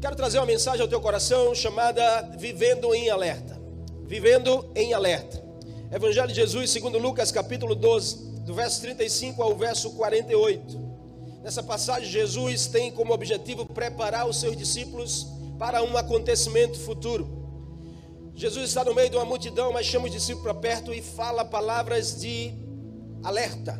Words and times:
Quero 0.00 0.14
trazer 0.14 0.38
uma 0.38 0.46
mensagem 0.46 0.80
ao 0.80 0.86
teu 0.86 1.00
coração 1.00 1.52
chamada 1.52 2.30
Vivendo 2.38 2.94
em 2.94 3.10
Alerta. 3.10 3.60
Vivendo 4.06 4.70
em 4.72 4.94
Alerta. 4.94 5.44
Evangelho 5.90 6.28
de 6.28 6.34
Jesus, 6.34 6.70
segundo 6.70 6.98
Lucas, 6.98 7.32
capítulo 7.32 7.74
12, 7.74 8.42
do 8.42 8.54
verso 8.54 8.80
35 8.80 9.42
ao 9.42 9.56
verso 9.56 9.90
48. 9.90 10.78
Nessa 11.42 11.64
passagem, 11.64 12.08
Jesus 12.08 12.68
tem 12.68 12.92
como 12.92 13.12
objetivo 13.12 13.66
preparar 13.66 14.28
os 14.28 14.38
seus 14.38 14.56
discípulos 14.56 15.26
para 15.58 15.82
um 15.82 15.96
acontecimento 15.96 16.78
futuro. 16.78 17.28
Jesus 18.36 18.68
está 18.68 18.84
no 18.84 18.94
meio 18.94 19.10
de 19.10 19.16
uma 19.16 19.24
multidão, 19.24 19.72
mas 19.72 19.84
chama 19.84 20.06
os 20.06 20.12
discípulos 20.12 20.44
para 20.44 20.54
perto 20.54 20.94
e 20.94 21.02
fala 21.02 21.44
palavras 21.44 22.20
de 22.20 22.54
alerta, 23.24 23.76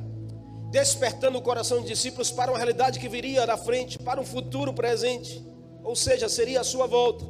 despertando 0.72 1.38
o 1.38 1.42
coração 1.42 1.78
dos 1.78 1.86
discípulos 1.86 2.32
para 2.32 2.50
uma 2.50 2.58
realidade 2.58 2.98
que 2.98 3.08
viria 3.08 3.46
da 3.46 3.56
frente, 3.56 3.96
para 4.00 4.20
um 4.20 4.26
futuro 4.26 4.74
presente, 4.74 5.46
ou 5.82 5.96
seja, 5.96 6.28
seria 6.28 6.60
a 6.60 6.64
sua 6.64 6.86
volta. 6.86 7.24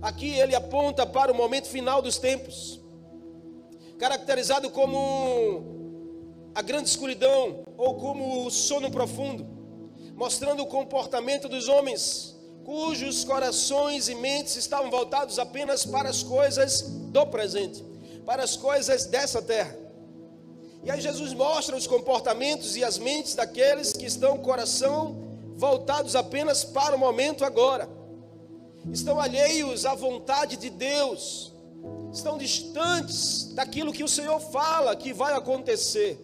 Aqui 0.00 0.34
ele 0.34 0.54
aponta 0.54 1.06
para 1.06 1.30
o 1.30 1.34
momento 1.34 1.68
final 1.68 2.02
dos 2.02 2.18
tempos, 2.18 2.80
caracterizado 3.98 4.70
como 4.70 6.50
a 6.54 6.60
grande 6.60 6.88
escuridão 6.88 7.64
ou 7.76 7.96
como 7.96 8.44
o 8.44 8.50
sono 8.50 8.90
profundo, 8.90 9.46
mostrando 10.14 10.62
o 10.62 10.66
comportamento 10.66 11.48
dos 11.48 11.68
homens 11.68 12.32
cujos 12.64 13.24
corações 13.24 14.08
e 14.08 14.14
mentes 14.14 14.56
estavam 14.56 14.90
voltados 14.90 15.38
apenas 15.38 15.84
para 15.84 16.08
as 16.08 16.22
coisas 16.22 16.82
do 16.82 17.26
presente, 17.26 17.84
para 18.24 18.42
as 18.42 18.56
coisas 18.56 19.06
dessa 19.06 19.42
terra. 19.42 19.76
E 20.84 20.90
aí 20.90 21.00
Jesus 21.00 21.32
mostra 21.32 21.76
os 21.76 21.86
comportamentos 21.86 22.76
e 22.76 22.82
as 22.82 22.98
mentes 22.98 23.34
daqueles 23.34 23.92
que 23.92 24.04
estão 24.04 24.38
coração 24.38 25.31
voltados 25.56 26.16
apenas 26.16 26.64
para 26.64 26.96
o 26.96 26.98
momento 26.98 27.44
agora. 27.44 27.88
Estão 28.90 29.20
alheios 29.20 29.86
à 29.86 29.94
vontade 29.94 30.56
de 30.56 30.70
Deus. 30.70 31.52
Estão 32.12 32.36
distantes 32.36 33.52
daquilo 33.54 33.92
que 33.92 34.04
o 34.04 34.08
Senhor 34.08 34.40
fala 34.40 34.94
que 34.96 35.12
vai 35.12 35.34
acontecer. 35.34 36.18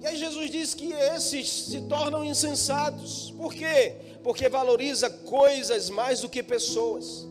E 0.00 0.06
aí 0.06 0.16
Jesus 0.16 0.50
diz 0.50 0.74
que 0.74 0.92
esses 0.92 1.48
se 1.48 1.80
tornam 1.82 2.24
insensatos. 2.24 3.30
Por 3.36 3.54
quê? 3.54 3.96
Porque 4.22 4.48
valoriza 4.48 5.08
coisas 5.08 5.88
mais 5.88 6.20
do 6.20 6.28
que 6.28 6.42
pessoas. 6.42 7.26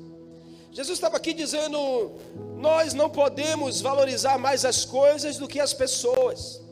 Jesus 0.71 0.97
estava 0.97 1.17
aqui 1.17 1.33
dizendo: 1.33 2.13
nós 2.57 2.95
não 2.95 3.09
podemos 3.09 3.79
valorizar 3.79 4.39
mais 4.39 4.65
as 4.65 4.85
coisas 4.85 5.37
do 5.37 5.47
que 5.47 5.59
as 5.59 5.73
pessoas. 5.73 6.62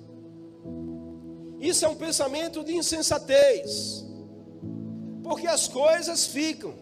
Isso 1.61 1.85
é 1.85 1.87
um 1.87 1.95
pensamento 1.95 2.63
de 2.63 2.75
insensatez, 2.75 4.03
porque 5.23 5.47
as 5.47 5.67
coisas 5.67 6.25
ficam, 6.25 6.73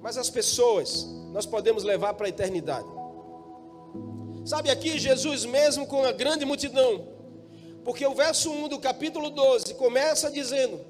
mas 0.00 0.16
as 0.16 0.30
pessoas 0.30 1.06
nós 1.32 1.44
podemos 1.46 1.84
levar 1.84 2.14
para 2.14 2.26
a 2.26 2.30
eternidade. 2.30 2.88
Sabe 4.44 4.70
aqui, 4.70 4.98
Jesus, 4.98 5.44
mesmo 5.44 5.86
com 5.86 6.02
a 6.04 6.10
grande 6.10 6.44
multidão, 6.44 7.06
porque 7.84 8.04
o 8.06 8.14
verso 8.14 8.50
1 8.50 8.68
do 8.68 8.78
capítulo 8.78 9.28
12 9.30 9.74
começa 9.74 10.30
dizendo: 10.30 10.80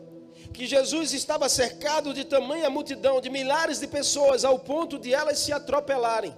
que 0.53 0.67
Jesus 0.67 1.12
estava 1.12 1.48
cercado 1.48 2.12
de 2.14 2.25
tamanha 2.25 2.70
multidão, 2.70 3.20
de 3.20 3.30
milhares 3.30 3.80
de 3.80 3.86
pessoas, 3.86 4.45
ao 4.45 4.58
ponto 4.58 4.98
de 4.98 5.12
elas 5.12 5.39
se 5.39 5.53
atropelarem. 5.53 6.34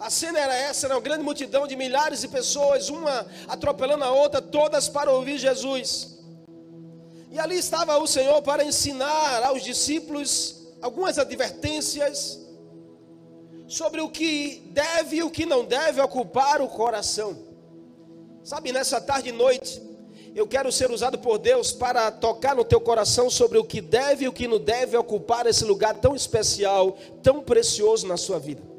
A 0.00 0.10
cena 0.10 0.38
era 0.38 0.54
essa, 0.54 0.86
era 0.86 0.94
uma 0.94 1.00
grande 1.00 1.24
multidão 1.24 1.66
de 1.66 1.74
milhares 1.74 2.20
de 2.20 2.28
pessoas, 2.28 2.88
uma 2.88 3.26
atropelando 3.48 4.04
a 4.04 4.12
outra, 4.12 4.40
todas 4.40 4.88
para 4.88 5.10
ouvir 5.10 5.38
Jesus. 5.38 6.18
E 7.30 7.38
ali 7.38 7.58
estava 7.58 7.98
o 7.98 8.06
Senhor 8.06 8.40
para 8.42 8.64
ensinar 8.64 9.42
aos 9.42 9.62
discípulos 9.62 10.66
algumas 10.80 11.18
advertências 11.18 12.38
sobre 13.66 14.00
o 14.00 14.08
que 14.08 14.70
deve 14.70 15.16
e 15.16 15.22
o 15.22 15.30
que 15.30 15.44
não 15.44 15.64
deve 15.64 16.00
ocupar 16.00 16.62
o 16.62 16.68
coração. 16.68 17.36
Sabe, 18.44 18.72
nessa 18.72 19.00
tarde 19.00 19.28
e 19.30 19.32
noite, 19.32 19.82
eu 20.34 20.46
quero 20.46 20.70
ser 20.70 20.90
usado 20.92 21.18
por 21.18 21.38
Deus 21.38 21.72
para 21.72 22.10
tocar 22.12 22.54
no 22.54 22.64
teu 22.64 22.80
coração 22.80 23.28
sobre 23.28 23.58
o 23.58 23.64
que 23.64 23.80
deve 23.80 24.24
e 24.24 24.28
o 24.28 24.32
que 24.32 24.46
não 24.46 24.58
deve 24.58 24.96
ocupar 24.96 25.46
esse 25.46 25.64
lugar 25.64 25.96
tão 25.96 26.14
especial, 26.14 26.96
tão 27.22 27.42
precioso 27.42 28.06
na 28.06 28.16
sua 28.16 28.38
vida. 28.38 28.77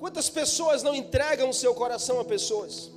Quantas 0.00 0.30
pessoas 0.30 0.82
não 0.82 0.94
entregam 0.94 1.50
o 1.50 1.52
seu 1.52 1.74
coração 1.74 2.18
a 2.18 2.24
pessoas? 2.24 2.90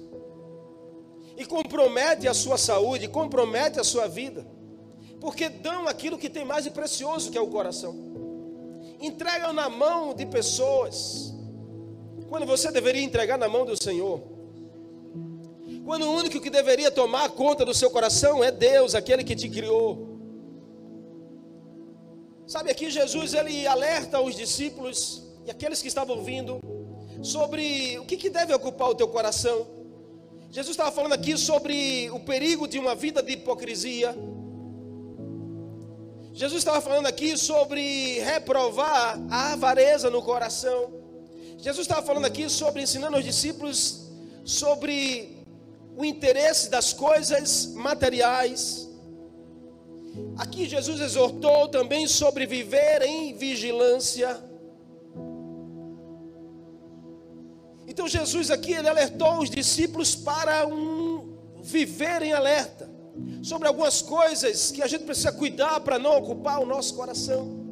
E 1.35 1.45
compromete 1.45 2.29
a 2.29 2.33
sua 2.33 2.57
saúde, 2.57 3.09
compromete 3.09 3.77
a 3.77 3.83
sua 3.83 4.07
vida, 4.07 4.47
porque 5.19 5.49
dão 5.49 5.85
aquilo 5.85 6.17
que 6.17 6.29
tem 6.29 6.45
mais 6.45 6.63
de 6.63 6.71
precioso 6.71 7.29
que 7.29 7.37
é 7.37 7.41
o 7.41 7.49
coração. 7.49 7.93
Entregam 9.01 9.51
na 9.51 9.67
mão 9.67 10.13
de 10.13 10.25
pessoas, 10.25 11.33
quando 12.29 12.45
você 12.45 12.71
deveria 12.71 13.03
entregar 13.03 13.37
na 13.37 13.49
mão 13.49 13.65
do 13.65 13.75
Senhor. 13.75 14.21
Quando 15.83 16.03
o 16.03 16.13
único 16.13 16.39
que 16.39 16.49
deveria 16.49 16.89
tomar 16.89 17.31
conta 17.31 17.65
do 17.65 17.73
seu 17.73 17.91
coração 17.91 18.41
é 18.41 18.49
Deus, 18.49 18.95
aquele 18.95 19.25
que 19.25 19.35
te 19.35 19.49
criou. 19.49 20.07
Sabe 22.47 22.71
aqui 22.71 22.89
Jesus 22.89 23.33
ele 23.33 23.67
alerta 23.67 24.21
os 24.21 24.37
discípulos 24.37 25.21
e 25.45 25.51
aqueles 25.51 25.81
que 25.81 25.89
estavam 25.89 26.15
ouvindo 26.15 26.61
sobre 27.23 27.97
o 27.97 28.05
que, 28.05 28.17
que 28.17 28.29
deve 28.29 28.53
ocupar 28.53 28.89
o 28.89 28.95
teu 28.95 29.07
coração. 29.07 29.65
Jesus 30.51 30.73
estava 30.75 30.91
falando 30.91 31.13
aqui 31.13 31.35
sobre 31.37 32.11
o 32.11 32.19
perigo 32.19 32.67
de 32.67 32.77
uma 32.77 32.93
vida 32.93 33.23
de 33.23 33.33
hipocrisia. 33.33 34.15
Jesus 36.33 36.59
estava 36.59 36.81
falando 36.81 37.07
aqui 37.07 37.37
sobre 37.37 38.19
reprovar 38.19 39.19
a 39.31 39.53
avareza 39.53 40.09
no 40.09 40.21
coração. 40.21 40.93
Jesus 41.57 41.85
estava 41.85 42.05
falando 42.05 42.25
aqui 42.25 42.49
sobre 42.49 42.83
ensinando 42.83 43.15
aos 43.15 43.25
discípulos 43.25 44.11
sobre 44.43 45.43
o 45.95 46.03
interesse 46.03 46.69
das 46.69 46.91
coisas 46.91 47.67
materiais. 47.73 48.89
Aqui 50.37 50.67
Jesus 50.67 50.99
exortou 50.99 51.67
também 51.69 52.07
sobre 52.07 52.45
viver 52.45 53.01
em 53.03 53.33
vigilância. 53.33 54.52
Então 57.93 58.07
Jesus 58.07 58.49
aqui 58.49 58.73
ele 58.73 58.89
alertou 58.89 59.37
os 59.37 59.51
discípulos 59.51 60.15
para 60.15 60.65
um 60.65 61.37
viver 61.61 62.23
em 62.23 62.33
alerta 62.33 62.89
sobre 63.43 63.67
algumas 63.67 64.01
coisas 64.01 64.71
que 64.71 64.81
a 64.81 64.87
gente 64.87 65.03
precisa 65.03 65.31
cuidar 65.31 65.79
para 65.81 65.99
não 65.99 66.17
ocupar 66.17 66.59
o 66.59 66.65
nosso 66.65 66.95
coração. 66.95 67.63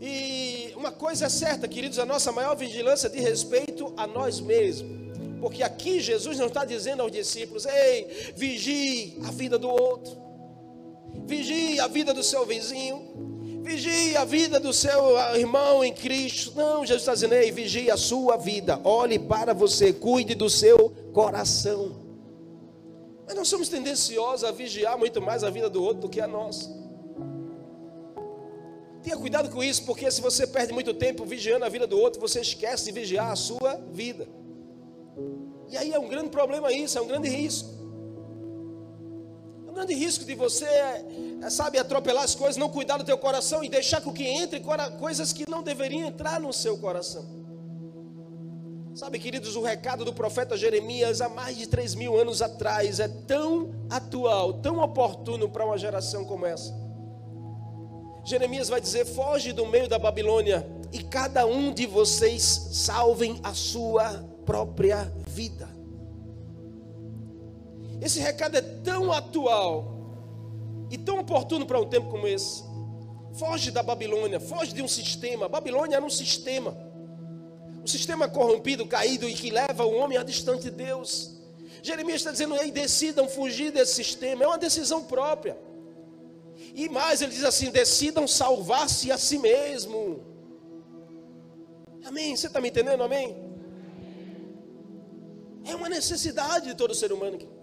E 0.00 0.72
uma 0.74 0.90
coisa 0.90 1.26
é 1.26 1.28
certa, 1.28 1.68
queridos, 1.68 2.00
a 2.00 2.04
nossa 2.04 2.32
maior 2.32 2.56
vigilância 2.56 3.08
de 3.08 3.20
respeito 3.20 3.94
a 3.96 4.08
nós 4.08 4.40
mesmos. 4.40 5.04
Porque 5.40 5.62
aqui 5.62 6.00
Jesus 6.00 6.36
não 6.36 6.46
está 6.46 6.64
dizendo 6.64 7.00
aos 7.00 7.12
discípulos: 7.12 7.64
ei, 7.64 8.32
vigie 8.34 9.20
a 9.24 9.30
vida 9.30 9.56
do 9.56 9.68
outro, 9.70 10.20
vigie 11.26 11.78
a 11.78 11.86
vida 11.86 12.12
do 12.12 12.24
seu 12.24 12.44
vizinho, 12.44 13.33
vigie 13.64 14.14
a 14.14 14.24
vida 14.26 14.60
do 14.60 14.72
seu 14.74 15.16
irmão 15.34 15.82
em 15.82 15.92
Cristo. 15.92 16.52
Não, 16.54 16.84
Jesus 16.84 17.02
está 17.02 17.14
dizendo: 17.14 17.34
ei, 17.34 17.50
vigie 17.50 17.90
a 17.90 17.96
sua 17.96 18.36
vida, 18.36 18.78
olhe 18.84 19.18
para 19.18 19.54
você, 19.54 19.92
cuide 19.92 20.34
do 20.34 20.50
seu 20.50 20.90
coração. 21.12 22.04
Mas 23.26 23.34
nós 23.34 23.48
somos 23.48 23.70
tendenciosos 23.70 24.44
a 24.44 24.52
vigiar 24.52 24.98
muito 24.98 25.20
mais 25.22 25.42
a 25.42 25.48
vida 25.48 25.70
do 25.70 25.82
outro 25.82 26.02
do 26.02 26.08
que 26.10 26.20
a 26.20 26.28
nossa. 26.28 26.68
Tenha 29.02 29.16
cuidado 29.16 29.50
com 29.50 29.64
isso, 29.64 29.84
porque 29.84 30.10
se 30.10 30.20
você 30.20 30.46
perde 30.46 30.72
muito 30.72 30.92
tempo 30.92 31.24
vigiando 31.24 31.64
a 31.64 31.68
vida 31.68 31.86
do 31.86 31.98
outro, 31.98 32.20
você 32.20 32.40
esquece 32.40 32.84
de 32.86 32.92
vigiar 32.92 33.30
a 33.32 33.36
sua 33.36 33.80
vida. 33.90 34.28
E 35.70 35.76
aí 35.76 35.92
é 35.92 35.98
um 35.98 36.08
grande 36.08 36.28
problema 36.28 36.70
isso, 36.72 36.98
é 36.98 37.00
um 37.00 37.06
grande 37.06 37.28
risco. 37.28 37.73
É 39.74 39.78
grande 39.78 39.94
risco 39.94 40.24
de 40.24 40.36
você, 40.36 40.64
é, 40.66 41.50
sabe, 41.50 41.78
atropelar 41.78 42.22
as 42.22 42.32
coisas, 42.32 42.56
não 42.56 42.68
cuidar 42.68 42.96
do 42.96 43.02
teu 43.02 43.18
coração 43.18 43.64
e 43.64 43.68
deixar 43.68 44.00
com 44.00 44.12
que 44.12 44.22
entre 44.22 44.62
coisas 45.00 45.32
que 45.32 45.50
não 45.50 45.64
deveriam 45.64 46.06
entrar 46.06 46.38
no 46.38 46.52
seu 46.52 46.78
coração. 46.78 47.26
Sabe, 48.94 49.18
queridos, 49.18 49.56
o 49.56 49.62
recado 49.62 50.04
do 50.04 50.12
profeta 50.12 50.56
Jeremias 50.56 51.20
há 51.20 51.28
mais 51.28 51.56
de 51.56 51.66
3 51.66 51.96
mil 51.96 52.16
anos 52.16 52.40
atrás 52.40 53.00
é 53.00 53.08
tão 53.08 53.74
atual, 53.90 54.52
tão 54.52 54.78
oportuno 54.78 55.48
para 55.48 55.66
uma 55.66 55.76
geração 55.76 56.24
como 56.24 56.46
essa. 56.46 56.72
Jeremias 58.24 58.68
vai 58.68 58.80
dizer: 58.80 59.04
foge 59.06 59.52
do 59.52 59.66
meio 59.66 59.88
da 59.88 59.98
Babilônia 59.98 60.64
e 60.92 61.02
cada 61.02 61.44
um 61.46 61.72
de 61.72 61.84
vocês 61.84 62.42
salvem 62.70 63.40
a 63.42 63.52
sua 63.52 64.24
própria 64.46 65.12
vida. 65.26 65.73
Esse 68.04 68.20
recado 68.20 68.56
é 68.58 68.60
tão 68.60 69.10
atual 69.10 69.94
e 70.90 70.98
tão 70.98 71.20
oportuno 71.20 71.64
para 71.64 71.80
um 71.80 71.88
tempo 71.88 72.10
como 72.10 72.28
esse. 72.28 72.62
Foge 73.38 73.70
da 73.70 73.82
Babilônia, 73.82 74.38
foge 74.38 74.74
de 74.74 74.82
um 74.82 74.88
sistema. 74.88 75.46
A 75.46 75.48
Babilônia 75.48 75.96
era 75.96 76.04
um 76.04 76.10
sistema. 76.10 76.76
Um 77.82 77.86
sistema 77.86 78.28
corrompido, 78.28 78.86
caído 78.86 79.26
e 79.26 79.32
que 79.32 79.50
leva 79.50 79.86
o 79.86 79.96
homem 79.96 80.18
a 80.18 80.22
distante 80.22 80.64
de 80.64 80.70
Deus. 80.70 81.34
Jeremias 81.82 82.16
está 82.16 82.30
dizendo: 82.30 82.54
ei, 82.56 82.70
decidam 82.70 83.26
fugir 83.26 83.72
desse 83.72 83.94
sistema, 83.94 84.44
é 84.44 84.46
uma 84.46 84.58
decisão 84.58 85.02
própria. 85.02 85.56
E 86.74 86.90
mais, 86.90 87.22
ele 87.22 87.32
diz 87.32 87.44
assim: 87.44 87.70
decidam 87.70 88.28
salvar-se 88.28 89.10
a 89.10 89.16
si 89.16 89.38
mesmo. 89.38 90.22
Amém? 92.04 92.36
Você 92.36 92.48
está 92.48 92.60
me 92.60 92.68
entendendo? 92.68 93.02
Amém? 93.02 93.34
É 95.64 95.74
uma 95.74 95.88
necessidade 95.88 96.66
de 96.66 96.74
todo 96.74 96.94
ser 96.94 97.10
humano. 97.10 97.53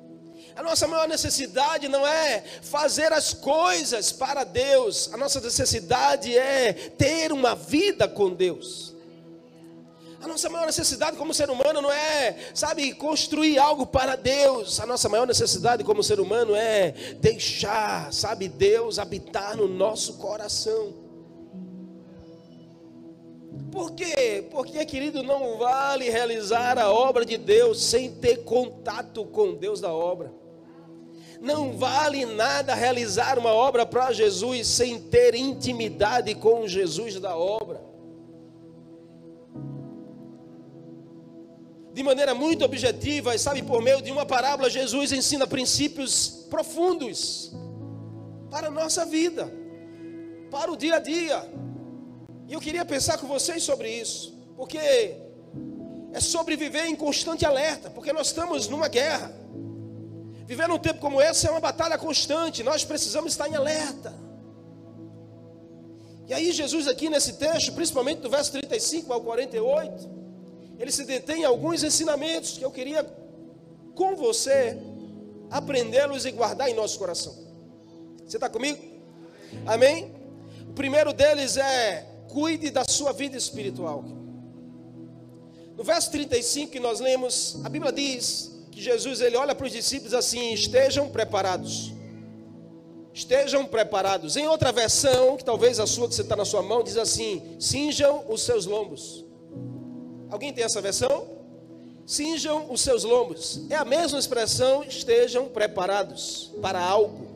A 0.55 0.63
nossa 0.63 0.87
maior 0.87 1.07
necessidade 1.07 1.87
não 1.87 2.05
é 2.05 2.43
fazer 2.61 3.11
as 3.13 3.33
coisas 3.33 4.11
para 4.11 4.43
Deus, 4.43 5.09
a 5.13 5.17
nossa 5.17 5.39
necessidade 5.39 6.37
é 6.37 6.73
ter 6.73 7.31
uma 7.31 7.55
vida 7.55 8.07
com 8.07 8.33
Deus. 8.33 8.91
A 10.21 10.27
nossa 10.27 10.49
maior 10.49 10.67
necessidade 10.67 11.17
como 11.17 11.33
ser 11.33 11.49
humano 11.49 11.81
não 11.81 11.91
é, 11.91 12.37
sabe, 12.53 12.93
construir 12.93 13.57
algo 13.57 13.87
para 13.87 14.15
Deus. 14.15 14.79
A 14.79 14.85
nossa 14.85 15.09
maior 15.09 15.25
necessidade 15.25 15.83
como 15.83 16.03
ser 16.03 16.19
humano 16.19 16.53
é 16.55 16.91
deixar, 17.19 18.13
sabe, 18.13 18.47
Deus 18.47 18.99
habitar 18.99 19.57
no 19.57 19.67
nosso 19.67 20.17
coração. 20.17 20.93
Por 23.71 23.91
quê? 23.91 24.45
Porque, 24.51 24.85
querido, 24.85 25.23
não 25.23 25.57
vale 25.57 26.09
realizar 26.09 26.77
a 26.77 26.91
obra 26.91 27.25
de 27.25 27.37
Deus 27.37 27.81
sem 27.81 28.11
ter 28.11 28.43
contato 28.43 29.23
com 29.25 29.55
Deus 29.55 29.79
da 29.79 29.93
obra. 29.93 30.33
Não 31.39 31.77
vale 31.77 32.25
nada 32.25 32.75
realizar 32.75 33.39
uma 33.39 33.53
obra 33.53 33.85
para 33.85 34.11
Jesus 34.11 34.67
sem 34.67 34.99
ter 34.99 35.33
intimidade 35.33 36.35
com 36.35 36.67
Jesus 36.67 37.19
da 37.19 37.35
obra. 37.35 37.91
de 41.93 42.03
maneira 42.03 42.33
muito 42.33 42.63
objetiva, 42.63 43.35
e 43.35 43.39
sabe, 43.39 43.61
por 43.61 43.81
meio 43.81 44.01
de 44.01 44.11
uma 44.11 44.25
parábola, 44.25 44.69
Jesus 44.69 45.11
ensina 45.11 45.45
princípios 45.45 46.47
profundos 46.49 47.51
para 48.49 48.67
a 48.67 48.71
nossa 48.71 49.05
vida, 49.05 49.51
para 50.49 50.71
o 50.71 50.77
dia 50.77 50.95
a 50.95 50.99
dia. 50.99 51.43
E 52.51 52.53
eu 52.53 52.59
queria 52.59 52.83
pensar 52.83 53.17
com 53.17 53.27
vocês 53.27 53.63
sobre 53.63 53.89
isso, 53.89 54.37
porque 54.57 54.77
é 54.77 56.19
sobreviver 56.19 56.85
em 56.85 56.97
constante 56.97 57.45
alerta, 57.45 57.89
porque 57.89 58.11
nós 58.11 58.27
estamos 58.27 58.67
numa 58.67 58.89
guerra. 58.89 59.33
Viver 60.45 60.67
num 60.67 60.77
tempo 60.77 60.99
como 60.99 61.21
esse 61.21 61.47
é 61.47 61.49
uma 61.49 61.61
batalha 61.61 61.97
constante, 61.97 62.61
nós 62.61 62.83
precisamos 62.83 63.31
estar 63.31 63.47
em 63.47 63.55
alerta. 63.55 64.13
E 66.27 66.33
aí, 66.33 66.51
Jesus, 66.51 66.89
aqui 66.89 67.09
nesse 67.09 67.37
texto, 67.37 67.71
principalmente 67.71 68.19
do 68.19 68.29
verso 68.29 68.51
35 68.51 69.13
ao 69.13 69.21
48, 69.21 70.09
ele 70.77 70.91
se 70.91 71.05
detém 71.05 71.43
em 71.43 71.45
alguns 71.45 71.83
ensinamentos 71.83 72.57
que 72.57 72.65
eu 72.65 72.71
queria 72.71 73.01
com 73.95 74.13
você 74.17 74.77
aprendê-los 75.49 76.25
e 76.25 76.31
guardar 76.31 76.69
em 76.69 76.73
nosso 76.73 76.99
coração. 76.99 77.33
Você 78.27 78.35
está 78.35 78.49
comigo? 78.49 78.77
Amém? 79.65 80.13
O 80.67 80.73
primeiro 80.73 81.13
deles 81.13 81.55
é 81.55 82.10
cuide 82.31 82.69
da 82.69 82.83
sua 82.87 83.11
vida 83.11 83.37
espiritual. 83.37 84.03
No 85.77 85.83
verso 85.83 86.11
35 86.11 86.71
que 86.71 86.79
nós 86.79 86.99
lemos, 86.99 87.59
a 87.63 87.69
Bíblia 87.69 87.91
diz 87.91 88.51
que 88.71 88.81
Jesus 88.81 89.19
ele 89.19 89.35
olha 89.35 89.53
para 89.53 89.65
os 89.65 89.71
discípulos 89.71 90.13
assim: 90.13 90.53
estejam 90.53 91.09
preparados. 91.09 91.93
Estejam 93.13 93.65
preparados. 93.65 94.37
Em 94.37 94.47
outra 94.47 94.71
versão, 94.71 95.35
que 95.35 95.43
talvez 95.43 95.79
a 95.79 95.85
sua 95.85 96.07
que 96.07 96.15
você 96.15 96.21
está 96.21 96.35
na 96.35 96.45
sua 96.45 96.61
mão, 96.61 96.83
diz 96.83 96.97
assim: 96.97 97.55
cinjam 97.59 98.23
os 98.29 98.41
seus 98.43 98.65
lombos. 98.65 99.25
Alguém 100.29 100.53
tem 100.53 100.63
essa 100.63 100.81
versão? 100.81 101.27
Cinjam 102.05 102.71
os 102.71 102.81
seus 102.81 103.03
lombos. 103.03 103.61
É 103.69 103.75
a 103.75 103.85
mesma 103.85 104.17
expressão, 104.17 104.83
estejam 104.83 105.49
preparados 105.49 106.51
para 106.61 106.79
algo. 106.81 107.30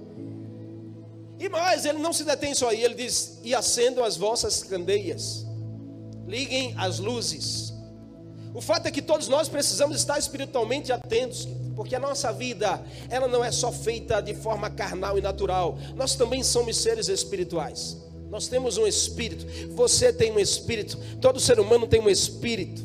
E 1.46 1.50
mais, 1.50 1.86
ele 1.86 2.00
não 2.00 2.12
se 2.12 2.24
detém 2.24 2.56
só 2.56 2.70
aí, 2.70 2.84
ele 2.84 2.96
diz: 2.96 3.38
e 3.44 3.54
acendam 3.54 4.04
as 4.04 4.18
vossas 4.18 4.64
candeias, 4.64 5.46
liguem 6.28 6.74
as 6.76 6.98
luzes. 6.98 7.72
O 8.52 8.62
fato 8.62 8.88
é 8.88 8.92
que 8.92 9.02
todos 9.02 9.28
nós 9.28 9.48
precisamos 9.48 9.96
estar 9.96 10.18
espiritualmente 10.18 10.92
atentos, 10.92 11.48
porque 11.76 11.94
a 11.94 12.00
nossa 12.00 12.34
vida, 12.34 12.84
ela 13.12 13.28
não 13.28 13.46
é 13.46 13.52
só 13.52 13.72
feita 13.72 14.22
de 14.22 14.34
forma 14.34 14.72
carnal 14.72 15.20
e 15.20 15.22
natural, 15.22 15.78
nós 15.96 16.16
também 16.16 16.42
somos 16.42 16.78
seres 16.78 17.10
espirituais. 17.10 17.96
Nós 18.32 18.48
temos 18.48 18.80
um 18.80 18.88
espírito, 18.88 19.46
você 19.76 20.12
tem 20.12 20.32
um 20.32 20.40
espírito, 20.40 20.98
todo 21.22 21.40
ser 21.40 21.60
humano 21.60 21.86
tem 21.86 22.02
um 22.02 22.10
espírito, 22.10 22.82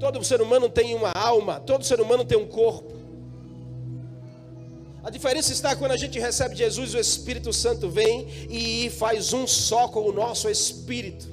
todo 0.00 0.24
ser 0.24 0.42
humano 0.42 0.68
tem 0.68 0.96
uma 0.96 1.12
alma, 1.12 1.60
todo 1.60 1.84
ser 1.84 2.00
humano 2.00 2.24
tem 2.24 2.36
um 2.36 2.48
corpo. 2.48 2.97
A 5.08 5.10
diferença 5.10 5.54
está 5.54 5.74
quando 5.74 5.92
a 5.92 5.96
gente 5.96 6.18
recebe 6.18 6.54
Jesus, 6.54 6.92
o 6.92 6.98
Espírito 6.98 7.50
Santo 7.50 7.88
vem 7.88 8.28
e 8.50 8.90
faz 8.90 9.32
um 9.32 9.46
só 9.46 9.88
com 9.88 10.00
o 10.00 10.12
nosso 10.12 10.50
espírito. 10.50 11.26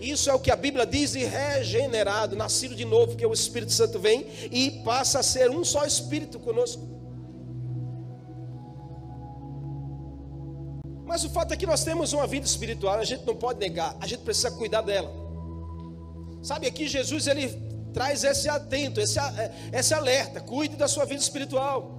Isso 0.00 0.30
é 0.30 0.32
o 0.32 0.38
que 0.38 0.50
a 0.50 0.56
Bíblia 0.56 0.86
diz 0.86 1.12
de 1.12 1.22
regenerado, 1.22 2.34
nascido 2.34 2.74
de 2.74 2.86
novo, 2.86 3.14
que 3.14 3.26
o 3.26 3.32
Espírito 3.34 3.72
Santo 3.72 3.98
vem 3.98 4.26
e 4.50 4.70
passa 4.86 5.18
a 5.18 5.22
ser 5.22 5.50
um 5.50 5.62
só 5.66 5.84
espírito 5.84 6.38
conosco. 6.38 6.82
Mas 11.04 11.24
o 11.24 11.28
fato 11.28 11.52
é 11.52 11.58
que 11.58 11.66
nós 11.66 11.84
temos 11.84 12.14
uma 12.14 12.26
vida 12.26 12.46
espiritual, 12.46 12.94
a 12.94 13.04
gente 13.04 13.26
não 13.26 13.36
pode 13.36 13.60
negar, 13.60 13.94
a 14.00 14.06
gente 14.06 14.20
precisa 14.20 14.50
cuidar 14.50 14.80
dela. 14.80 15.12
Sabe, 16.42 16.66
aqui 16.66 16.88
Jesus 16.88 17.26
ele 17.26 17.50
traz 17.92 18.24
esse 18.24 18.48
atento, 18.48 18.98
esse, 18.98 19.18
é, 19.18 19.52
esse 19.74 19.92
alerta, 19.92 20.40
cuide 20.40 20.74
da 20.74 20.88
sua 20.88 21.04
vida 21.04 21.20
espiritual. 21.20 21.97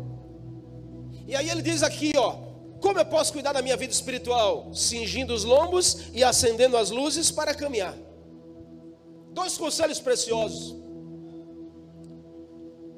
E 1.29 1.35
aí 1.35 1.47
ele 1.47 1.61
diz 1.61 1.83
aqui, 1.83 2.11
ó, 2.17 2.37
como 2.81 2.97
eu 2.97 3.05
posso 3.05 3.31
cuidar 3.31 3.53
da 3.53 3.61
minha 3.61 3.77
vida 3.77 3.93
espiritual? 3.93 4.73
Cingindo 4.73 5.31
os 5.31 5.43
lombos 5.43 6.07
e 6.11 6.23
acendendo 6.23 6.75
as 6.75 6.89
luzes 6.89 7.29
para 7.29 7.53
caminhar. 7.53 7.95
Dois 9.31 9.55
conselhos 9.55 9.99
preciosos. 9.99 10.75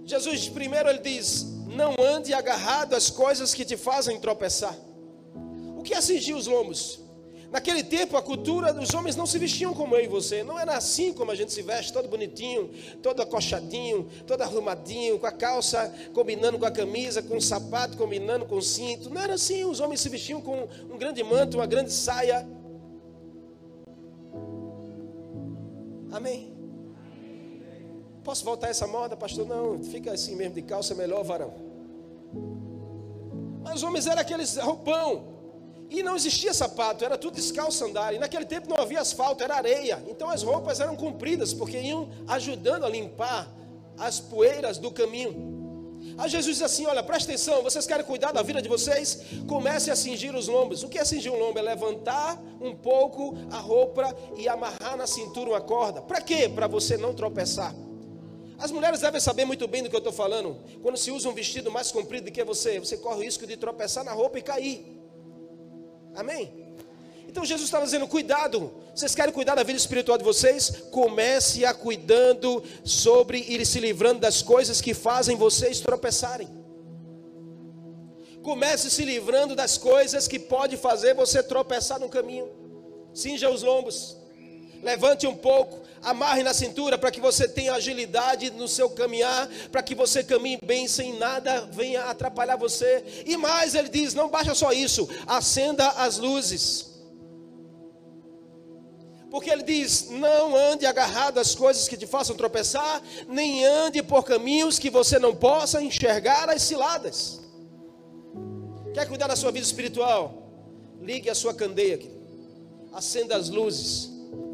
Jesus, 0.05 0.47
primeiro, 0.47 0.87
ele 0.87 0.99
diz: 0.99 1.43
Não 1.67 1.93
ande 2.01 2.33
agarrado 2.33 2.93
às 2.93 3.09
coisas 3.09 3.53
que 3.53 3.65
te 3.65 3.75
fazem 3.75 4.17
tropeçar. 4.17 4.77
O 5.77 5.83
que 5.83 5.93
é 5.93 5.99
cingir 5.99 6.37
os 6.37 6.47
lombos? 6.47 7.01
Naquele 7.51 7.83
tempo, 7.83 8.15
a 8.15 8.21
cultura 8.21 8.73
dos 8.73 8.93
homens 8.93 9.17
não 9.17 9.25
se 9.25 9.37
vestiam 9.37 9.73
como 9.73 9.93
eu 9.95 10.05
e 10.05 10.07
você. 10.07 10.41
Não 10.41 10.57
era 10.57 10.77
assim 10.77 11.11
como 11.11 11.31
a 11.31 11.35
gente 11.35 11.51
se 11.51 11.61
veste, 11.61 11.91
todo 11.91 12.07
bonitinho, 12.07 12.69
todo 13.03 13.21
acochadinho, 13.21 14.07
todo 14.25 14.41
arrumadinho, 14.41 15.19
com 15.19 15.27
a 15.27 15.31
calça 15.31 15.93
combinando 16.13 16.57
com 16.57 16.65
a 16.65 16.71
camisa, 16.71 17.21
com 17.21 17.35
o 17.35 17.41
sapato 17.41 17.97
combinando 17.97 18.45
com 18.45 18.55
o 18.55 18.61
cinto. 18.61 19.09
Não 19.09 19.21
era 19.21 19.33
assim. 19.33 19.65
Os 19.65 19.81
homens 19.81 19.99
se 19.99 20.07
vestiam 20.07 20.39
com 20.39 20.69
um 20.89 20.97
grande 20.97 21.21
manto, 21.23 21.57
uma 21.57 21.65
grande 21.65 21.91
saia. 21.91 22.47
Amém. 26.09 26.53
Posso 28.23 28.45
voltar 28.45 28.69
essa 28.69 28.87
moda, 28.87 29.17
pastor? 29.17 29.45
Não, 29.45 29.83
fica 29.83 30.13
assim 30.13 30.37
mesmo 30.37 30.55
de 30.55 30.61
calça, 30.61 30.95
melhor, 30.95 31.21
varão. 31.23 31.53
Mas 33.61 33.75
os 33.75 33.83
homens 33.83 34.07
eram 34.07 34.21
aqueles 34.21 34.55
roupão, 34.57 35.30
e 35.91 36.01
não 36.01 36.15
existia 36.15 36.53
sapato, 36.53 37.03
era 37.03 37.17
tudo 37.17 37.35
descalço 37.35 37.83
andar. 37.83 38.13
E 38.15 38.17
naquele 38.17 38.45
tempo 38.45 38.69
não 38.69 38.77
havia 38.77 39.01
asfalto, 39.01 39.43
era 39.43 39.55
areia. 39.55 40.01
Então 40.07 40.29
as 40.29 40.41
roupas 40.41 40.79
eram 40.79 40.95
compridas, 40.95 41.53
porque 41.53 41.77
iam 41.77 42.09
ajudando 42.29 42.85
a 42.85 42.89
limpar 42.89 43.53
as 43.99 44.17
poeiras 44.17 44.77
do 44.77 44.89
caminho. 44.89 45.59
Aí 46.17 46.29
Jesus 46.29 46.55
diz 46.55 46.63
assim: 46.63 46.85
Olha, 46.85 47.03
presta 47.03 47.29
atenção, 47.29 47.61
vocês 47.61 47.85
querem 47.85 48.05
cuidar 48.05 48.31
da 48.31 48.41
vida 48.41 48.61
de 48.61 48.69
vocês? 48.69 49.19
Comece 49.49 49.91
a 49.91 49.95
cingir 49.95 50.33
os 50.33 50.47
lombos. 50.47 50.81
O 50.81 50.87
que 50.87 50.97
é 50.97 51.03
cingir 51.03 51.29
um 51.29 51.37
lombo? 51.37 51.59
É 51.59 51.61
levantar 51.61 52.41
um 52.61 52.73
pouco 52.73 53.35
a 53.51 53.57
roupa 53.57 54.15
e 54.37 54.47
amarrar 54.47 54.95
na 54.95 55.05
cintura 55.05 55.49
uma 55.49 55.61
corda. 55.61 56.01
Para 56.01 56.21
quê? 56.21 56.47
Para 56.47 56.67
você 56.67 56.95
não 56.95 57.13
tropeçar. 57.13 57.75
As 58.57 58.71
mulheres 58.71 59.01
devem 59.01 59.19
saber 59.19 59.43
muito 59.43 59.67
bem 59.67 59.83
do 59.83 59.89
que 59.89 59.95
eu 59.95 59.97
estou 59.97 60.13
falando. 60.13 60.55
Quando 60.81 60.95
se 60.95 61.11
usa 61.11 61.27
um 61.27 61.33
vestido 61.33 61.69
mais 61.69 61.91
comprido 61.91 62.25
do 62.25 62.31
que 62.31 62.43
você, 62.45 62.79
você 62.79 62.95
corre 62.95 63.17
o 63.17 63.23
risco 63.23 63.45
de 63.45 63.57
tropeçar 63.57 64.05
na 64.05 64.13
roupa 64.13 64.39
e 64.39 64.41
cair. 64.41 65.00
Amém? 66.15 66.61
Então 67.27 67.45
Jesus 67.45 67.67
estava 67.67 67.85
dizendo: 67.85 68.07
cuidado, 68.07 68.71
vocês 68.93 69.15
querem 69.15 69.33
cuidar 69.33 69.55
da 69.55 69.63
vida 69.63 69.77
espiritual 69.77 70.17
de 70.17 70.23
vocês? 70.23 70.69
Comece 70.91 71.65
a 71.65 71.73
cuidando 71.73 72.63
sobre 72.83 73.39
ir 73.39 73.65
se 73.65 73.79
livrando 73.79 74.19
das 74.19 74.41
coisas 74.41 74.81
que 74.81 74.93
fazem 74.93 75.37
vocês 75.37 75.79
tropeçarem. 75.79 76.49
Comece 78.43 78.89
se 78.89 79.05
livrando 79.05 79.55
das 79.55 79.77
coisas 79.77 80.27
que 80.27 80.39
pode 80.39 80.75
fazer 80.75 81.13
você 81.13 81.41
tropeçar 81.43 81.99
no 81.99 82.09
caminho. 82.09 82.49
Cinja 83.13 83.49
os 83.49 83.61
lombos. 83.61 84.17
Levante 84.81 85.27
um 85.27 85.35
pouco, 85.35 85.80
amarre 86.01 86.43
na 86.43 86.53
cintura 86.53 86.97
para 86.97 87.11
que 87.11 87.21
você 87.21 87.47
tenha 87.47 87.73
agilidade 87.73 88.49
no 88.51 88.67
seu 88.67 88.89
caminhar, 88.89 89.47
para 89.71 89.83
que 89.83 89.93
você 89.93 90.23
caminhe 90.23 90.59
bem 90.63 90.87
sem 90.87 91.17
nada 91.17 91.61
venha 91.71 92.03
atrapalhar 92.05 92.55
você. 92.55 93.23
E 93.25 93.37
mais, 93.37 93.75
ele 93.75 93.89
diz: 93.89 94.13
não 94.13 94.29
baixa 94.29 94.55
só 94.55 94.71
isso, 94.71 95.07
acenda 95.27 95.87
as 95.89 96.17
luzes. 96.17 96.91
Porque 99.29 99.49
ele 99.49 99.63
diz: 99.63 100.09
não 100.09 100.55
ande 100.55 100.85
agarrado 100.85 101.39
às 101.39 101.55
coisas 101.55 101.87
que 101.87 101.95
te 101.95 102.05
façam 102.05 102.35
tropeçar, 102.35 103.01
nem 103.27 103.65
ande 103.65 104.03
por 104.03 104.23
caminhos 104.25 104.77
que 104.77 104.89
você 104.89 105.17
não 105.17 105.33
possa 105.35 105.81
enxergar 105.81 106.49
as 106.49 106.61
ciladas. 106.63 107.39
Quer 108.93 109.07
cuidar 109.07 109.27
da 109.27 109.37
sua 109.37 109.51
vida 109.51 109.65
espiritual? 109.65 110.37
Ligue 110.99 111.29
a 111.29 111.35
sua 111.35 111.53
candeia, 111.53 111.99
acenda 112.93 113.35
as 113.35 113.49
luzes, 113.49 114.10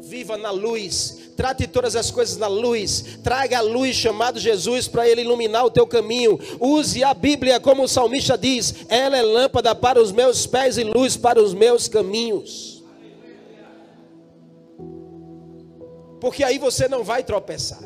viva 0.08 0.36
na 0.38 0.50
luz, 0.50 1.32
trate 1.36 1.66
todas 1.66 1.94
as 1.94 2.10
coisas 2.10 2.36
na 2.36 2.46
luz, 2.46 3.18
traga 3.22 3.58
a 3.58 3.60
luz 3.60 3.94
chamado 3.94 4.40
Jesus 4.40 4.88
para 4.88 5.08
ele 5.08 5.20
iluminar 5.20 5.64
o 5.64 5.70
teu 5.70 5.86
caminho. 5.86 6.38
Use 6.58 7.04
a 7.04 7.12
Bíblia 7.12 7.60
como 7.60 7.82
o 7.82 7.88
salmista 7.88 8.38
diz: 8.38 8.86
ela 8.88 9.16
é 9.16 9.22
lâmpada 9.22 9.74
para 9.74 10.00
os 10.00 10.10
meus 10.10 10.46
pés 10.46 10.78
e 10.78 10.84
luz 10.84 11.16
para 11.16 11.42
os 11.42 11.52
meus 11.52 11.88
caminhos. 11.88 12.78
porque 16.20 16.42
aí 16.42 16.58
você 16.58 16.88
não 16.88 17.04
vai 17.04 17.22
tropeçar. 17.22 17.82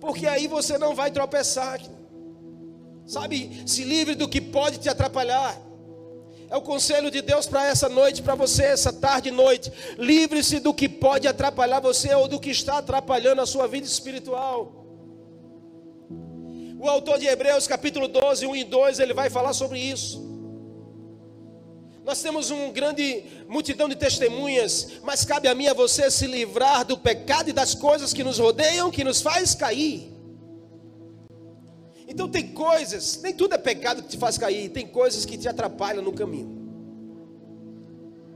Porque 0.00 0.26
aí 0.26 0.46
você 0.46 0.78
não 0.78 0.94
vai 0.94 1.10
tropeçar. 1.10 1.80
Sabe, 3.06 3.62
se 3.66 3.84
livre 3.84 4.14
do 4.14 4.28
que 4.28 4.40
pode 4.40 4.78
te 4.78 4.88
atrapalhar. 4.88 5.60
É 6.50 6.56
o 6.56 6.60
conselho 6.60 7.12
de 7.12 7.22
Deus 7.22 7.46
para 7.46 7.66
essa 7.66 7.88
noite, 7.88 8.22
para 8.22 8.34
você, 8.34 8.64
essa 8.64 8.92
tarde 8.92 9.28
e 9.28 9.32
noite. 9.32 9.72
Livre-se 9.96 10.58
do 10.58 10.74
que 10.74 10.88
pode 10.88 11.28
atrapalhar 11.28 11.78
você 11.78 12.12
ou 12.12 12.26
do 12.26 12.40
que 12.40 12.50
está 12.50 12.78
atrapalhando 12.78 13.40
a 13.40 13.46
sua 13.46 13.68
vida 13.68 13.86
espiritual. 13.86 14.80
O 16.80 16.88
autor 16.88 17.18
de 17.18 17.26
Hebreus, 17.26 17.68
capítulo 17.68 18.08
12, 18.08 18.46
1 18.46 18.56
e 18.56 18.64
2, 18.64 18.98
ele 18.98 19.14
vai 19.14 19.30
falar 19.30 19.52
sobre 19.52 19.78
isso. 19.78 20.28
Nós 22.04 22.20
temos 22.20 22.50
uma 22.50 22.72
grande 22.72 23.22
multidão 23.46 23.88
de 23.88 23.94
testemunhas, 23.94 24.88
mas 25.04 25.24
cabe 25.24 25.46
a 25.46 25.54
mim 25.54 25.68
a 25.68 25.74
você 25.74 26.10
se 26.10 26.26
livrar 26.26 26.84
do 26.84 26.98
pecado 26.98 27.50
e 27.50 27.52
das 27.52 27.76
coisas 27.76 28.12
que 28.12 28.24
nos 28.24 28.40
rodeiam, 28.40 28.90
que 28.90 29.04
nos 29.04 29.22
faz 29.22 29.54
cair. 29.54 30.09
Então 32.10 32.28
tem 32.28 32.48
coisas, 32.48 33.22
nem 33.22 33.32
tudo 33.32 33.54
é 33.54 33.58
pecado 33.58 34.02
que 34.02 34.08
te 34.08 34.18
faz 34.18 34.36
cair, 34.36 34.68
tem 34.68 34.84
coisas 34.84 35.24
que 35.24 35.38
te 35.38 35.48
atrapalham 35.48 36.02
no 36.02 36.12
caminho. 36.12 36.58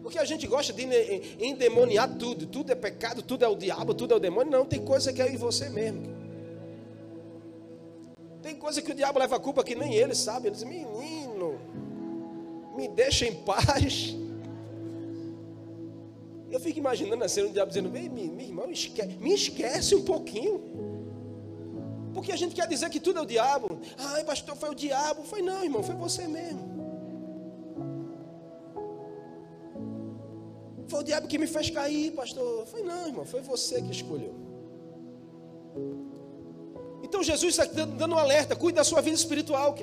Porque 0.00 0.16
a 0.16 0.25
gente 0.25 0.47
gosta 0.47 0.73
de 0.73 0.85
endemoniar 1.40 2.09
tudo, 2.16 2.47
tudo 2.47 2.71
é 2.71 2.76
pecado, 2.76 3.21
tudo 3.21 3.45
é 3.45 3.49
o 3.49 3.57
diabo, 3.57 3.93
tudo 3.93 4.14
é 4.14 4.16
o 4.16 4.21
demônio. 4.21 4.52
Não, 4.52 4.64
tem 4.64 4.81
coisa 4.85 5.12
que 5.12 5.21
é 5.21 5.28
em 5.28 5.37
você 5.37 5.69
mesmo. 5.69 6.02
Tem 8.40 8.54
coisa 8.54 8.81
que 8.81 8.93
o 8.93 8.95
diabo 8.95 9.19
leva 9.19 9.37
a 9.37 9.40
culpa 9.40 9.64
que 9.64 9.75
nem 9.75 9.95
ele 9.95 10.14
sabe. 10.14 10.47
Ele 10.47 10.54
diz, 10.54 10.62
menino, 10.62 11.59
me 12.76 12.87
deixa 12.87 13.26
em 13.26 13.35
paz. 13.35 14.14
Eu 16.49 16.61
fico 16.61 16.78
imaginando 16.78 17.25
a 17.25 17.28
cena 17.28 17.49
do 17.49 17.54
diabo 17.54 17.71
dizendo: 17.71 17.90
meu, 17.90 18.02
irmão, 18.02 18.69
me 18.69 19.35
esquece 19.35 19.97
um 19.97 20.04
pouquinho. 20.04 21.03
Porque 22.14 22.30
a 22.33 22.37
gente 22.37 22.54
quer 22.54 22.68
dizer 22.68 22.88
que 22.88 23.00
tudo 23.00 23.18
é 23.18 23.23
o 23.23 23.26
diabo. 23.26 23.80
Ai, 23.99 24.23
pastor, 24.25 24.56
foi 24.56 24.71
o 24.71 24.75
diabo. 24.75 25.25
Foi 25.25 25.42
não, 25.42 25.64
irmão, 25.64 25.83
foi 25.83 25.97
você 25.97 26.26
mesmo. 26.28 26.62
Foi 30.87 31.00
o 31.00 31.02
diabo 31.02 31.26
que 31.26 31.38
me 31.38 31.47
fez 31.47 31.68
cair, 31.71 32.12
pastor. 32.12 32.66
Foi 32.66 32.83
não, 32.83 33.06
irmão, 33.09 33.25
foi 33.25 33.40
você 33.40 33.83
que 33.83 33.90
escolheu. 33.90 34.35
Então 37.02 37.23
Jesus 37.23 37.59
está 37.59 37.64
dando 37.64 38.14
um 38.14 38.18
alerta: 38.18 38.54
cuide 38.54 38.76
da 38.76 38.85
sua 38.85 39.00
vida 39.00 39.16
espiritual. 39.16 39.75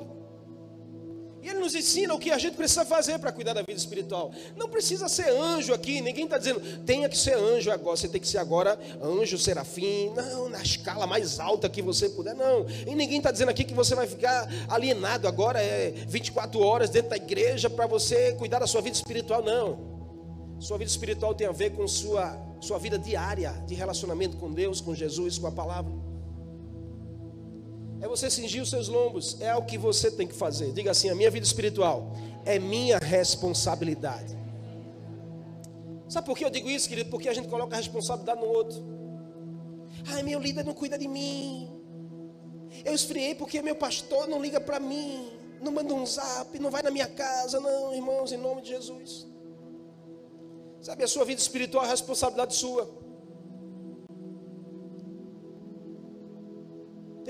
E 1.42 1.48
ele 1.48 1.58
nos 1.58 1.74
ensina 1.74 2.14
o 2.14 2.20
que 2.20 2.30
a 2.30 2.38
gente 2.38 2.56
precisa 2.56 2.84
fazer 2.84 3.18
para 3.18 3.32
cuidar 3.32 3.52
da 3.52 3.62
vida 3.62 3.78
espiritual. 3.78 4.30
Não 4.56 4.68
precisa 4.68 5.08
ser 5.08 5.28
anjo 5.30 5.74
aqui, 5.74 6.00
ninguém 6.00 6.24
está 6.24 6.38
dizendo, 6.38 6.60
tenha 6.86 7.08
que 7.08 7.18
ser 7.18 7.34
anjo 7.34 7.68
agora, 7.72 7.96
você 7.96 8.06
tem 8.08 8.20
que 8.20 8.28
ser 8.28 8.38
agora 8.38 8.78
anjo, 9.02 9.36
serafim, 9.36 10.12
não, 10.14 10.48
na 10.48 10.62
escala 10.62 11.04
mais 11.04 11.40
alta 11.40 11.68
que 11.68 11.82
você 11.82 12.08
puder, 12.08 12.34
não. 12.36 12.64
E 12.86 12.94
ninguém 12.94 13.18
está 13.18 13.32
dizendo 13.32 13.48
aqui 13.48 13.64
que 13.64 13.74
você 13.74 13.96
vai 13.96 14.06
ficar 14.06 14.48
alienado 14.68 15.26
agora, 15.26 15.60
é 15.60 15.90
24 16.06 16.60
horas 16.60 16.90
dentro 16.90 17.10
da 17.10 17.16
igreja 17.16 17.68
para 17.68 17.88
você 17.88 18.34
cuidar 18.34 18.60
da 18.60 18.66
sua 18.68 18.80
vida 18.80 18.94
espiritual, 18.94 19.42
não. 19.42 19.92
Sua 20.60 20.78
vida 20.78 20.92
espiritual 20.92 21.34
tem 21.34 21.48
a 21.48 21.52
ver 21.52 21.70
com 21.70 21.88
sua, 21.88 22.38
sua 22.60 22.78
vida 22.78 22.96
diária 22.96 23.50
de 23.66 23.74
relacionamento 23.74 24.36
com 24.36 24.52
Deus, 24.52 24.80
com 24.80 24.94
Jesus, 24.94 25.38
com 25.38 25.48
a 25.48 25.52
palavra 25.52 25.92
é 28.02 28.08
você 28.08 28.28
cingir 28.28 28.60
os 28.60 28.68
seus 28.68 28.88
lombos, 28.88 29.40
é 29.40 29.54
o 29.54 29.62
que 29.62 29.78
você 29.78 30.10
tem 30.10 30.26
que 30.26 30.34
fazer. 30.34 30.72
Diga 30.72 30.90
assim: 30.90 31.08
a 31.08 31.14
minha 31.14 31.30
vida 31.30 31.46
espiritual 31.46 32.12
é 32.44 32.58
minha 32.58 32.98
responsabilidade. 32.98 34.36
Sabe 36.08 36.26
por 36.26 36.36
que 36.36 36.44
eu 36.44 36.50
digo 36.50 36.68
isso, 36.68 36.88
querido? 36.88 37.08
Porque 37.08 37.28
a 37.28 37.32
gente 37.32 37.48
coloca 37.48 37.74
a 37.76 37.78
responsabilidade 37.78 38.40
no 38.40 38.48
outro. 38.48 38.84
Ai, 40.08 40.22
meu 40.24 40.40
líder 40.40 40.64
não 40.64 40.74
cuida 40.74 40.98
de 40.98 41.06
mim. 41.06 41.70
Eu 42.84 42.92
esfriei 42.92 43.36
porque 43.36 43.62
meu 43.62 43.76
pastor 43.76 44.26
não 44.26 44.42
liga 44.42 44.60
para 44.60 44.80
mim, 44.80 45.30
não 45.60 45.70
manda 45.70 45.94
um 45.94 46.04
zap, 46.04 46.58
não 46.58 46.70
vai 46.70 46.82
na 46.82 46.90
minha 46.90 47.06
casa, 47.06 47.60
não, 47.60 47.94
irmãos, 47.94 48.32
em 48.32 48.36
nome 48.36 48.62
de 48.62 48.70
Jesus. 48.70 49.28
Sabe, 50.80 51.04
a 51.04 51.08
sua 51.08 51.24
vida 51.24 51.40
espiritual 51.40 51.84
é 51.84 51.88
responsabilidade 51.88 52.56
sua. 52.56 52.90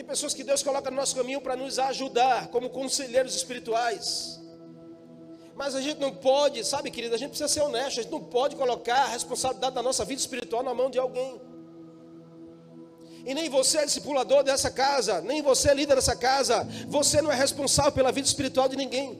Tem 0.03 0.09
pessoas 0.09 0.35
que 0.35 0.43
Deus 0.43 0.65
coloca 0.65 0.91
no 0.91 0.97
nosso 0.97 1.15
caminho 1.15 1.41
para 1.41 1.55
nos 1.55 1.79
ajudar, 1.79 2.49
como 2.49 2.69
conselheiros 2.69 3.37
espirituais. 3.37 4.41
Mas 5.55 5.77
a 5.77 5.81
gente 5.81 6.01
não 6.01 6.13
pode, 6.13 6.65
sabe, 6.65 6.91
querido, 6.91 7.15
a 7.15 7.19
gente 7.19 7.29
precisa 7.29 7.49
ser 7.49 7.61
honesto, 7.61 8.01
a 8.01 8.03
gente 8.03 8.11
não 8.11 8.21
pode 8.21 8.57
colocar 8.57 9.05
a 9.05 9.07
responsabilidade 9.07 9.77
da 9.77 9.81
nossa 9.81 10.05
vida 10.05 10.21
espiritual 10.21 10.65
na 10.65 10.75
mão 10.75 10.91
de 10.91 10.99
alguém. 10.99 11.41
E 13.25 13.33
nem 13.33 13.49
você 13.49 13.79
é 13.79 13.85
discipulador 13.85 14.43
dessa 14.43 14.73
casa, 14.73 15.21
nem 15.21 15.41
você 15.41 15.71
é 15.71 15.75
líder 15.75 15.95
dessa 15.95 16.17
casa, 16.17 16.67
você 16.89 17.23
não 17.23 17.31
é 17.31 17.37
responsável 17.37 17.93
pela 17.93 18.11
vida 18.11 18.27
espiritual 18.27 18.69
de 18.69 18.75
ninguém. 18.77 19.17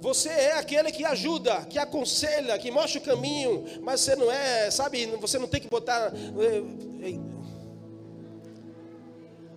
Você 0.00 0.28
é 0.28 0.58
aquele 0.58 0.90
que 0.90 1.04
ajuda, 1.04 1.66
que 1.66 1.78
aconselha, 1.78 2.58
que 2.58 2.72
mostra 2.72 2.98
o 2.98 3.04
caminho, 3.04 3.64
mas 3.80 4.00
você 4.00 4.16
não 4.16 4.28
é, 4.28 4.68
sabe, 4.72 5.06
você 5.20 5.38
não 5.38 5.46
tem 5.46 5.60
que 5.60 5.68
botar. 5.68 6.10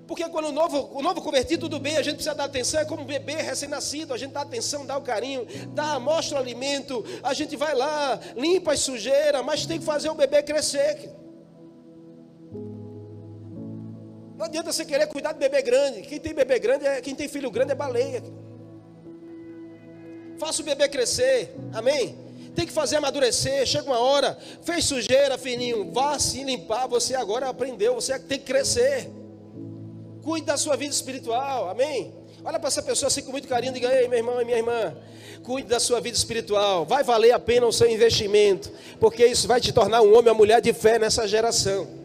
Porque 0.07 0.27
quando 0.29 0.49
o 0.49 0.51
novo, 0.51 0.89
o 0.93 1.01
novo 1.01 1.21
convertido, 1.21 1.61
tudo 1.61 1.79
bem, 1.79 1.95
a 1.95 2.01
gente 2.01 2.15
precisa 2.15 2.35
dar 2.35 2.45
atenção, 2.45 2.81
é 2.81 2.85
como 2.85 3.03
um 3.03 3.05
bebê 3.05 3.35
recém-nascido, 3.35 4.13
a 4.13 4.17
gente 4.17 4.31
dá 4.31 4.41
atenção, 4.41 4.85
dá 4.85 4.97
o 4.97 5.01
carinho, 5.01 5.47
dá, 5.69 5.97
mostra 5.99 6.37
o 6.37 6.41
alimento, 6.41 7.05
a 7.23 7.33
gente 7.33 7.55
vai 7.55 7.73
lá, 7.73 8.19
limpa 8.35 8.73
as 8.73 8.81
sujeiras, 8.81 9.43
mas 9.45 9.65
tem 9.65 9.79
que 9.79 9.85
fazer 9.85 10.09
o 10.09 10.15
bebê 10.15 10.43
crescer. 10.43 11.09
Não 14.35 14.45
adianta 14.45 14.73
você 14.73 14.83
querer 14.83 15.07
cuidar 15.07 15.31
do 15.31 15.39
bebê 15.39 15.61
grande. 15.61 16.01
Quem 16.01 16.19
tem 16.19 16.33
bebê 16.33 16.59
grande, 16.59 16.85
é, 16.85 16.99
quem 16.99 17.15
tem 17.15 17.29
filho 17.29 17.49
grande 17.49 17.71
é 17.71 17.75
baleia. 17.75 18.21
Faça 20.37 20.61
o 20.61 20.65
bebê 20.65 20.89
crescer, 20.89 21.55
amém? 21.73 22.17
Tem 22.53 22.65
que 22.65 22.73
fazer 22.73 22.97
amadurecer, 22.97 23.65
chega 23.65 23.85
uma 23.85 23.99
hora, 23.99 24.37
fez 24.63 24.83
sujeira, 24.83 25.37
fininho, 25.37 25.91
vá 25.93 26.19
se 26.19 26.43
limpar, 26.43 26.87
você 26.87 27.15
agora 27.15 27.47
aprendeu, 27.47 27.95
você 27.95 28.19
tem 28.19 28.37
que 28.37 28.45
crescer. 28.45 29.09
Cuide 30.23 30.45
da 30.45 30.57
sua 30.57 30.77
vida 30.77 30.93
espiritual, 30.93 31.69
amém? 31.69 32.13
Olha 32.45 32.57
para 32.57 32.67
essa 32.67 32.81
pessoa 32.81 33.07
assim 33.07 33.21
com 33.21 33.31
muito 33.31 33.47
carinho 33.47 33.71
e 33.71 33.73
diga: 33.73 33.93
Ei, 33.93 34.07
meu 34.07 34.17
irmão 34.17 34.41
e 34.41 34.45
minha 34.45 34.57
irmã, 34.57 34.95
cuide 35.43 35.67
da 35.67 35.79
sua 35.79 35.99
vida 35.99 36.17
espiritual. 36.17 36.85
Vai 36.85 37.03
valer 37.03 37.31
a 37.31 37.39
pena 37.39 37.67
o 37.67 37.73
seu 37.73 37.89
investimento, 37.89 38.71
porque 38.99 39.25
isso 39.25 39.47
vai 39.47 39.59
te 39.59 39.73
tornar 39.73 40.01
um 40.01 40.17
homem 40.17 40.29
ou 40.29 40.35
mulher 40.35 40.61
de 40.61 40.71
fé 40.71 40.97
nessa 40.97 41.27
geração. 41.27 42.03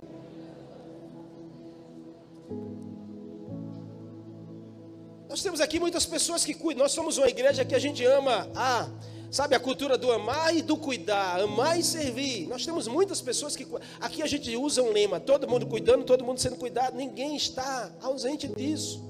Nós 5.29 5.43
temos 5.43 5.61
aqui 5.61 5.79
muitas 5.79 6.05
pessoas 6.05 6.45
que 6.45 6.55
cuidam. 6.55 6.83
Nós 6.83 6.93
somos 6.93 7.19
uma 7.19 7.29
igreja 7.29 7.65
que 7.65 7.75
a 7.75 7.79
gente 7.79 8.05
ama 8.05 8.49
a 8.57 8.89
Sabe, 9.31 9.55
a 9.55 9.61
cultura 9.61 9.99
do 9.99 10.11
amar 10.11 10.57
e 10.57 10.63
do 10.63 10.77
cuidar, 10.77 11.41
amar 11.41 11.79
e 11.79 11.85
servir. 11.85 12.49
Nós 12.49 12.65
temos 12.65 12.89
muitas 12.89 13.21
pessoas 13.21 13.55
que. 13.55 13.67
Aqui 14.01 14.23
a 14.23 14.27
gente 14.27 14.57
usa 14.57 14.83
um 14.83 14.91
lema: 14.91 15.21
todo 15.21 15.47
mundo 15.47 15.67
cuidando, 15.67 16.05
todo 16.05 16.25
mundo 16.25 16.41
sendo 16.41 16.57
cuidado. 16.57 16.97
Ninguém 16.97 17.37
está 17.37 17.93
ausente 18.01 18.49
disso. 18.49 19.07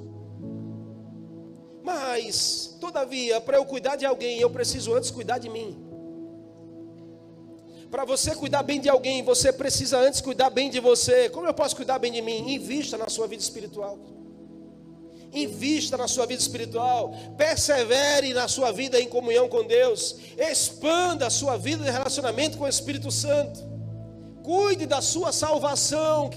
Mas, 1.84 2.76
todavia, 2.80 3.40
para 3.40 3.56
eu 3.56 3.64
cuidar 3.64 3.96
de 3.96 4.04
alguém, 4.04 4.40
eu 4.40 4.50
preciso 4.50 4.92
antes 4.92 5.10
cuidar 5.10 5.38
de 5.38 5.48
mim. 5.48 5.88
Para 7.90 8.04
você 8.04 8.34
cuidar 8.34 8.62
bem 8.62 8.80
de 8.80 8.88
alguém, 8.88 9.22
você 9.22 9.50
precisa 9.50 9.98
antes 9.98 10.20
cuidar 10.20 10.50
bem 10.50 10.68
de 10.68 10.80
você. 10.80 11.30
Como 11.30 11.46
eu 11.46 11.54
posso 11.54 11.74
cuidar 11.74 11.98
bem 11.98 12.12
de 12.12 12.20
mim? 12.20 12.52
Invista 12.52 12.98
na 12.98 13.08
sua 13.08 13.26
vida 13.26 13.42
espiritual. 13.42 13.98
Invista 15.32 15.96
na 15.96 16.08
sua 16.08 16.26
vida 16.26 16.40
espiritual, 16.40 17.14
persevere 17.36 18.32
na 18.32 18.48
sua 18.48 18.72
vida 18.72 18.98
em 18.98 19.08
comunhão 19.08 19.46
com 19.48 19.62
Deus, 19.66 20.16
expanda 20.38 21.26
a 21.26 21.30
sua 21.30 21.58
vida 21.58 21.84
de 21.84 21.90
relacionamento 21.90 22.56
com 22.56 22.64
o 22.64 22.68
Espírito 22.68 23.10
Santo, 23.10 23.60
cuide 24.42 24.86
da 24.86 25.02
sua 25.02 25.30
salvação. 25.30 26.30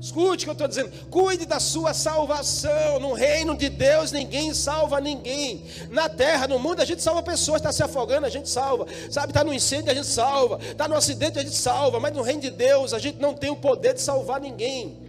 Escute 0.00 0.44
o 0.44 0.46
que 0.46 0.50
eu 0.50 0.52
estou 0.52 0.68
dizendo. 0.68 0.90
Cuide 1.10 1.44
da 1.44 1.58
sua 1.58 1.92
salvação. 1.92 3.00
No 3.00 3.12
reino 3.14 3.56
de 3.56 3.68
Deus, 3.68 4.12
ninguém 4.12 4.54
salva 4.54 5.00
ninguém. 5.00 5.64
Na 5.90 6.08
terra, 6.08 6.46
no 6.46 6.58
mundo, 6.58 6.80
a 6.80 6.84
gente 6.84 7.02
salva 7.02 7.22
pessoas. 7.22 7.56
Está 7.56 7.72
se 7.72 7.82
afogando, 7.82 8.24
a 8.24 8.30
gente 8.30 8.48
salva. 8.48 8.86
Sabe, 9.10 9.32
está 9.32 9.42
no 9.42 9.52
incêndio, 9.52 9.90
a 9.90 9.94
gente 9.94 10.06
salva. 10.06 10.60
Está 10.62 10.86
no 10.86 10.94
acidente, 10.94 11.38
a 11.38 11.42
gente 11.42 11.56
salva. 11.56 11.98
Mas 11.98 12.14
no 12.14 12.22
reino 12.22 12.42
de 12.42 12.50
Deus, 12.50 12.94
a 12.94 12.98
gente 12.98 13.20
não 13.20 13.34
tem 13.34 13.50
o 13.50 13.56
poder 13.56 13.94
de 13.94 14.00
salvar 14.00 14.40
ninguém. 14.40 15.07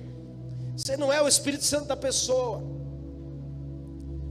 Você 0.80 0.96
não 0.96 1.12
é 1.12 1.22
o 1.22 1.28
Espírito 1.28 1.66
Santo 1.66 1.88
da 1.88 1.98
pessoa. 1.98 2.64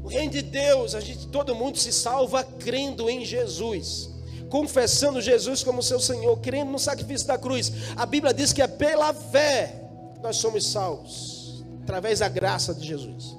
O 0.03 0.09
reino 0.09 0.33
de 0.33 0.41
Deus, 0.41 0.95
a 0.95 1.01
gente, 1.01 1.29
todo 1.29 1.55
mundo 1.55 1.77
se 1.77 1.93
salva 1.93 2.43
crendo 2.43 3.11
em 3.11 3.23
Jesus 3.25 4.17
confessando 4.49 5.21
Jesus 5.21 5.63
como 5.63 5.83
seu 5.83 6.01
Senhor, 6.01 6.35
crendo 6.39 6.73
no 6.73 6.79
sacrifício 6.79 7.27
da 7.27 7.37
cruz. 7.37 7.71
A 7.95 8.07
Bíblia 8.07 8.33
diz 8.33 8.51
que 8.51 8.63
é 8.63 8.67
pela 8.67 9.13
fé 9.13 9.85
nós 10.23 10.37
somos 10.37 10.67
salvos 10.67 11.63
através 11.83 12.21
da 12.21 12.29
graça 12.29 12.75
de 12.75 12.87
Jesus. 12.87 13.37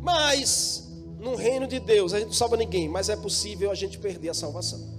Mas 0.00 0.88
no 1.18 1.34
reino 1.34 1.66
de 1.66 1.80
Deus 1.80 2.14
a 2.14 2.20
gente 2.20 2.28
não 2.28 2.34
salva 2.34 2.56
ninguém, 2.56 2.88
mas 2.88 3.08
é 3.08 3.16
possível 3.16 3.72
a 3.72 3.74
gente 3.74 3.98
perder 3.98 4.28
a 4.28 4.34
salvação. 4.34 4.97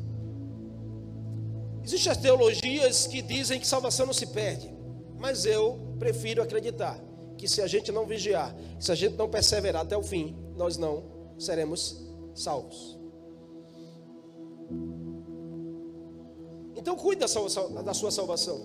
Existem 1.89 2.11
as 2.11 2.17
teologias 2.19 3.07
que 3.07 3.19
dizem 3.19 3.59
que 3.59 3.65
salvação 3.65 4.05
não 4.05 4.13
se 4.13 4.27
perde, 4.27 4.71
mas 5.17 5.43
eu 5.43 5.79
prefiro 5.97 6.39
acreditar 6.39 7.03
que 7.35 7.47
se 7.47 7.63
a 7.63 7.65
gente 7.65 7.91
não 7.91 8.05
vigiar, 8.05 8.55
se 8.79 8.91
a 8.91 8.95
gente 8.95 9.15
não 9.15 9.27
perseverar 9.27 9.81
até 9.81 9.97
o 9.97 10.03
fim, 10.03 10.37
nós 10.55 10.77
não 10.77 11.03
seremos 11.39 11.99
salvos. 12.35 12.95
Então 16.75 16.95
cuide 16.95 17.21
da 17.21 17.27
sua, 17.27 17.81
da 17.81 17.93
sua 17.95 18.11
salvação. 18.11 18.61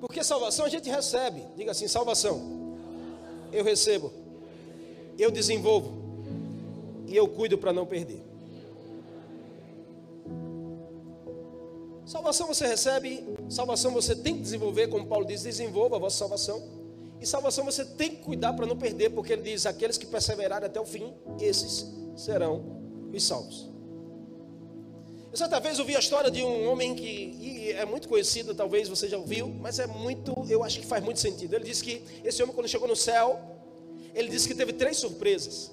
Porque 0.00 0.24
salvação 0.24 0.66
a 0.66 0.68
gente 0.68 0.90
recebe. 0.90 1.44
Diga 1.56 1.70
assim: 1.70 1.86
salvação. 1.86 2.76
Eu 3.52 3.62
recebo. 3.62 4.12
Eu 5.16 5.30
desenvolvo. 5.30 5.92
E 7.06 7.14
eu 7.14 7.28
cuido 7.28 7.56
para 7.56 7.72
não 7.72 7.86
perder. 7.86 8.25
Salvação 12.06 12.46
você 12.46 12.68
recebe, 12.68 13.26
salvação 13.48 13.90
você 13.90 14.14
tem 14.14 14.36
que 14.36 14.42
desenvolver, 14.42 14.86
como 14.86 15.08
Paulo 15.08 15.26
diz, 15.26 15.42
desenvolva 15.42 15.96
a 15.96 15.98
vossa 15.98 16.16
salvação. 16.16 16.62
E 17.20 17.26
salvação 17.26 17.64
você 17.64 17.84
tem 17.84 18.10
que 18.10 18.22
cuidar 18.22 18.52
para 18.52 18.64
não 18.64 18.76
perder, 18.76 19.10
porque 19.10 19.32
ele 19.32 19.42
diz: 19.42 19.66
aqueles 19.66 19.98
que 19.98 20.06
perseverarem 20.06 20.68
até 20.68 20.80
o 20.80 20.86
fim, 20.86 21.12
esses 21.40 21.84
serão 22.14 22.80
os 23.12 23.24
salvos. 23.24 23.68
Eu 25.32 25.36
certa 25.36 25.58
vez 25.58 25.80
ouvi 25.80 25.96
a 25.96 25.98
história 25.98 26.30
de 26.30 26.44
um 26.44 26.70
homem 26.70 26.94
que 26.94 27.72
é 27.72 27.84
muito 27.84 28.08
conhecido, 28.08 28.54
talvez 28.54 28.88
você 28.88 29.08
já 29.08 29.18
ouviu, 29.18 29.48
mas 29.48 29.80
é 29.80 29.86
muito, 29.88 30.32
eu 30.48 30.62
acho 30.62 30.78
que 30.78 30.86
faz 30.86 31.02
muito 31.02 31.18
sentido. 31.18 31.54
Ele 31.54 31.64
disse 31.64 31.82
que 31.82 32.00
esse 32.24 32.40
homem, 32.40 32.54
quando 32.54 32.68
chegou 32.68 32.86
no 32.86 32.94
céu, 32.94 33.40
ele 34.14 34.28
disse 34.28 34.46
que 34.46 34.54
teve 34.54 34.72
três 34.72 34.96
surpresas. 34.96 35.72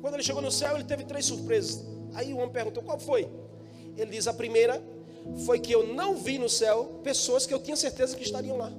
Quando 0.00 0.14
ele 0.14 0.22
chegou 0.22 0.40
no 0.40 0.50
céu, 0.50 0.76
ele 0.76 0.84
teve 0.84 1.04
três 1.04 1.26
surpresas. 1.26 1.84
Aí 2.14 2.32
o 2.32 2.38
homem 2.38 2.50
perguntou: 2.50 2.82
qual 2.82 2.98
foi? 2.98 3.28
Ele 3.98 4.10
diz: 4.10 4.26
a 4.26 4.32
primeira 4.32 4.93
foi 5.44 5.58
que 5.58 5.72
eu 5.72 5.86
não 5.86 6.16
vi 6.16 6.38
no 6.38 6.48
céu 6.48 7.00
pessoas 7.02 7.46
que 7.46 7.54
eu 7.54 7.58
tinha 7.58 7.76
certeza 7.76 8.16
que 8.16 8.22
estariam 8.22 8.56
lá. 8.56 8.70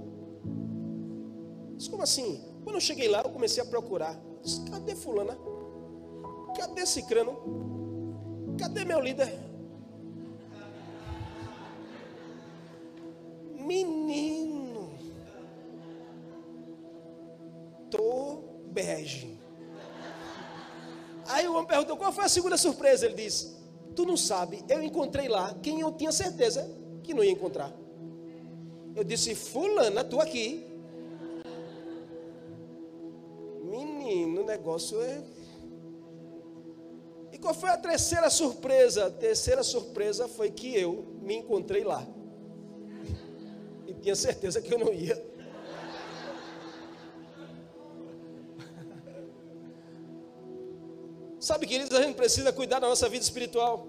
Disse, 1.76 1.90
como 1.90 2.04
assim? 2.04 2.42
Quando 2.64 2.76
eu 2.76 2.82
cheguei 2.82 3.08
lá, 3.08 3.22
eu 3.22 3.30
comecei 3.30 3.62
a 3.62 3.66
procurar. 3.66 4.20
disse, 4.44 4.62
cadê 4.70 4.96
fulana? 4.96 5.38
Cadê 6.58 6.86
Cicrano? 6.86 8.56
Cadê 8.58 8.86
meu 8.86 9.00
líder? 9.02 9.38
Menino, 13.54 14.92
tô 17.90 18.44
bege. 18.68 19.38
Aí 21.28 21.48
o 21.48 21.54
homem 21.54 21.66
perguntou: 21.66 21.98
qual 21.98 22.12
foi 22.14 22.26
a 22.26 22.30
segunda 22.30 22.58
surpresa? 22.58 23.06
Ele 23.06 23.16
disse: 23.16 23.55
Tu 23.96 24.06
não 24.06 24.18
sabe, 24.18 24.64
eu 24.68 24.84
encontrei 24.84 25.28
lá 25.28 25.56
quem 25.62 25.80
eu 25.80 25.92
tinha 25.92 26.12
certeza 26.12 26.70
que 27.02 27.14
não 27.14 27.24
ia 27.24 27.32
encontrar. 27.32 27.74
Eu 28.96 29.04
disse: 29.04 29.34
Fulana, 29.36 30.04
tu 30.04 30.20
aqui. 30.20 30.66
Menino, 33.64 34.42
o 34.42 34.46
negócio 34.46 35.02
é 35.02 35.24
qual 37.46 37.54
foi 37.54 37.70
a 37.70 37.78
terceira 37.78 38.28
surpresa? 38.28 39.06
A 39.06 39.12
terceira 39.12 39.62
surpresa 39.62 40.28
foi 40.28 40.50
que 40.50 40.76
eu 40.76 41.06
me 41.22 41.36
encontrei 41.36 41.84
lá. 41.84 42.04
E 43.86 43.94
tinha 43.94 44.16
certeza 44.16 44.60
que 44.60 44.74
eu 44.74 44.80
não 44.80 44.92
ia. 44.92 45.24
Sabe, 51.48 51.68
queridos, 51.68 51.96
a 51.98 52.02
gente 52.02 52.16
precisa 52.16 52.52
cuidar 52.52 52.80
da 52.80 52.90
nossa 52.90 53.08
vida 53.08 53.24
espiritual. 53.24 53.88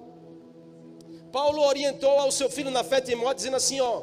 Paulo 1.33 1.63
orientou 1.63 2.19
ao 2.19 2.31
seu 2.31 2.49
filho 2.51 2.71
na 2.71 2.85
fé, 2.85 3.01
Timóteo, 3.01 3.37
dizendo 3.37 3.57
assim: 3.57 3.81
ó, 3.81 4.03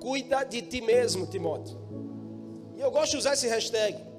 cuida 0.00 0.42
de 0.44 0.60
ti 0.62 0.80
mesmo, 0.80 1.26
Timóteo. 1.26 1.78
E 2.76 2.80
eu 2.80 2.90
gosto 2.90 3.12
de 3.12 3.18
usar 3.18 3.34
esse 3.34 3.46
hashtag 3.46 4.10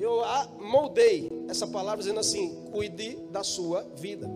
eu 0.00 0.22
moldei 0.58 1.30
essa 1.46 1.66
palavra 1.66 1.98
dizendo 1.98 2.20
assim: 2.20 2.54
cuide 2.72 3.16
da 3.30 3.44
sua 3.44 3.82
vida. 3.96 4.26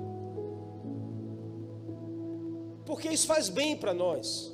Porque 2.84 3.08
isso 3.08 3.26
faz 3.26 3.48
bem 3.48 3.74
para 3.76 3.94
nós. 3.94 4.52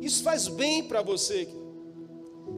Isso 0.00 0.22
faz 0.22 0.46
bem 0.46 0.84
para 0.84 1.00
você. 1.00 1.48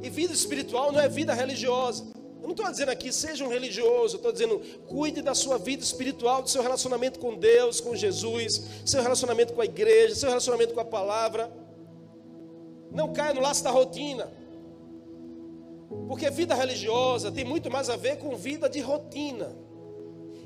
E 0.02 0.10
vida 0.10 0.32
espiritual 0.32 0.90
não 0.90 1.00
é 1.00 1.08
vida 1.08 1.32
religiosa. 1.32 2.04
Eu 2.40 2.44
não 2.44 2.52
estou 2.52 2.70
dizendo 2.70 2.88
aqui, 2.88 3.12
seja 3.12 3.44
um 3.44 3.48
religioso, 3.48 4.16
estou 4.16 4.32
dizendo, 4.32 4.60
cuide 4.86 5.20
da 5.20 5.34
sua 5.34 5.58
vida 5.58 5.82
espiritual, 5.82 6.42
do 6.42 6.48
seu 6.48 6.62
relacionamento 6.62 7.18
com 7.18 7.36
Deus, 7.36 7.80
com 7.80 7.94
Jesus, 7.94 8.62
seu 8.86 9.02
relacionamento 9.02 9.52
com 9.52 9.60
a 9.60 9.64
igreja, 9.64 10.14
seu 10.14 10.28
relacionamento 10.28 10.72
com 10.72 10.80
a 10.80 10.84
palavra. 10.84 11.52
Não 12.90 13.12
caia 13.12 13.34
no 13.34 13.40
laço 13.40 13.62
da 13.62 13.70
rotina. 13.70 14.30
Porque 16.08 16.30
vida 16.30 16.54
religiosa 16.54 17.30
tem 17.30 17.44
muito 17.44 17.70
mais 17.70 17.90
a 17.90 17.96
ver 17.96 18.16
com 18.18 18.36
vida 18.36 18.68
de 18.68 18.80
rotina. 18.80 19.54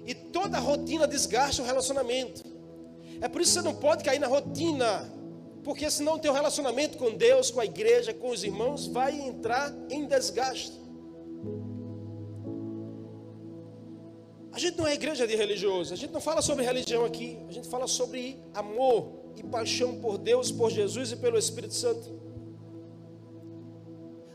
E 0.05 0.15
toda 0.15 0.59
rotina 0.59 1.07
desgasta 1.07 1.63
o 1.63 1.65
relacionamento. 1.65 2.43
É 3.21 3.29
por 3.29 3.41
isso 3.41 3.55
que 3.55 3.61
você 3.61 3.65
não 3.65 3.75
pode 3.75 4.03
cair 4.03 4.19
na 4.19 4.27
rotina. 4.27 5.11
Porque 5.63 5.91
senão 5.91 6.15
o 6.15 6.19
teu 6.19 6.33
relacionamento 6.33 6.99
com 6.99 7.15
Deus, 7.15 7.51
com 7.51 7.61
a 7.61 7.65
igreja, 7.65 8.13
com 8.13 8.31
os 8.31 8.43
irmãos 8.43 8.87
vai 8.87 9.19
entrar 9.19 9.73
em 9.89 10.07
desgaste. 10.07 10.84
A 14.55 14.59
gente 14.59 14.79
não 14.79 14.87
é 14.87 14.95
igreja 14.95 15.27
de 15.27 15.35
religioso, 15.35 15.93
a 15.93 15.97
gente 15.97 16.13
não 16.13 16.21
fala 16.21 16.41
sobre 16.41 16.65
religião 16.65 17.05
aqui, 17.05 17.37
a 17.49 17.53
gente 17.53 17.69
fala 17.69 17.89
sobre 17.89 18.39
amor 18.55 19.09
e 19.37 19.43
paixão 19.43 19.97
por 19.97 20.17
Deus, 20.17 20.53
por 20.53 20.71
Jesus 20.71 21.11
e 21.11 21.17
pelo 21.17 21.37
Espírito 21.37 21.75
Santo. 21.75 22.09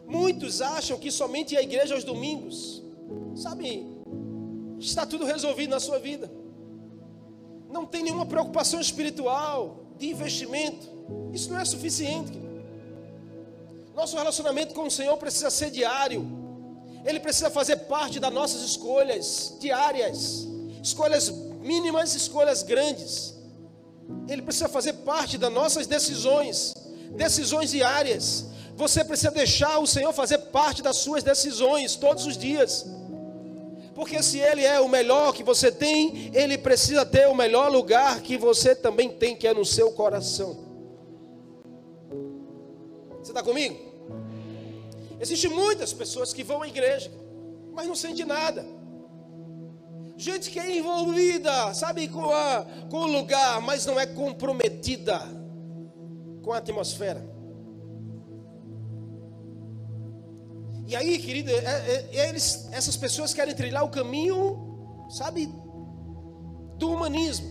Muitos 0.05 0.61
acham 0.61 0.99
que 0.99 1.09
somente 1.09 1.55
a 1.55 1.61
igreja 1.61 1.95
aos 1.95 2.03
domingos, 2.03 2.83
sabe, 3.33 3.87
está 4.77 5.05
tudo 5.05 5.23
resolvido 5.23 5.69
na 5.69 5.79
sua 5.79 5.99
vida. 5.99 6.29
Não 7.69 7.85
tem 7.85 8.03
nenhuma 8.03 8.25
preocupação 8.25 8.81
espiritual, 8.81 9.85
de 9.97 10.09
investimento. 10.09 10.85
Isso 11.31 11.49
não 11.49 11.59
é 11.59 11.63
suficiente. 11.63 12.37
Nosso 13.95 14.17
relacionamento 14.17 14.73
com 14.73 14.83
o 14.83 14.91
Senhor 14.91 15.15
precisa 15.15 15.49
ser 15.49 15.71
diário. 15.71 16.38
Ele 17.05 17.19
precisa 17.19 17.49
fazer 17.49 17.77
parte 17.77 18.19
das 18.19 18.33
nossas 18.33 18.61
escolhas 18.61 19.55
diárias, 19.59 20.47
escolhas 20.83 21.29
mínimas, 21.61 22.15
escolhas 22.15 22.63
grandes. 22.63 23.35
Ele 24.27 24.41
precisa 24.41 24.67
fazer 24.67 24.93
parte 24.93 25.37
das 25.37 25.51
nossas 25.51 25.87
decisões, 25.87 26.73
decisões 27.11 27.71
diárias. 27.71 28.45
Você 28.75 29.03
precisa 29.03 29.31
deixar 29.31 29.79
o 29.79 29.87
Senhor 29.87 30.13
fazer 30.13 30.37
parte 30.37 30.81
das 30.81 30.97
suas 30.97 31.23
decisões 31.23 31.95
todos 31.95 32.25
os 32.25 32.37
dias. 32.37 32.85
Porque 33.93 34.21
se 34.23 34.39
Ele 34.39 34.63
é 34.63 34.79
o 34.79 34.87
melhor 34.87 35.33
que 35.33 35.43
você 35.43 35.71
tem, 35.71 36.31
Ele 36.33 36.57
precisa 36.57 37.05
ter 37.05 37.27
o 37.27 37.35
melhor 37.35 37.69
lugar 37.69 38.21
que 38.21 38.37
você 38.37 38.73
também 38.73 39.09
tem, 39.09 39.35
que 39.35 39.47
é 39.47 39.53
no 39.53 39.65
seu 39.65 39.91
coração. 39.91 40.57
Você 43.21 43.31
está 43.31 43.43
comigo? 43.43 43.88
Existem 45.19 45.49
muitas 45.49 45.91
pessoas 45.91 46.33
que 46.33 46.43
vão 46.43 46.61
à 46.61 46.67
igreja, 46.67 47.11
mas 47.73 47.87
não 47.87 47.95
sentem 47.95 48.25
nada. 48.25 48.65
Gente 50.15 50.49
que 50.49 50.59
é 50.59 50.77
envolvida, 50.77 51.73
sabe, 51.73 52.07
com, 52.07 52.29
a, 52.29 52.65
com 52.89 52.97
o 52.97 53.07
lugar, 53.07 53.61
mas 53.61 53.85
não 53.85 53.99
é 53.99 54.05
comprometida 54.05 55.19
com 56.43 56.51
a 56.51 56.57
atmosfera. 56.57 57.25
E 60.85 60.95
aí, 60.95 61.19
querido, 61.19 61.51
é, 61.51 62.09
é, 62.11 62.29
eles, 62.29 62.67
essas 62.71 62.97
pessoas 62.97 63.33
querem 63.33 63.53
trilhar 63.53 63.83
o 63.83 63.89
caminho, 63.89 65.07
sabe, 65.09 65.47
do 66.77 66.91
humanismo. 66.91 67.47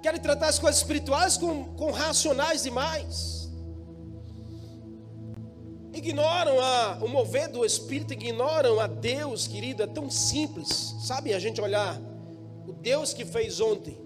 querem 0.00 0.20
tratar 0.20 0.48
as 0.48 0.58
coisas 0.58 0.80
espirituais 0.80 1.36
com, 1.36 1.64
com 1.74 1.90
racionais 1.90 2.62
demais. 2.62 3.43
Ignoram 5.94 6.60
a, 6.60 6.98
o 7.00 7.08
mover 7.08 7.48
do 7.48 7.64
Espírito, 7.64 8.12
ignoram 8.12 8.80
a 8.80 8.86
Deus, 8.86 9.46
querido, 9.46 9.82
é 9.82 9.86
tão 9.86 10.10
simples. 10.10 10.94
Sabe 11.06 11.32
a 11.32 11.38
gente 11.38 11.60
olhar 11.60 12.00
o 12.66 12.72
Deus 12.72 13.14
que 13.14 13.24
fez 13.24 13.60
ontem 13.60 13.96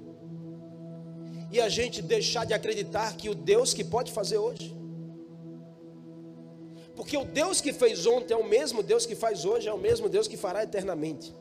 e 1.51 1.61
a 1.61 1.69
gente 1.69 2.03
deixar 2.03 2.45
de 2.45 2.53
acreditar 2.53 3.17
que 3.17 3.31
o 3.31 3.35
Deus 3.35 3.73
que 3.73 3.83
pode 3.83 4.13
fazer 4.13 4.37
hoje. 4.37 4.77
Porque 6.95 7.17
o 7.17 7.25
Deus 7.25 7.61
que 7.61 7.73
fez 7.73 8.07
ontem 8.07 8.35
é 8.35 8.37
o 8.37 8.47
mesmo 8.47 8.83
Deus 8.83 9.07
que 9.07 9.15
faz 9.15 9.45
hoje, 9.45 9.69
é 9.69 9.73
o 9.73 9.79
mesmo 9.79 10.09
Deus 10.09 10.29
que 10.29 10.37
fará 10.37 10.63
eternamente. 10.63 11.35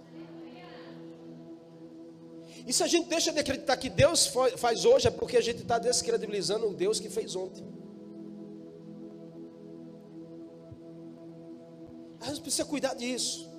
E 2.65 2.71
se 2.71 2.83
a 2.83 2.87
gente 2.87 3.07
deixa 3.09 3.31
de 3.31 3.39
acreditar 3.39 3.75
que 3.75 3.89
Deus 3.89 4.27
faz 4.57 4.85
hoje, 4.85 5.07
é 5.07 5.11
porque 5.11 5.35
a 5.35 5.41
gente 5.41 5.61
está 5.61 5.79
descredibilizando 5.79 6.67
o 6.67 6.73
Deus 6.73 6.99
que 6.99 7.09
fez 7.09 7.35
ontem. 7.35 7.65
A 12.27 12.29
gente 12.29 12.41
precisa 12.41 12.65
cuidar 12.65 12.93
disso. 12.93 13.49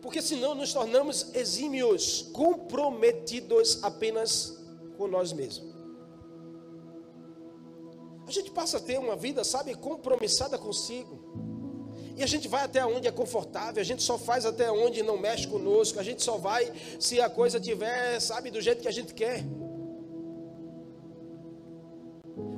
Porque 0.00 0.22
senão 0.22 0.54
nos 0.54 0.72
tornamos 0.72 1.34
exímios, 1.34 2.22
comprometidos 2.32 3.82
apenas 3.82 4.56
com 4.96 5.06
nós 5.06 5.32
mesmos. 5.32 5.74
A 8.26 8.30
gente 8.30 8.50
passa 8.50 8.78
a 8.78 8.80
ter 8.80 8.98
uma 8.98 9.14
vida, 9.14 9.44
sabe, 9.44 9.74
compromissada 9.74 10.56
consigo. 10.56 11.20
E 12.16 12.22
a 12.22 12.26
gente 12.26 12.48
vai 12.48 12.64
até 12.64 12.84
onde 12.84 13.06
é 13.06 13.10
confortável, 13.10 13.80
a 13.80 13.84
gente 13.84 14.02
só 14.02 14.16
faz 14.16 14.46
até 14.46 14.70
onde 14.70 15.02
não 15.02 15.18
mexe 15.18 15.46
conosco, 15.46 16.00
a 16.00 16.02
gente 16.02 16.22
só 16.24 16.38
vai 16.38 16.72
se 16.98 17.20
a 17.20 17.28
coisa 17.28 17.60
tiver, 17.60 18.18
sabe, 18.20 18.50
do 18.50 18.60
jeito 18.60 18.80
que 18.80 18.88
a 18.88 18.92
gente 18.92 19.12
quer. 19.12 19.44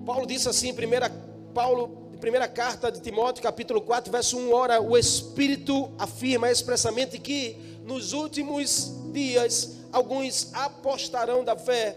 Paulo 0.07 0.27
disse 0.27 0.49
assim, 0.49 0.73
primeira, 0.73 1.11
Paulo, 1.53 2.08
primeira 2.19 2.49
carta 2.49 2.91
de 2.91 3.01
Timóteo, 3.01 3.43
capítulo 3.43 3.81
4, 3.81 4.11
verso 4.11 4.37
1, 4.37 4.53
ora, 4.53 4.81
o 4.81 4.99
Espírito 4.99 5.91
afirma 5.99 6.51
expressamente 6.51 7.19
que 7.19 7.57
nos 7.85 8.13
últimos 8.13 8.93
dias 9.13 9.77
alguns 9.93 10.53
apostarão 10.53 11.45
da 11.45 11.57
fé 11.57 11.97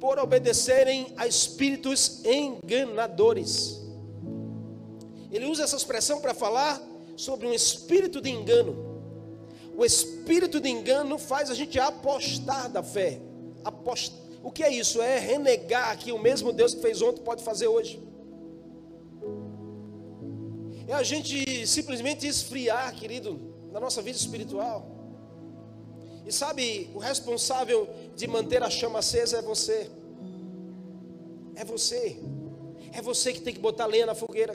por 0.00 0.18
obedecerem 0.18 1.12
a 1.16 1.26
espíritos 1.26 2.24
enganadores. 2.24 3.80
Ele 5.30 5.46
usa 5.46 5.62
essa 5.62 5.76
expressão 5.76 6.20
para 6.20 6.34
falar 6.34 6.82
sobre 7.16 7.46
um 7.46 7.52
espírito 7.52 8.20
de 8.20 8.30
engano. 8.30 9.00
O 9.76 9.84
espírito 9.84 10.60
de 10.60 10.68
engano 10.68 11.16
faz 11.18 11.50
a 11.50 11.54
gente 11.54 11.78
apostar 11.78 12.68
da 12.68 12.82
fé. 12.82 13.20
Apost... 13.64 14.12
O 14.42 14.50
que 14.50 14.64
é 14.64 14.70
isso? 14.70 15.00
É 15.00 15.18
renegar 15.18 15.96
que 15.96 16.10
o 16.12 16.18
mesmo 16.18 16.52
Deus 16.52 16.74
que 16.74 16.82
fez 16.82 17.00
ontem 17.00 17.22
pode 17.22 17.44
fazer 17.44 17.68
hoje. 17.68 18.11
É 20.86 20.92
a 20.94 21.02
gente 21.02 21.66
simplesmente 21.66 22.26
esfriar, 22.26 22.94
querido, 22.94 23.40
na 23.72 23.80
nossa 23.80 24.02
vida 24.02 24.16
espiritual. 24.16 24.86
E 26.26 26.32
sabe, 26.32 26.90
o 26.94 26.98
responsável 26.98 27.88
de 28.14 28.26
manter 28.26 28.62
a 28.62 28.70
chama 28.70 29.00
acesa 29.00 29.38
é 29.38 29.42
você. 29.42 29.90
É 31.54 31.64
você. 31.64 32.18
É 32.92 33.02
você 33.02 33.32
que 33.32 33.40
tem 33.40 33.54
que 33.54 33.60
botar 33.60 33.86
lenha 33.86 34.06
na 34.06 34.14
fogueira. 34.14 34.54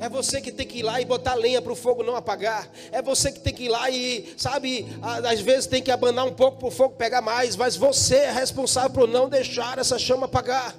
É 0.00 0.08
você 0.08 0.40
que 0.40 0.50
tem 0.50 0.66
que 0.66 0.80
ir 0.80 0.82
lá 0.82 1.00
e 1.00 1.04
botar 1.04 1.34
lenha 1.34 1.62
para 1.62 1.72
o 1.72 1.76
fogo 1.76 2.02
não 2.02 2.16
apagar. 2.16 2.68
É 2.90 3.00
você 3.00 3.30
que 3.30 3.40
tem 3.40 3.54
que 3.54 3.64
ir 3.64 3.68
lá 3.68 3.88
e, 3.90 4.34
sabe, 4.36 4.86
às 5.02 5.40
vezes 5.40 5.66
tem 5.66 5.82
que 5.82 5.90
abanar 5.90 6.26
um 6.26 6.34
pouco 6.34 6.58
para 6.58 6.68
o 6.68 6.70
fogo 6.70 6.96
pegar 6.96 7.22
mais. 7.22 7.54
Mas 7.54 7.76
você 7.76 8.16
é 8.16 8.32
responsável 8.32 8.90
por 8.90 9.08
não 9.08 9.28
deixar 9.28 9.78
essa 9.78 9.98
chama 9.98 10.26
apagar. 10.26 10.74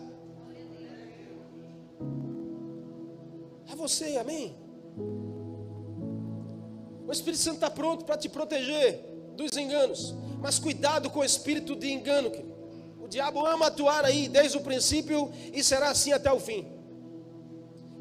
Você, 3.80 4.18
amém? 4.18 4.56
O 7.08 7.12
Espírito 7.12 7.42
Santo 7.42 7.56
está 7.56 7.72
pronto 7.72 8.06
para 8.06 8.18
te 8.18 8.30
proteger 8.30 9.04
dos 9.36 9.58
enganos. 9.58 10.14
Mas 10.40 10.60
cuidado 10.60 11.10
com 11.10 11.20
o 11.20 11.24
espírito 11.24 11.76
de 11.76 11.92
engano. 11.92 12.32
O 13.02 13.08
diabo 13.08 13.46
ama 13.46 13.68
atuar 13.68 14.06
aí 14.06 14.28
desde 14.28 14.58
o 14.58 14.62
princípio 14.62 15.32
e 15.52 15.64
será 15.64 15.90
assim 15.90 16.12
até 16.12 16.32
o 16.32 16.40
fim. 16.40 16.68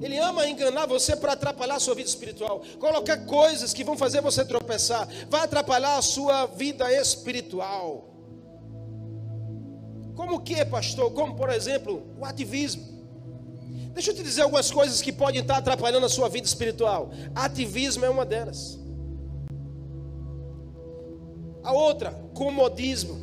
Ele 0.01 0.19
ama 0.19 0.47
enganar 0.49 0.87
você 0.87 1.17
para 1.17 1.33
atrapalhar 1.33 1.77
a 1.77 1.81
sua 1.81 1.95
vida 1.95 2.09
espiritual, 2.09 2.63
colocar 2.79 3.25
coisas 3.25 3.73
que 3.73 3.83
vão 3.83 3.97
fazer 3.97 4.21
você 4.21 4.45
tropeçar, 4.45 5.09
vai 5.29 5.41
atrapalhar 5.41 5.97
a 5.97 6.03
sua 6.03 6.47
vida 6.47 6.93
espiritual. 6.93 8.15
Como 10.15 10.41
que, 10.41 10.65
pastor? 10.65 11.13
Como, 11.13 11.35
por 11.35 11.51
exemplo, 11.51 12.07
o 12.19 12.25
ativismo. 12.25 12.98
Deixa 13.99 14.13
eu 14.13 14.15
te 14.15 14.23
dizer 14.23 14.43
algumas 14.43 14.71
coisas 14.71 15.03
que 15.03 15.13
podem 15.13 15.41
estar 15.41 15.57
atrapalhando 15.57 16.07
a 16.07 16.09
sua 16.09 16.29
vida 16.29 16.47
espiritual. 16.47 17.11
Ativismo 17.35 18.05
é 18.05 18.09
uma 18.09 18.25
delas. 18.25 18.79
A 21.65 21.73
outra, 21.73 22.13
comodismo. 22.33 23.19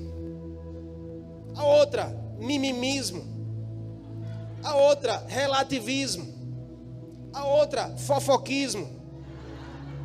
A 1.55 1.63
outra, 1.63 2.13
mimimismo. 2.37 3.23
A 4.61 4.75
outra, 4.75 5.23
relativismo 5.29 6.35
a 7.35 7.45
outra, 7.45 7.89
fofoquismo, 7.97 8.89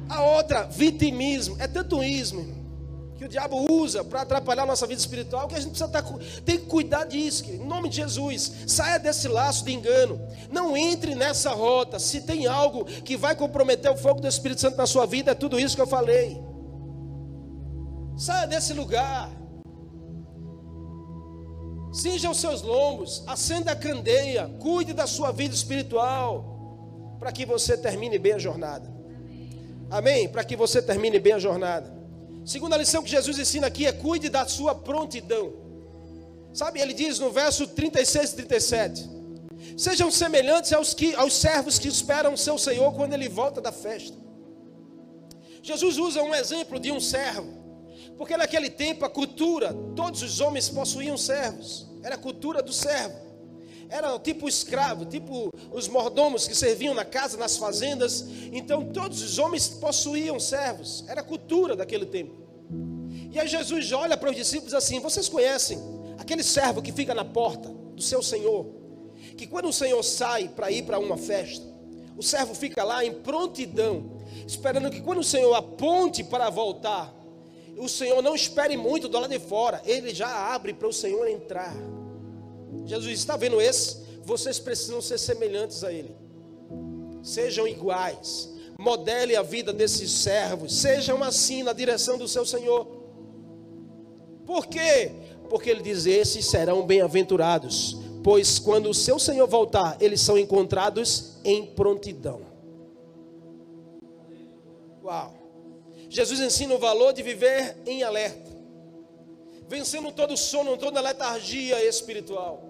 a 0.08 0.22
outra, 0.22 0.64
vitimismo. 0.64 1.56
É 1.60 1.68
tanto 1.68 2.02
ismo 2.02 2.59
que 3.20 3.26
o 3.26 3.28
diabo 3.28 3.70
usa 3.70 4.02
para 4.02 4.22
atrapalhar 4.22 4.62
a 4.62 4.66
nossa 4.66 4.86
vida 4.86 4.98
espiritual 4.98 5.46
que 5.46 5.54
a 5.54 5.60
gente 5.60 5.72
precisa 5.72 5.84
estar, 5.84 6.02
tá 6.02 6.18
tem 6.42 6.58
que 6.58 6.64
cuidar 6.64 7.04
disso. 7.04 7.44
Em 7.50 7.58
nome 7.58 7.90
de 7.90 7.96
Jesus, 7.96 8.50
saia 8.66 8.98
desse 8.98 9.28
laço 9.28 9.62
de 9.62 9.74
engano. 9.74 10.18
Não 10.50 10.74
entre 10.74 11.14
nessa 11.14 11.50
rota. 11.50 11.98
Se 11.98 12.22
tem 12.22 12.46
algo 12.46 12.86
que 12.86 13.18
vai 13.18 13.36
comprometer 13.36 13.90
o 13.90 13.96
fogo 13.98 14.22
do 14.22 14.26
Espírito 14.26 14.62
Santo 14.62 14.78
na 14.78 14.86
sua 14.86 15.04
vida, 15.04 15.32
é 15.32 15.34
tudo 15.34 15.60
isso 15.60 15.76
que 15.76 15.82
eu 15.82 15.86
falei. 15.86 16.40
Saia 18.16 18.46
desse 18.46 18.72
lugar. 18.72 19.30
Cinja 21.92 22.30
os 22.30 22.40
seus 22.40 22.62
lombos, 22.62 23.22
acenda 23.26 23.72
a 23.72 23.76
candeia, 23.76 24.48
cuide 24.60 24.94
da 24.94 25.06
sua 25.06 25.30
vida 25.30 25.54
espiritual 25.54 27.18
para 27.18 27.30
que 27.30 27.44
você 27.44 27.76
termine 27.76 28.18
bem 28.18 28.32
a 28.32 28.38
jornada. 28.38 28.90
Amém? 29.90 30.26
Para 30.26 30.42
que 30.42 30.56
você 30.56 30.80
termine 30.80 31.18
bem 31.18 31.34
a 31.34 31.38
jornada. 31.38 31.99
Segunda 32.44 32.76
lição 32.76 33.02
que 33.02 33.10
Jesus 33.10 33.38
ensina 33.38 33.66
aqui 33.66 33.86
é 33.86 33.92
cuide 33.92 34.28
da 34.28 34.46
sua 34.46 34.74
prontidão. 34.74 35.52
Sabe, 36.52 36.80
ele 36.80 36.92
diz 36.92 37.18
no 37.18 37.30
verso 37.30 37.66
36 37.66 38.32
e 38.32 38.36
37: 38.36 39.10
Sejam 39.76 40.10
semelhantes 40.10 40.72
aos, 40.72 40.94
que, 40.94 41.14
aos 41.14 41.34
servos 41.34 41.78
que 41.78 41.88
esperam 41.88 42.36
seu 42.36 42.58
Senhor 42.58 42.92
quando 42.94 43.12
ele 43.12 43.28
volta 43.28 43.60
da 43.60 43.70
festa. 43.70 44.16
Jesus 45.62 45.98
usa 45.98 46.22
um 46.22 46.34
exemplo 46.34 46.80
de 46.80 46.90
um 46.90 46.98
servo, 46.98 47.48
porque 48.16 48.36
naquele 48.36 48.70
tempo 48.70 49.04
a 49.04 49.10
cultura, 49.10 49.74
todos 49.94 50.22
os 50.22 50.40
homens 50.40 50.68
possuíam 50.68 51.16
servos, 51.16 51.86
era 52.02 52.14
a 52.14 52.18
cultura 52.18 52.62
do 52.62 52.72
servo 52.72 53.29
era 53.90 54.16
tipo 54.18 54.48
escravo, 54.48 55.04
tipo 55.04 55.50
os 55.72 55.88
mordomos 55.88 56.46
que 56.46 56.54
serviam 56.54 56.94
na 56.94 57.04
casa, 57.04 57.36
nas 57.36 57.56
fazendas. 57.56 58.24
Então 58.52 58.84
todos 58.86 59.20
os 59.20 59.38
homens 59.38 59.68
possuíam 59.68 60.38
servos, 60.38 61.04
era 61.08 61.22
cultura 61.22 61.74
daquele 61.74 62.06
tempo. 62.06 62.40
E 63.32 63.38
aí 63.38 63.48
Jesus 63.48 63.90
olha 63.92 64.16
para 64.16 64.30
os 64.30 64.36
discípulos 64.36 64.74
assim: 64.74 65.00
Vocês 65.00 65.28
conhecem 65.28 65.78
aquele 66.18 66.42
servo 66.42 66.80
que 66.80 66.92
fica 66.92 67.14
na 67.14 67.24
porta 67.24 67.68
do 67.68 68.02
seu 68.02 68.22
senhor? 68.22 68.66
Que 69.36 69.46
quando 69.46 69.68
o 69.68 69.72
senhor 69.72 70.02
sai 70.02 70.48
para 70.48 70.70
ir 70.70 70.82
para 70.82 70.98
uma 70.98 71.16
festa, 71.16 71.66
o 72.16 72.22
servo 72.22 72.54
fica 72.54 72.84
lá 72.84 73.04
em 73.04 73.12
prontidão, 73.12 74.20
esperando 74.46 74.90
que 74.90 75.00
quando 75.00 75.18
o 75.18 75.24
senhor 75.24 75.54
aponte 75.54 76.22
para 76.22 76.48
voltar, 76.48 77.14
o 77.76 77.88
senhor 77.88 78.22
não 78.22 78.34
espere 78.34 78.76
muito 78.76 79.08
do 79.08 79.18
lado 79.18 79.30
de 79.30 79.38
fora, 79.38 79.80
ele 79.84 80.14
já 80.14 80.28
abre 80.52 80.72
para 80.74 80.86
o 80.86 80.92
senhor 80.92 81.26
entrar. 81.28 81.74
Jesus 82.90 83.20
está 83.20 83.36
vendo 83.36 83.60
esse? 83.60 83.98
Vocês 84.24 84.58
precisam 84.58 85.00
ser 85.00 85.16
semelhantes 85.16 85.84
a 85.84 85.92
ele. 85.92 86.12
Sejam 87.22 87.68
iguais. 87.68 88.50
Modele 88.76 89.36
a 89.36 89.42
vida 89.42 89.72
desses 89.72 90.10
servos. 90.10 90.74
Sejam 90.74 91.22
assim 91.22 91.62
na 91.62 91.72
direção 91.72 92.18
do 92.18 92.26
seu 92.26 92.44
Senhor. 92.44 92.84
Por 94.44 94.66
quê? 94.66 95.12
Porque 95.48 95.70
ele 95.70 95.82
diz: 95.82 96.04
esses 96.04 96.44
serão 96.46 96.84
bem-aventurados. 96.84 97.96
Pois 98.24 98.58
quando 98.58 98.90
o 98.90 98.94
seu 98.94 99.20
Senhor 99.20 99.46
voltar, 99.46 99.96
eles 100.00 100.20
são 100.20 100.36
encontrados 100.36 101.36
em 101.44 101.64
prontidão. 101.64 102.40
Uau! 105.04 105.32
Jesus 106.08 106.40
ensina 106.40 106.74
o 106.74 106.78
valor 106.78 107.12
de 107.12 107.22
viver 107.22 107.76
em 107.86 108.02
alerta, 108.02 108.50
vencendo 109.68 110.10
todo 110.10 110.36
sono, 110.36 110.76
toda 110.76 111.00
letargia 111.00 111.84
espiritual. 111.84 112.69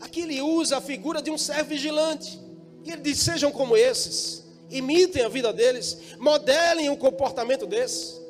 Aqui 0.00 0.22
ele 0.22 0.40
usa 0.40 0.78
a 0.78 0.80
figura 0.80 1.20
de 1.20 1.30
um 1.30 1.38
servo 1.38 1.70
vigilante. 1.70 2.40
E 2.84 2.90
ele 2.90 3.02
diz: 3.02 3.18
sejam 3.18 3.50
como 3.50 3.76
esses, 3.76 4.44
imitem 4.70 5.24
a 5.24 5.28
vida 5.28 5.52
deles, 5.52 6.16
modelem 6.18 6.90
o 6.90 6.96
comportamento 6.96 7.66
desses. 7.66 8.20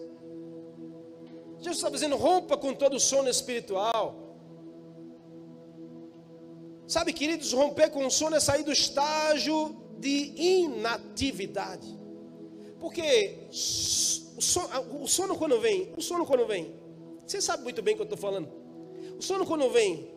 Jesus 1.60 1.76
está 1.76 1.90
dizendo: 1.90 2.16
rompa 2.16 2.56
com 2.56 2.74
todo 2.74 2.96
o 2.96 3.00
sono 3.00 3.28
espiritual. 3.28 4.28
Sabe, 6.86 7.12
queridos, 7.12 7.52
romper 7.52 7.90
com 7.90 8.06
o 8.06 8.10
sono 8.10 8.36
é 8.36 8.40
sair 8.40 8.62
do 8.62 8.72
estágio 8.72 9.76
de 9.98 10.32
inatividade. 10.36 11.86
Porque 12.80 13.36
o 13.50 15.06
sono, 15.06 15.36
quando 15.36 15.60
vem, 15.60 15.92
o 15.96 16.00
sono 16.00 16.24
quando 16.24 16.46
vem, 16.46 16.72
você 17.26 17.42
sabe 17.42 17.62
muito 17.62 17.82
bem 17.82 17.92
o 17.92 17.96
que 17.96 18.02
eu 18.02 18.04
estou 18.04 18.18
falando. 18.18 18.48
O 19.18 19.22
sono 19.22 19.44
quando 19.44 19.68
vem, 19.68 20.08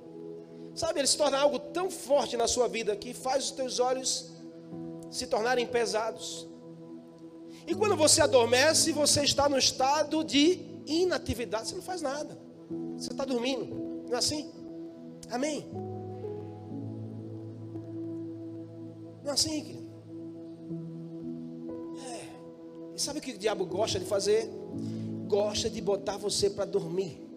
sabe, 0.74 1.00
ele 1.00 1.08
se 1.08 1.18
torna 1.18 1.38
algo 1.38 1.60
tão 1.60 1.90
forte 1.90 2.38
na 2.38 2.48
sua 2.48 2.68
vida 2.68 2.96
que 2.96 3.14
faz 3.14 3.46
os 3.46 3.52
teus 3.52 3.80
olhos 3.80 4.32
se 5.10 5.28
tornarem 5.28 5.68
pesados. 5.68 6.48
E 7.68 7.76
quando 7.76 7.96
você 7.96 8.22
adormece, 8.22 8.92
você 8.92 9.24
está 9.24 9.48
no 9.48 9.58
estado 9.58 10.24
de 10.24 10.60
inatividade, 10.86 11.70
você 11.70 11.76
não 11.76 11.82
faz 11.82 12.02
nada. 12.02 12.38
Você 12.98 13.12
está 13.12 13.26
dormindo, 13.26 13.66
não 14.08 14.16
é 14.16 14.18
assim? 14.18 14.52
Amém? 15.30 15.68
Não 19.24 19.30
é 19.30 19.34
assim, 19.34 19.64
querido? 19.64 19.92
É. 22.06 22.96
E 22.96 23.02
sabe 23.02 23.20
o 23.20 23.22
que 23.22 23.32
o 23.32 23.38
diabo 23.38 23.66
gosta 23.66 24.00
de 24.00 24.06
fazer? 24.06 24.50
Gosta 25.28 25.70
de 25.70 25.82
botar 25.82 26.18
você 26.18 26.50
para 26.50 26.66
dormir. 26.66 27.31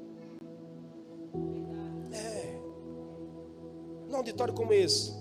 Num 4.15 4.19
auditório 4.19 4.55
como 4.55 4.73
esse. 4.73 5.13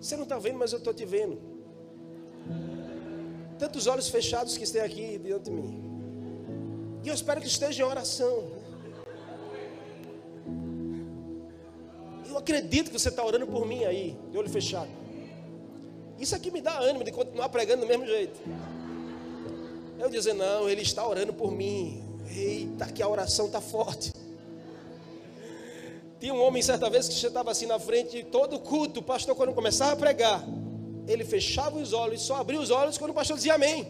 Você 0.00 0.14
não 0.14 0.22
está 0.22 0.38
vendo, 0.38 0.60
mas 0.60 0.70
eu 0.70 0.78
estou 0.78 0.94
te 0.94 1.04
vendo. 1.04 1.36
Tantos 3.58 3.88
olhos 3.88 4.08
fechados 4.08 4.56
que 4.56 4.62
estão 4.62 4.84
aqui 4.84 5.18
diante 5.18 5.46
de 5.46 5.50
mim. 5.50 7.00
E 7.02 7.08
eu 7.08 7.14
espero 7.14 7.40
que 7.40 7.48
esteja 7.48 7.82
em 7.82 7.84
oração. 7.84 8.44
Eu 12.28 12.38
acredito 12.38 12.92
que 12.92 12.98
você 12.98 13.08
está 13.08 13.24
orando 13.24 13.48
por 13.48 13.66
mim 13.66 13.82
aí, 13.82 14.16
de 14.30 14.38
olho 14.38 14.48
fechado. 14.48 14.90
Isso 16.20 16.36
aqui 16.36 16.52
me 16.52 16.60
dá 16.60 16.78
ânimo 16.78 17.02
de 17.02 17.10
continuar 17.10 17.48
pregando 17.48 17.80
do 17.82 17.88
mesmo 17.88 18.06
jeito. 18.06 18.40
Eu 19.98 20.08
dizer, 20.08 20.32
não, 20.32 20.68
ele 20.68 20.82
está 20.82 21.04
orando 21.04 21.32
por 21.32 21.50
mim. 21.50 22.04
Eita, 22.30 22.86
que 22.86 23.02
a 23.02 23.08
oração 23.08 23.46
está 23.46 23.60
forte. 23.60 24.12
Tinha 26.18 26.32
um 26.32 26.42
homem 26.42 26.62
certa 26.62 26.88
vez 26.88 27.08
que 27.08 27.14
estava 27.14 27.50
assim 27.50 27.66
na 27.66 27.78
frente, 27.78 28.22
todo 28.24 28.58
culto, 28.58 29.00
o 29.00 29.02
pastor, 29.02 29.34
quando 29.34 29.52
começava 29.52 29.92
a 29.92 29.96
pregar, 29.96 30.42
ele 31.06 31.24
fechava 31.24 31.78
os 31.78 31.92
olhos, 31.92 32.22
só 32.22 32.36
abria 32.36 32.60
os 32.60 32.70
olhos 32.70 32.96
quando 32.96 33.10
o 33.10 33.14
pastor 33.14 33.36
dizia 33.36 33.54
amém. 33.54 33.86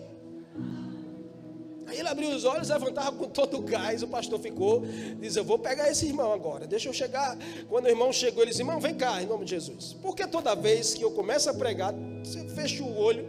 Aí 1.86 2.00
ele 2.00 2.08
abriu 2.08 2.30
os 2.30 2.44
olhos, 2.44 2.68
levantava 2.68 3.12
com 3.12 3.28
todo 3.28 3.58
o 3.58 3.62
gás. 3.62 4.02
O 4.02 4.08
pastor 4.08 4.40
ficou, 4.40 4.82
diz: 5.20 5.36
Eu 5.36 5.44
vou 5.44 5.56
pegar 5.56 5.88
esse 5.88 6.04
irmão 6.04 6.32
agora, 6.32 6.66
deixa 6.66 6.88
eu 6.88 6.92
chegar. 6.92 7.38
Quando 7.68 7.84
o 7.84 7.88
irmão 7.88 8.12
chegou, 8.12 8.42
ele 8.42 8.50
disse: 8.50 8.62
Irmão, 8.62 8.80
vem 8.80 8.94
cá, 8.94 9.22
em 9.22 9.26
nome 9.26 9.44
de 9.44 9.52
Jesus. 9.52 9.92
Porque 10.02 10.26
toda 10.26 10.54
vez 10.56 10.94
que 10.94 11.04
eu 11.04 11.12
começo 11.12 11.48
a 11.48 11.54
pregar, 11.54 11.94
você 12.24 12.48
fecha 12.48 12.82
o 12.82 12.98
olho 12.98 13.24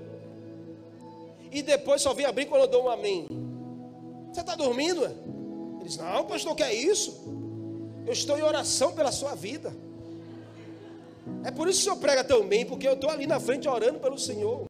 e 1.51 1.61
depois 1.61 2.01
só 2.01 2.13
vem 2.13 2.25
abrir 2.25 2.47
quando 2.47 2.63
eu 2.63 2.67
dou 2.67 2.85
um 2.85 2.89
amém. 2.89 3.27
Você 4.31 4.41
está 4.41 4.55
dormindo? 4.55 5.03
Ele 5.05 5.85
disse: 5.85 5.99
Não, 5.99 6.25
pastor, 6.25 6.55
que 6.55 6.63
é 6.63 6.73
isso? 6.73 7.36
Eu 8.07 8.13
estou 8.13 8.37
em 8.37 8.41
oração 8.41 8.93
pela 8.93 9.11
sua 9.11 9.35
vida. 9.35 9.75
É 11.43 11.51
por 11.51 11.67
isso 11.67 11.79
que 11.79 11.89
o 11.89 11.91
senhor 11.91 11.97
prega 11.97 12.23
tão 12.23 12.47
bem, 12.47 12.65
porque 12.65 12.87
eu 12.87 12.93
estou 12.93 13.09
ali 13.09 13.27
na 13.27 13.37
frente 13.37 13.67
orando 13.67 13.99
pelo 13.99 14.17
Senhor. 14.17 14.65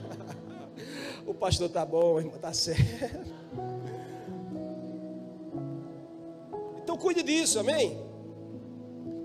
o 1.26 1.34
pastor 1.34 1.68
tá 1.68 1.84
bom, 1.84 2.18
irmão, 2.18 2.38
tá 2.38 2.54
certo. 2.54 2.82
Então 6.82 6.96
cuide 6.96 7.22
disso, 7.22 7.60
amém? 7.60 8.00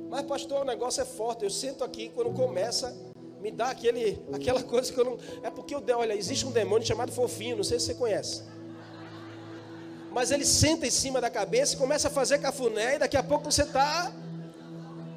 Mas 0.09 0.23
pastor, 0.23 0.63
o 0.63 0.65
negócio 0.65 1.01
é 1.01 1.05
forte. 1.05 1.45
Eu 1.45 1.49
sento 1.49 1.85
aqui 1.85 2.09
quando 2.09 2.33
começa, 2.33 2.93
me 3.39 3.51
dá 3.51 3.69
aquele, 3.69 4.21
aquela 4.33 4.61
coisa 4.67 4.91
que 4.91 4.99
eu 4.99 5.05
não. 5.05 5.17
É 5.41 5.49
porque 5.49 5.73
eu 5.73 5.81
olha, 5.97 6.13
existe 6.13 6.45
um 6.45 6.51
demônio 6.51 6.85
chamado 6.85 7.13
fofinho, 7.13 7.55
não 7.55 7.63
sei 7.63 7.79
se 7.79 7.85
você 7.85 7.93
conhece 7.93 8.56
mas 10.11 10.31
ele 10.31 10.45
senta 10.45 10.87
em 10.87 10.91
cima 10.91 11.21
da 11.21 11.29
cabeça 11.29 11.75
e 11.75 11.77
começa 11.77 12.07
a 12.07 12.11
fazer 12.11 12.39
cafuné, 12.39 12.95
e 12.95 12.99
daqui 12.99 13.17
a 13.17 13.23
pouco 13.23 13.51
você 13.51 13.63
está. 13.63 14.11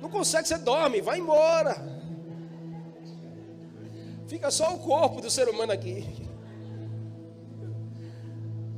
Não 0.01 0.09
consegue, 0.09 0.49
você 0.49 0.59
dorme, 0.59 1.01
vai 1.01 1.19
embora. 1.19 1.77
Fica 4.27 4.51
só 4.51 4.75
o 4.75 4.79
corpo 4.79 5.21
do 5.21 5.31
ser 5.31 5.49
humano 5.49 5.73
aqui. 5.73 6.29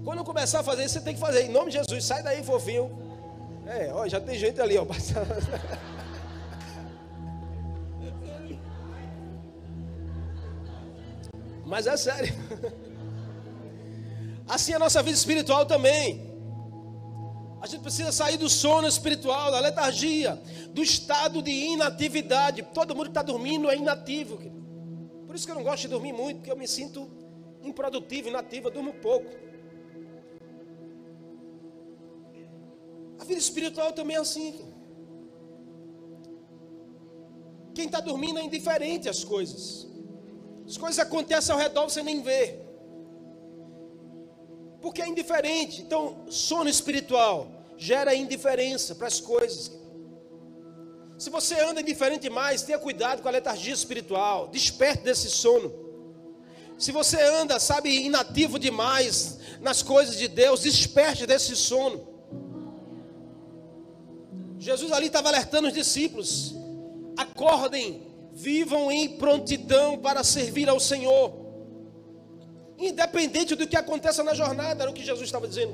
Quando 0.04 0.24
começar 0.24 0.60
a 0.60 0.64
fazer 0.64 0.84
isso, 0.84 0.94
você 0.94 1.00
tem 1.00 1.14
que 1.14 1.20
fazer. 1.20 1.42
Em 1.42 1.50
nome 1.50 1.70
de 1.70 1.78
Jesus, 1.78 2.04
sai 2.04 2.22
daí, 2.22 2.42
fofinho. 2.42 2.90
É, 3.66 3.90
ó, 3.92 4.08
já 4.08 4.20
tem 4.20 4.36
gente 4.36 4.60
ali, 4.60 4.76
ó. 4.76 4.84
Mas 11.64 11.86
é 11.86 11.96
sério. 11.96 12.34
Assim 14.54 14.72
é 14.72 14.76
a 14.76 14.78
nossa 14.78 15.02
vida 15.02 15.16
espiritual 15.16 15.64
também. 15.64 16.30
A 17.58 17.66
gente 17.66 17.80
precisa 17.80 18.12
sair 18.12 18.36
do 18.36 18.50
sono 18.50 18.86
espiritual, 18.86 19.50
da 19.50 19.58
letargia, 19.58 20.38
do 20.74 20.82
estado 20.82 21.40
de 21.40 21.50
inatividade. 21.50 22.62
Todo 22.74 22.94
mundo 22.94 23.04
que 23.04 23.10
está 23.12 23.22
dormindo 23.22 23.70
é 23.70 23.76
inativo. 23.76 24.36
Por 25.26 25.34
isso 25.34 25.46
que 25.46 25.52
eu 25.52 25.54
não 25.54 25.62
gosto 25.62 25.82
de 25.84 25.88
dormir 25.88 26.12
muito, 26.12 26.36
porque 26.38 26.52
eu 26.52 26.56
me 26.56 26.68
sinto 26.68 27.10
improdutivo, 27.62 28.28
inativo, 28.28 28.68
eu 28.68 28.72
durmo 28.72 28.92
pouco. 28.92 29.30
A 33.20 33.24
vida 33.24 33.40
espiritual 33.40 33.92
também 33.94 34.16
é 34.16 34.20
assim. 34.20 34.66
Quem 37.74 37.86
está 37.86 38.00
dormindo 38.00 38.38
é 38.38 38.42
indiferente 38.42 39.08
às 39.08 39.24
coisas. 39.24 39.88
As 40.66 40.76
coisas 40.76 40.98
acontecem 40.98 41.54
ao 41.54 41.58
redor, 41.58 41.88
você 41.88 42.02
nem 42.02 42.20
vê 42.20 42.61
porque 44.82 45.00
é 45.00 45.08
indiferente. 45.08 45.80
Então, 45.80 46.24
sono 46.28 46.68
espiritual 46.68 47.48
gera 47.78 48.14
indiferença 48.14 48.94
para 48.94 49.06
as 49.06 49.20
coisas. 49.20 49.72
Se 51.18 51.30
você 51.30 51.58
anda 51.60 51.80
indiferente 51.80 52.22
demais, 52.22 52.62
tenha 52.62 52.78
cuidado 52.78 53.22
com 53.22 53.28
a 53.28 53.30
letargia 53.30 53.72
espiritual, 53.72 54.48
desperte 54.48 55.04
desse 55.04 55.30
sono. 55.30 55.72
Se 56.76 56.90
você 56.90 57.22
anda, 57.22 57.60
sabe, 57.60 57.90
inativo 58.04 58.58
demais 58.58 59.38
nas 59.60 59.82
coisas 59.82 60.16
de 60.16 60.26
Deus, 60.26 60.62
desperte 60.62 61.26
desse 61.26 61.54
sono. 61.54 62.08
Jesus 64.58 64.90
ali 64.90 65.06
estava 65.06 65.28
alertando 65.28 65.68
os 65.68 65.74
discípulos: 65.74 66.56
acordem, 67.16 68.02
vivam 68.32 68.90
em 68.90 69.16
prontidão 69.16 69.98
para 69.98 70.24
servir 70.24 70.68
ao 70.68 70.80
Senhor. 70.80 71.41
Independente 72.82 73.54
do 73.54 73.66
que 73.66 73.76
aconteça 73.76 74.24
na 74.24 74.34
jornada, 74.34 74.82
era 74.82 74.90
o 74.90 74.94
que 74.94 75.04
Jesus 75.04 75.24
estava 75.24 75.46
dizendo. 75.46 75.72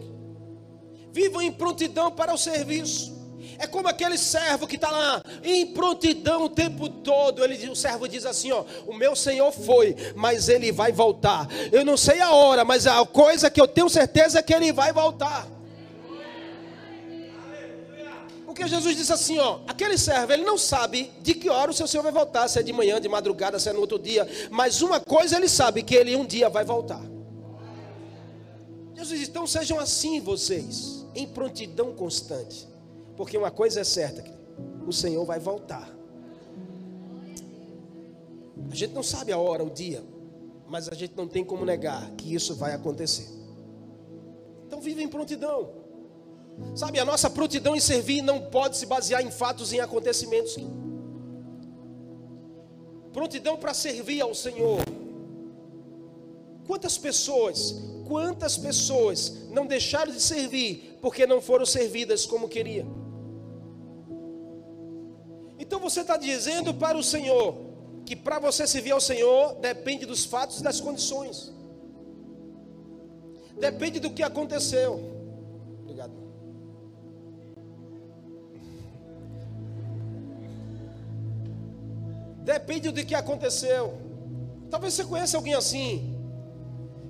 Vivam 1.11 1.41
em 1.41 1.51
prontidão 1.51 2.11
para 2.11 2.35
o 2.35 2.39
serviço. 2.39 3.17
É 3.59 3.67
como 3.67 3.89
aquele 3.89 4.19
servo 4.19 4.67
que 4.67 4.77
está 4.77 4.91
lá 4.91 5.23
em 5.43 5.67
prontidão 5.69 6.45
o 6.45 6.49
tempo 6.51 6.89
todo. 6.89 7.43
Ele, 7.43 7.71
o 7.71 7.75
servo 7.75 8.07
diz 8.07 8.27
assim: 8.27 8.53
ó, 8.53 8.63
o 8.87 8.93
meu 8.93 9.17
Senhor 9.17 9.51
foi, 9.51 9.97
mas 10.15 10.51
ele 10.51 10.71
vai 10.71 10.93
voltar. 10.93 11.49
Eu 11.73 11.83
não 11.85 11.97
sei 11.97 12.21
a 12.21 12.31
hora, 12.31 12.63
mas 12.63 12.87
a 12.87 13.05
coisa 13.07 13.51
que 13.51 13.61
eu 13.61 13.67
tenho 13.67 13.89
certeza 13.89 14.39
é 14.39 14.43
que 14.43 14.53
ele 14.53 14.71
vai 14.71 14.93
voltar. 14.93 15.49
Porque 18.59 18.71
Jesus 18.71 18.97
disse 18.97 19.13
assim, 19.13 19.39
ó, 19.39 19.61
aquele 19.69 19.97
servo, 19.97 20.33
ele 20.33 20.43
não 20.43 20.59
sabe 20.59 21.13
de 21.23 21.33
que 21.33 21.49
hora 21.49 21.71
o 21.71 21.73
seu 21.73 21.87
Senhor 21.87 22.03
vai 22.03 22.11
voltar, 22.11 22.49
se 22.49 22.59
é 22.59 22.63
de 22.63 22.73
manhã, 22.73 23.01
de 23.01 23.09
madrugada, 23.09 23.57
se 23.57 23.69
é 23.69 23.73
no 23.73 23.79
outro 23.79 24.01
dia, 24.01 24.27
mas 24.51 24.83
uma 24.83 24.99
coisa 24.99 25.37
ele 25.37 25.49
sabe, 25.49 25.85
que 25.85 25.95
ele 25.95 26.17
um 26.17 26.27
dia 26.27 26.49
vai 26.49 26.65
voltar. 26.65 27.01
Jesus 28.97 29.17
disse, 29.17 29.31
então 29.31 29.47
sejam 29.47 29.79
assim 29.79 30.21
vocês, 30.21 31.07
em 31.15 31.25
prontidão 31.25 31.95
constante, 31.95 32.67
porque 33.17 33.39
uma 33.39 33.53
coisa 33.53 33.79
é 33.79 33.85
certa, 33.85 34.25
o 34.85 34.93
Senhor 34.93 35.25
vai 35.25 35.39
voltar. 35.39 35.89
A 38.69 38.75
gente 38.75 38.93
não 38.93 39.05
sabe 39.05 39.31
a 39.31 39.39
hora, 39.39 39.63
o 39.63 39.71
dia, 39.71 40.03
mas 40.67 40.89
a 40.89 40.97
gente 40.97 41.17
não 41.17 41.29
tem 41.29 41.45
como 41.45 41.65
negar 41.65 42.11
que 42.17 42.35
isso 42.35 42.57
vai 42.57 42.75
acontecer. 42.75 43.29
Então 44.67 44.81
vive 44.81 45.01
em 45.01 45.09
prontidão. 45.09 45.78
Sabe, 46.75 46.99
a 46.99 47.05
nossa 47.05 47.29
prontidão 47.29 47.75
em 47.75 47.81
servir 47.81 48.23
não 48.23 48.41
pode 48.41 48.77
se 48.77 48.87
basear 48.87 49.23
em 49.25 49.31
fatos, 49.31 49.73
em 49.73 49.81
acontecimentos. 49.81 50.57
Prontidão 53.13 53.57
para 53.57 53.75
servir 53.75 54.21
ao 54.21 54.35
Senhor. 54.35 54.79
Quantas 56.67 56.99
pessoas, 56.99 57.75
quantas 58.07 58.57
pessoas 58.57 59.49
não 59.51 59.67
deixaram 59.67 60.13
de 60.13 60.21
servir 60.21 60.99
porque 61.01 61.27
não 61.27 61.41
foram 61.41 61.67
servidas 61.67 62.27
como 62.27 62.49
queria? 62.49 62.87
Então 65.59 65.81
você 65.81 66.03
está 66.03 66.17
dizendo 66.17 66.73
para 66.73 66.97
o 66.97 67.03
Senhor 67.03 67.57
que 68.05 68.15
para 68.15 68.39
você 68.39 68.67
servir 68.67 68.93
ao 68.93 69.01
Senhor 69.01 69.55
depende 69.57 70.07
dos 70.07 70.25
fatos 70.25 70.61
e 70.61 70.63
das 70.63 70.81
condições, 70.81 71.53
depende 73.59 73.99
do 73.99 74.11
que 74.11 74.23
aconteceu. 74.23 75.18
Depende 82.49 82.91
do 82.91 83.05
que 83.05 83.15
aconteceu. 83.15 83.83
Talvez 84.71 84.95
você 84.95 85.05
conheça 85.05 85.37
alguém 85.37 85.53
assim, 85.53 86.19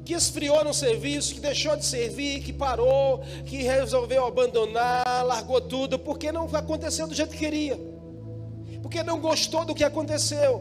que 0.05 0.12
esfriou 0.12 0.64
no 0.64 0.74
serviço, 0.74 1.33
que 1.33 1.38
deixou 1.38 1.77
de 1.77 1.85
servir, 1.85 2.42
que 2.42 2.53
parou, 2.53 3.20
que 3.46 3.62
resolveu 3.62 4.27
abandonar, 4.27 5.24
largou 5.24 5.61
tudo, 5.61 5.96
porque 5.96 6.33
não 6.33 6.46
aconteceu 6.53 7.07
do 7.07 7.14
jeito 7.14 7.31
que 7.31 7.38
queria, 7.38 7.79
porque 8.83 9.01
não 9.05 9.20
gostou 9.20 9.64
do 9.64 9.77
que 9.77 9.85
aconteceu, 9.85 10.61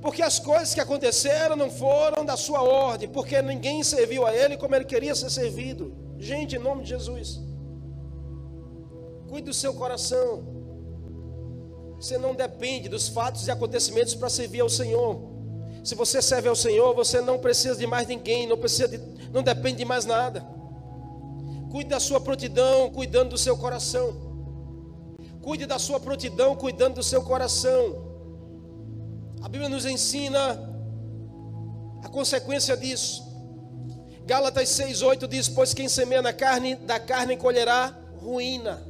porque 0.00 0.22
as 0.22 0.38
coisas 0.38 0.72
que 0.72 0.80
aconteceram 0.80 1.54
não 1.54 1.70
foram 1.70 2.24
da 2.24 2.38
sua 2.38 2.62
ordem, 2.62 3.06
porque 3.06 3.42
ninguém 3.42 3.84
serviu 3.84 4.26
a 4.26 4.34
ele 4.34 4.56
como 4.56 4.74
ele 4.74 4.86
queria 4.86 5.14
ser 5.14 5.28
servido. 5.28 5.94
Gente, 6.18 6.56
em 6.56 6.58
nome 6.58 6.84
de 6.84 6.88
Jesus, 6.88 7.38
cuide 9.28 9.48
do 9.50 9.54
seu 9.54 9.74
coração. 9.74 10.59
Você 12.00 12.16
não 12.16 12.34
depende 12.34 12.88
dos 12.88 13.08
fatos 13.08 13.46
e 13.46 13.50
acontecimentos 13.50 14.14
para 14.14 14.30
servir 14.30 14.60
ao 14.60 14.70
Senhor. 14.70 15.20
Se 15.84 15.94
você 15.94 16.22
serve 16.22 16.48
ao 16.48 16.56
Senhor, 16.56 16.94
você 16.94 17.20
não 17.20 17.38
precisa 17.38 17.76
de 17.76 17.86
mais 17.86 18.08
ninguém, 18.08 18.46
não 18.46 18.56
precisa 18.56 18.88
de, 18.88 18.96
não 19.30 19.42
depende 19.42 19.76
de 19.76 19.84
mais 19.84 20.06
nada. 20.06 20.40
Cuide 21.70 21.90
da 21.90 22.00
sua 22.00 22.18
prontidão, 22.18 22.88
cuidando 22.88 23.30
do 23.30 23.38
seu 23.38 23.54
coração. 23.54 24.16
Cuide 25.42 25.66
da 25.66 25.78
sua 25.78 26.00
prontidão, 26.00 26.56
cuidando 26.56 26.94
do 26.94 27.02
seu 27.02 27.22
coração. 27.22 28.08
A 29.42 29.48
Bíblia 29.48 29.68
nos 29.68 29.84
ensina 29.84 30.58
a 32.02 32.08
consequência 32.08 32.74
disso. 32.78 33.22
Gálatas 34.24 34.70
6:8 34.70 35.28
diz: 35.28 35.48
"Pois 35.50 35.74
quem 35.74 35.86
semeia 35.86 36.22
na 36.22 36.32
carne, 36.32 36.76
da 36.76 36.98
carne 36.98 37.36
colherá 37.36 37.94
ruína". 38.22 38.82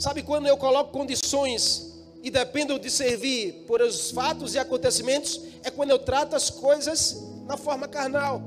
Sabe 0.00 0.24
quando 0.24 0.48
eu 0.48 0.56
coloco 0.56 0.90
condições 0.90 1.91
e 2.22 2.30
dependo 2.30 2.78
de 2.78 2.88
servir 2.88 3.64
por 3.66 3.82
os 3.82 4.12
fatos 4.12 4.54
e 4.54 4.58
acontecimentos, 4.58 5.40
é 5.64 5.70
quando 5.70 5.90
eu 5.90 5.98
trato 5.98 6.36
as 6.36 6.48
coisas 6.48 7.20
na 7.46 7.56
forma 7.56 7.88
carnal. 7.88 8.40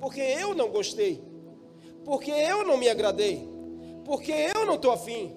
Porque 0.00 0.20
eu 0.20 0.54
não 0.54 0.70
gostei. 0.70 1.22
Porque 2.02 2.30
eu 2.30 2.66
não 2.66 2.78
me 2.78 2.88
agradei. 2.88 3.46
Porque 4.06 4.32
eu 4.32 4.64
não 4.64 4.76
estou 4.76 4.90
afim. 4.90 5.36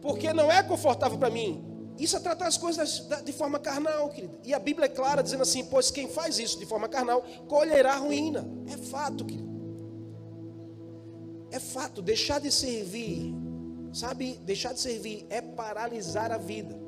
Porque 0.00 0.32
não 0.32 0.50
é 0.50 0.62
confortável 0.62 1.18
para 1.18 1.28
mim. 1.28 1.64
Isso 1.98 2.16
é 2.16 2.20
tratar 2.20 2.46
as 2.46 2.56
coisas 2.56 3.08
de 3.24 3.32
forma 3.32 3.58
carnal, 3.58 4.08
querido. 4.10 4.38
E 4.44 4.54
a 4.54 4.58
Bíblia 4.60 4.86
é 4.86 4.88
clara 4.88 5.20
dizendo 5.20 5.42
assim: 5.42 5.64
pois 5.64 5.90
quem 5.90 6.08
faz 6.08 6.38
isso 6.38 6.56
de 6.56 6.66
forma 6.66 6.88
carnal 6.88 7.24
colherá 7.48 7.96
ruína. 7.96 8.48
É 8.72 8.76
fato, 8.76 9.24
querido. 9.24 9.48
É 11.50 11.58
fato, 11.58 12.00
deixar 12.00 12.38
de 12.38 12.52
servir, 12.52 13.34
sabe? 13.92 14.38
Deixar 14.44 14.72
de 14.72 14.80
servir 14.80 15.26
é 15.28 15.40
paralisar 15.40 16.30
a 16.30 16.38
vida. 16.38 16.87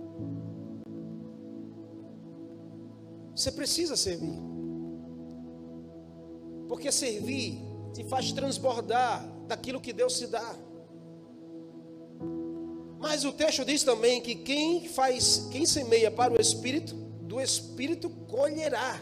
Você 3.34 3.50
precisa 3.52 3.96
servir. 3.96 4.38
Porque 6.68 6.92
servir 6.92 7.60
te 7.92 8.04
faz 8.04 8.32
transbordar 8.32 9.26
daquilo 9.46 9.80
que 9.80 9.92
Deus 9.92 10.18
te 10.18 10.26
dá. 10.26 10.54
Mas 12.98 13.24
o 13.24 13.32
texto 13.32 13.64
diz 13.64 13.82
também 13.82 14.20
que 14.20 14.34
quem 14.34 14.86
faz, 14.86 15.48
quem 15.50 15.64
semeia 15.64 16.10
para 16.10 16.32
o 16.32 16.40
espírito, 16.40 16.94
do 16.94 17.40
espírito 17.40 18.10
colherá 18.10 19.00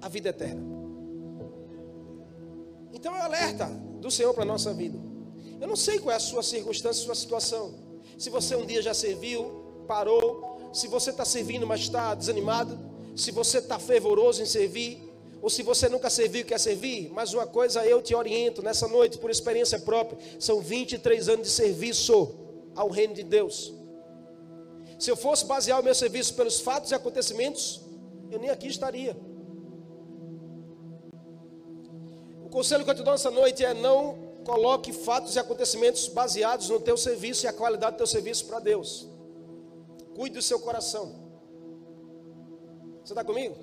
a 0.00 0.08
vida 0.08 0.30
eterna. 0.30 0.62
Então 2.92 3.14
é 3.14 3.20
alerta 3.20 3.66
do 4.00 4.10
Senhor 4.10 4.32
para 4.32 4.42
a 4.42 4.46
nossa 4.46 4.72
vida. 4.72 4.98
Eu 5.60 5.68
não 5.68 5.76
sei 5.76 5.98
qual 5.98 6.12
é 6.12 6.16
a 6.16 6.20
sua 6.20 6.42
circunstância, 6.42 7.04
sua 7.04 7.14
situação. 7.14 7.74
Se 8.18 8.30
você 8.30 8.56
um 8.56 8.64
dia 8.64 8.80
já 8.80 8.94
serviu, 8.94 9.84
parou, 9.86 10.70
se 10.72 10.88
você 10.88 11.10
está 11.10 11.24
servindo, 11.24 11.66
mas 11.66 11.80
está 11.80 12.14
desanimado, 12.14 12.89
se 13.16 13.30
você 13.30 13.58
está 13.58 13.78
fervoroso 13.78 14.42
em 14.42 14.46
servir, 14.46 15.10
ou 15.42 15.48
se 15.48 15.62
você 15.62 15.88
nunca 15.88 16.10
serviu 16.10 16.42
e 16.42 16.44
quer 16.44 16.58
servir, 16.58 17.10
mas 17.12 17.32
uma 17.32 17.46
coisa 17.46 17.84
eu 17.86 18.02
te 18.02 18.14
oriento 18.14 18.62
nessa 18.62 18.86
noite, 18.86 19.18
por 19.18 19.30
experiência 19.30 19.78
própria: 19.78 20.18
são 20.38 20.60
23 20.60 21.28
anos 21.28 21.46
de 21.46 21.52
serviço 21.52 22.34
ao 22.74 22.88
reino 22.88 23.14
de 23.14 23.22
Deus. 23.22 23.72
Se 24.98 25.10
eu 25.10 25.16
fosse 25.16 25.46
basear 25.46 25.80
o 25.80 25.82
meu 25.82 25.94
serviço 25.94 26.34
pelos 26.34 26.60
fatos 26.60 26.90
e 26.90 26.94
acontecimentos, 26.94 27.80
eu 28.30 28.38
nem 28.38 28.50
aqui 28.50 28.68
estaria. 28.68 29.16
O 32.44 32.50
conselho 32.50 32.84
que 32.84 32.90
eu 32.90 32.94
te 32.94 33.02
dou 33.02 33.12
nessa 33.12 33.30
noite 33.30 33.64
é: 33.64 33.72
não 33.72 34.30
coloque 34.44 34.92
fatos 34.92 35.36
e 35.36 35.38
acontecimentos 35.38 36.08
baseados 36.08 36.68
no 36.68 36.80
teu 36.80 36.96
serviço 36.96 37.46
e 37.46 37.48
a 37.48 37.52
qualidade 37.52 37.92
do 37.92 37.98
teu 37.98 38.06
serviço 38.06 38.44
para 38.44 38.58
Deus. 38.58 39.08
Cuide 40.14 40.36
do 40.36 40.42
seu 40.42 40.60
coração. 40.60 41.19
Você 43.10 43.14
está 43.14 43.24
comigo? 43.24 43.56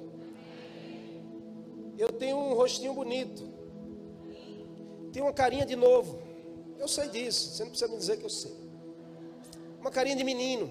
Eu 1.98 2.12
tenho 2.12 2.36
um 2.36 2.54
rostinho 2.54 2.94
bonito. 2.94 3.48
Tenho 5.14 5.26
uma 5.26 5.32
carinha 5.32 5.66
de 5.66 5.74
novo. 5.74 6.20
Eu 6.78 6.86
sei 6.86 7.08
disso. 7.08 7.52
Você 7.52 7.64
não 7.64 7.70
precisa 7.70 7.90
me 7.90 7.98
dizer 7.98 8.18
que 8.18 8.26
eu 8.26 8.30
sei. 8.30 8.54
Uma 9.80 9.90
carinha 9.90 10.18
de 10.18 10.24
menino. 10.26 10.70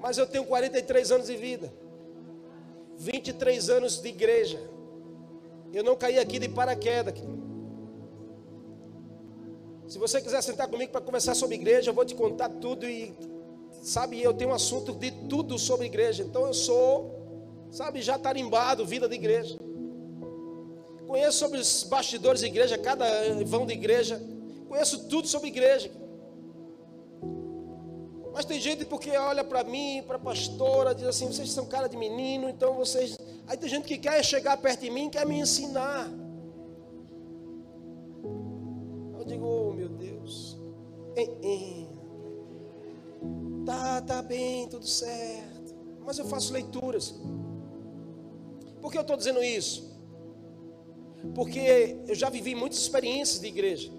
Mas 0.00 0.18
eu 0.18 0.26
tenho 0.26 0.44
43 0.44 1.12
anos 1.12 1.28
de 1.28 1.36
vida. 1.36 1.72
23 2.96 3.70
anos 3.70 4.02
de 4.02 4.08
igreja. 4.08 4.60
Eu 5.72 5.84
não 5.84 5.94
caí 5.94 6.18
aqui 6.18 6.40
de 6.40 6.48
paraquedas. 6.48 7.14
Se 9.86 9.96
você 9.96 10.20
quiser 10.20 10.42
sentar 10.42 10.66
comigo 10.66 10.90
para 10.90 11.00
conversar 11.00 11.36
sobre 11.36 11.54
igreja, 11.54 11.90
eu 11.90 11.94
vou 11.94 12.04
te 12.04 12.16
contar 12.16 12.48
tudo 12.48 12.84
e 12.84 13.14
sabe, 13.84 14.20
eu 14.22 14.32
tenho 14.32 14.50
um 14.50 14.54
assunto 14.54 14.94
de 14.94 15.10
tudo 15.10 15.58
sobre 15.58 15.84
igreja, 15.86 16.22
então 16.22 16.46
eu 16.46 16.54
sou, 16.54 17.68
sabe, 17.70 18.00
já 18.00 18.18
tarimbado, 18.18 18.86
vida 18.86 19.06
de 19.06 19.14
igreja. 19.14 19.58
Conheço 21.06 21.38
sobre 21.38 21.58
os 21.58 21.84
bastidores 21.84 22.40
de 22.40 22.46
igreja, 22.46 22.78
cada 22.78 23.04
vão 23.44 23.66
de 23.66 23.74
igreja, 23.74 24.20
conheço 24.66 25.06
tudo 25.08 25.28
sobre 25.28 25.48
igreja. 25.48 25.90
Mas 28.32 28.46
tem 28.46 28.58
gente 28.58 28.86
porque 28.86 29.10
olha 29.16 29.44
para 29.44 29.62
mim, 29.62 30.02
para 30.04 30.16
a 30.16 30.18
pastora, 30.18 30.94
diz 30.94 31.06
assim: 31.06 31.26
vocês 31.26 31.50
são 31.50 31.66
cara 31.66 31.86
de 31.86 31.96
menino, 31.96 32.48
então 32.48 32.74
vocês. 32.74 33.16
Aí 33.46 33.56
tem 33.56 33.68
gente 33.68 33.86
que 33.86 33.98
quer 33.98 34.24
chegar 34.24 34.56
perto 34.56 34.80
de 34.80 34.90
mim, 34.90 35.08
quer 35.08 35.24
me 35.24 35.38
ensinar. 35.38 36.10
Eu 39.16 39.24
digo: 39.24 39.46
oh 39.46 39.72
meu 39.72 39.88
Deus. 39.88 40.58
Ei, 41.14 41.38
ei. 41.42 41.83
Tá, 43.64 44.00
tá 44.02 44.22
bem, 44.22 44.68
tudo 44.68 44.86
certo. 44.86 45.74
Mas 46.04 46.18
eu 46.18 46.26
faço 46.26 46.52
leituras. 46.52 47.14
Por 48.80 48.92
que 48.92 48.98
eu 48.98 49.02
estou 49.02 49.16
dizendo 49.16 49.42
isso? 49.42 49.92
Porque 51.34 51.96
eu 52.06 52.14
já 52.14 52.28
vivi 52.28 52.54
muitas 52.54 52.78
experiências 52.78 53.40
de 53.40 53.46
igreja. 53.46 53.90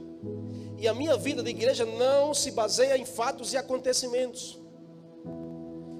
E 0.78 0.88
a 0.88 0.94
minha 0.94 1.18
vida 1.18 1.42
de 1.42 1.50
igreja 1.50 1.86
não 1.86 2.34
se 2.34 2.52
baseia 2.52 2.98
em 2.98 3.06
fatos 3.06 3.54
e 3.54 3.58
acontecimentos. 3.58 4.60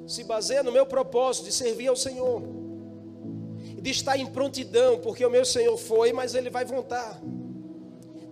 Se 0.06 0.24
baseia 0.24 0.62
no 0.62 0.72
meu 0.72 0.86
propósito 0.86 1.46
de 1.46 1.52
servir 1.52 1.88
ao 1.88 1.96
Senhor. 1.96 2.44
De 3.82 3.90
estar 3.90 4.18
em 4.18 4.28
prontidão, 4.28 5.00
porque 5.00 5.26
o 5.26 5.30
meu 5.30 5.46
Senhor 5.46 5.76
foi, 5.78 6.14
mas 6.14 6.36
Ele 6.36 6.50
vai 6.50 6.66
voltar 6.66 7.20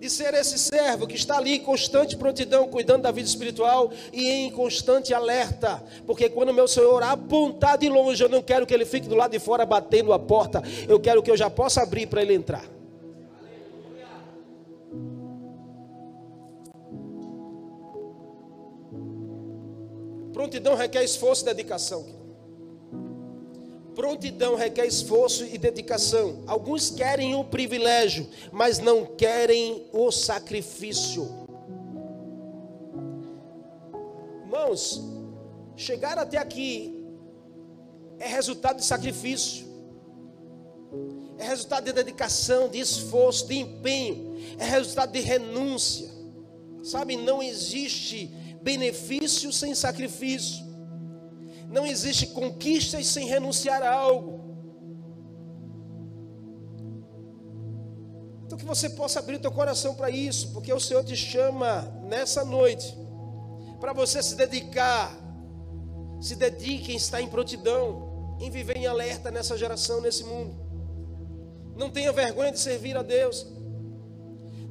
de 0.04 0.10
ser 0.10 0.34
esse 0.34 0.60
servo 0.60 1.08
que 1.08 1.16
está 1.16 1.38
ali 1.38 1.56
em 1.56 1.60
constante 1.62 2.18
prontidão, 2.18 2.68
cuidando 2.68 3.04
da 3.04 3.12
vida 3.12 3.26
espiritual 3.26 3.90
e 4.12 4.30
em 4.30 4.52
constante 4.52 5.14
alerta, 5.14 5.82
porque 6.06 6.28
quando 6.28 6.54
meu 6.54 6.68
Senhor 6.68 7.02
apontar 7.02 7.78
de 7.78 7.88
longe, 7.88 8.22
eu 8.22 8.28
não 8.28 8.42
quero 8.42 8.66
que 8.66 8.74
ele 8.74 8.84
fique 8.84 9.08
do 9.08 9.16
lado 9.16 9.32
de 9.32 9.40
fora 9.40 9.66
batendo 9.66 10.12
a 10.12 10.20
porta, 10.20 10.62
eu 10.90 11.00
quero 11.00 11.24
que 11.24 11.32
eu 11.32 11.38
já 11.38 11.50
possa 11.50 11.84
abrir 11.84 12.08
para 12.08 12.22
ele 12.22 12.34
entrar. 12.34 12.66
Prontidão 20.34 20.76
requer 20.76 21.06
esforço 21.06 21.44
e 21.44 21.46
dedicação. 21.46 22.23
Prontidão 23.96 24.56
requer 24.56 24.86
esforço 24.86 25.46
e 25.46 25.58
dedicação. 25.58 26.44
Alguns 26.48 26.90
querem 26.90 27.36
o 27.36 27.44
privilégio, 27.44 28.28
mas 28.52 28.80
não 28.80 29.06
querem 29.06 29.88
o 29.92 30.12
sacrifício. 30.12 31.30
Irmãos, 34.44 35.02
chegar 35.76 36.18
até 36.18 36.38
aqui 36.38 37.06
é 38.20 38.28
resultado 38.28 38.78
de 38.78 38.86
sacrifício, 38.86 39.66
é 41.38 41.44
resultado 41.44 41.86
de 41.86 41.94
dedicação, 41.94 42.70
de 42.70 42.80
esforço, 42.80 43.48
de 43.48 43.58
empenho, 43.58 44.36
é 44.58 44.66
resultado 44.66 45.12
de 45.12 45.20
renúncia. 45.20 46.10
Sabe, 46.84 47.16
não 47.16 47.42
existe 47.42 48.28
benefício 48.62 49.52
sem 49.52 49.74
sacrifício. 49.74 50.73
Não 51.76 51.88
existe 51.88 52.28
conquistas 52.28 53.08
sem 53.08 53.26
renunciar 53.28 53.82
a 53.82 53.92
algo. 53.92 54.34
Então 58.46 58.56
que 58.60 58.66
você 58.66 58.88
possa 58.92 59.18
abrir 59.18 59.40
teu 59.40 59.52
coração 59.52 59.96
para 59.96 60.12
isso, 60.12 60.54
porque 60.54 60.72
o 60.72 60.80
Senhor 60.80 61.04
te 61.04 61.16
chama 61.16 61.82
nessa 62.04 62.46
noite 62.46 62.96
para 63.80 63.92
você 63.92 64.22
se 64.22 64.36
dedicar, 64.36 65.12
Se 66.22 66.36
dedique 66.36 66.94
em 66.94 66.96
estar 66.96 67.22
em 67.22 67.28
prontidão, 67.28 68.38
em 68.40 68.50
viver 68.50 68.78
em 68.78 68.88
alerta 68.88 69.30
nessa 69.30 69.58
geração, 69.58 70.00
nesse 70.00 70.24
mundo. 70.24 70.56
Não 71.76 71.90
tenha 71.90 72.14
vergonha 72.14 72.52
de 72.52 72.60
servir 72.60 72.96
a 72.96 73.02
Deus. 73.02 73.46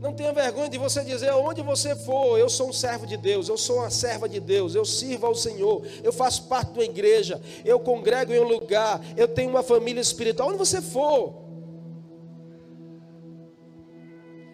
Não 0.02 0.12
tenha 0.12 0.32
vergonha 0.32 0.68
de 0.68 0.76
você 0.78 1.04
dizer 1.04 1.32
onde 1.32 1.62
você 1.62 1.94
for, 1.94 2.36
eu 2.36 2.48
sou 2.48 2.70
um 2.70 2.72
servo 2.72 3.06
de 3.06 3.16
Deus, 3.16 3.48
eu 3.48 3.56
sou 3.56 3.76
uma 3.76 3.88
serva 3.88 4.28
de 4.28 4.40
Deus, 4.40 4.74
eu 4.74 4.84
sirvo 4.84 5.26
ao 5.26 5.34
Senhor, 5.34 5.86
eu 6.02 6.12
faço 6.12 6.48
parte 6.48 6.72
de 6.72 6.80
uma 6.80 6.84
igreja, 6.84 7.40
eu 7.64 7.78
congrego 7.78 8.32
em 8.32 8.40
um 8.40 8.48
lugar, 8.48 9.00
eu 9.16 9.28
tenho 9.28 9.48
uma 9.48 9.62
família 9.62 10.00
espiritual, 10.00 10.48
onde 10.48 10.58
você 10.58 10.82
for. 10.82 11.44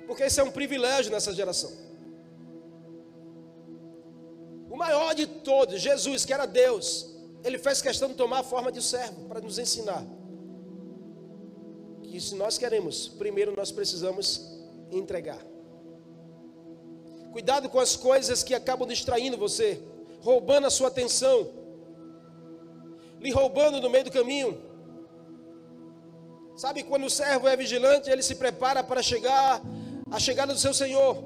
Porque 0.06 0.26
isso 0.26 0.38
é 0.38 0.44
um 0.44 0.50
privilégio 0.50 1.10
nessa 1.10 1.32
geração. 1.32 1.72
O 4.70 4.76
maior 4.76 5.14
de 5.14 5.26
todos, 5.26 5.80
Jesus, 5.80 6.26
que 6.26 6.32
era 6.34 6.44
Deus, 6.44 7.08
ele 7.42 7.58
fez 7.58 7.80
questão 7.80 8.10
de 8.10 8.16
tomar 8.16 8.40
a 8.40 8.44
forma 8.44 8.70
de 8.70 8.82
servo 8.82 9.24
para 9.24 9.40
nos 9.40 9.58
ensinar 9.58 10.04
que 12.02 12.20
se 12.20 12.34
nós 12.34 12.58
queremos, 12.58 13.08
primeiro 13.08 13.54
nós 13.54 13.70
precisamos 13.70 14.57
entregar. 14.90 15.40
Cuidado 17.32 17.68
com 17.68 17.78
as 17.78 17.94
coisas 17.96 18.42
que 18.42 18.54
acabam 18.54 18.88
distraindo 18.88 19.36
você, 19.36 19.80
roubando 20.20 20.66
a 20.66 20.70
sua 20.70 20.88
atenção, 20.88 21.48
lhe 23.20 23.30
roubando 23.30 23.80
no 23.80 23.90
meio 23.90 24.04
do 24.04 24.10
caminho. 24.10 24.60
Sabe 26.56 26.82
quando 26.82 27.04
o 27.04 27.10
servo 27.10 27.46
é 27.46 27.56
vigilante, 27.56 28.10
ele 28.10 28.22
se 28.22 28.34
prepara 28.34 28.82
para 28.82 29.02
chegar 29.02 29.62
a 30.10 30.18
chegada 30.18 30.52
do 30.52 30.58
seu 30.58 30.74
Senhor. 30.74 31.22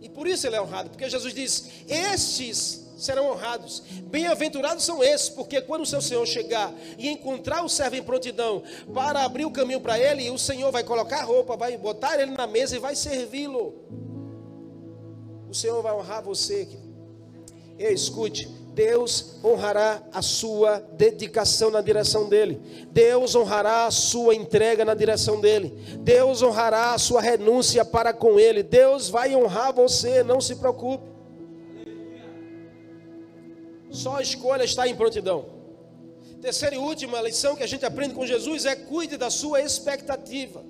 E 0.00 0.08
por 0.08 0.26
isso 0.26 0.46
ele 0.46 0.56
é 0.56 0.62
honrado, 0.62 0.90
porque 0.90 1.08
Jesus 1.10 1.34
diz: 1.34 1.84
"Estes 1.86 2.89
serão 3.00 3.30
honrados. 3.30 3.82
Bem-aventurados 4.04 4.84
são 4.84 5.02
esses, 5.02 5.28
porque 5.28 5.60
quando 5.60 5.82
o 5.82 5.86
seu 5.86 6.00
Senhor 6.00 6.26
chegar 6.26 6.72
e 6.98 7.08
encontrar 7.08 7.64
o 7.64 7.68
servo 7.68 7.96
em 7.96 8.02
prontidão 8.02 8.62
para 8.92 9.24
abrir 9.24 9.44
o 9.44 9.50
caminho 9.50 9.80
para 9.80 9.98
ele, 9.98 10.30
o 10.30 10.38
Senhor 10.38 10.70
vai 10.70 10.84
colocar 10.84 11.20
a 11.20 11.24
roupa, 11.24 11.56
vai 11.56 11.76
botar 11.76 12.20
ele 12.20 12.32
na 12.32 12.46
mesa 12.46 12.76
e 12.76 12.78
vai 12.78 12.94
servi-lo. 12.94 13.74
O 15.48 15.54
Senhor 15.54 15.82
vai 15.82 15.92
honrar 15.92 16.22
você. 16.22 16.68
Ei, 17.78 17.92
escute, 17.92 18.46
Deus 18.74 19.36
honrará 19.44 20.02
a 20.12 20.22
sua 20.22 20.78
dedicação 20.92 21.70
na 21.70 21.80
direção 21.80 22.28
dele. 22.28 22.86
Deus 22.90 23.34
honrará 23.34 23.86
a 23.86 23.90
sua 23.90 24.34
entrega 24.34 24.84
na 24.84 24.94
direção 24.94 25.40
dele. 25.40 25.74
Deus 25.98 26.40
honrará 26.42 26.94
a 26.94 26.98
sua 26.98 27.20
renúncia 27.20 27.84
para 27.84 28.12
com 28.12 28.38
ele. 28.38 28.62
Deus 28.62 29.08
vai 29.08 29.34
honrar 29.34 29.72
você, 29.72 30.22
não 30.22 30.40
se 30.40 30.56
preocupe. 30.56 31.19
Só 33.90 34.16
a 34.16 34.22
escolha 34.22 34.64
está 34.64 34.86
em 34.86 34.94
prontidão. 34.94 35.60
Terceira 36.40 36.74
e 36.74 36.78
última 36.78 37.20
lição 37.20 37.54
que 37.54 37.62
a 37.62 37.66
gente 37.66 37.84
aprende 37.84 38.14
com 38.14 38.26
Jesus 38.26 38.64
é 38.64 38.74
cuide 38.74 39.16
da 39.16 39.28
sua 39.28 39.60
expectativa. 39.60 40.64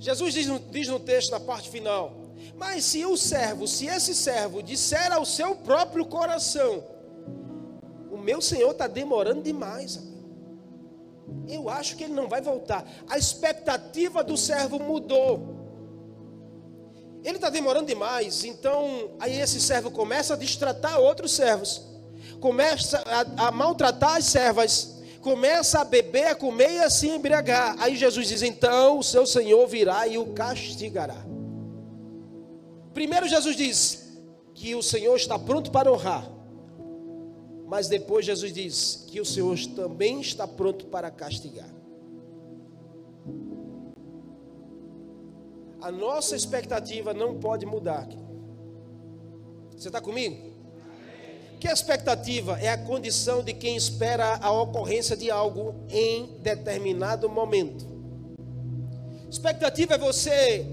Jesus 0.00 0.34
diz 0.34 0.46
no, 0.46 0.58
diz 0.58 0.88
no 0.88 0.98
texto, 0.98 1.30
na 1.30 1.40
parte 1.40 1.68
final: 1.68 2.12
Mas 2.56 2.84
se 2.84 3.04
o 3.04 3.16
servo, 3.16 3.68
se 3.68 3.86
esse 3.86 4.14
servo 4.14 4.62
disser 4.62 5.12
ao 5.12 5.24
seu 5.24 5.54
próprio 5.56 6.04
coração, 6.06 6.84
o 8.10 8.16
meu 8.16 8.40
senhor 8.40 8.72
está 8.72 8.86
demorando 8.86 9.42
demais, 9.42 10.00
eu 11.48 11.68
acho 11.68 11.96
que 11.96 12.04
ele 12.04 12.14
não 12.14 12.28
vai 12.28 12.40
voltar. 12.40 12.86
A 13.08 13.18
expectativa 13.18 14.24
do 14.24 14.36
servo 14.36 14.78
mudou. 14.78 15.57
Ele 17.28 17.36
está 17.36 17.50
demorando 17.50 17.88
demais, 17.88 18.42
então 18.42 19.10
aí 19.20 19.38
esse 19.38 19.60
servo 19.60 19.90
começa 19.90 20.32
a 20.32 20.36
destratar 20.36 20.98
outros 20.98 21.32
servos, 21.32 21.82
começa 22.40 23.04
a, 23.04 23.48
a 23.48 23.50
maltratar 23.50 24.16
as 24.16 24.24
servas, 24.24 25.02
começa 25.20 25.78
a 25.78 25.84
beber, 25.84 26.28
a 26.28 26.34
comer 26.34 26.76
e 26.76 26.78
a 26.78 26.88
se 26.88 27.06
embriagar. 27.06 27.76
Aí 27.80 27.96
Jesus 27.96 28.28
diz: 28.28 28.40
então 28.40 28.98
o 28.98 29.02
seu 29.02 29.26
Senhor 29.26 29.66
virá 29.68 30.08
e 30.08 30.16
o 30.16 30.28
castigará. 30.32 31.22
Primeiro, 32.94 33.28
Jesus 33.28 33.54
diz 33.54 34.08
que 34.54 34.74
o 34.74 34.82
Senhor 34.82 35.14
está 35.14 35.38
pronto 35.38 35.70
para 35.70 35.92
honrar, 35.92 36.26
mas 37.66 37.88
depois 37.88 38.24
Jesus 38.24 38.54
diz 38.54 39.04
que 39.06 39.20
o 39.20 39.26
Senhor 39.26 39.54
também 39.76 40.22
está 40.22 40.48
pronto 40.48 40.86
para 40.86 41.10
castigar. 41.10 41.77
A 45.80 45.92
nossa 45.92 46.34
expectativa 46.34 47.14
não 47.14 47.38
pode 47.38 47.64
mudar. 47.64 48.08
Você 49.76 49.88
está 49.88 50.00
comigo? 50.00 50.48
Que 51.60 51.68
a 51.68 51.72
expectativa 51.72 52.58
é 52.60 52.68
a 52.68 52.78
condição 52.78 53.42
de 53.42 53.52
quem 53.52 53.76
espera 53.76 54.36
a 54.36 54.50
ocorrência 54.50 55.16
de 55.16 55.30
algo 55.30 55.74
em 55.88 56.38
determinado 56.40 57.28
momento. 57.28 57.86
Expectativa 59.30 59.94
é 59.94 59.98
você 59.98 60.66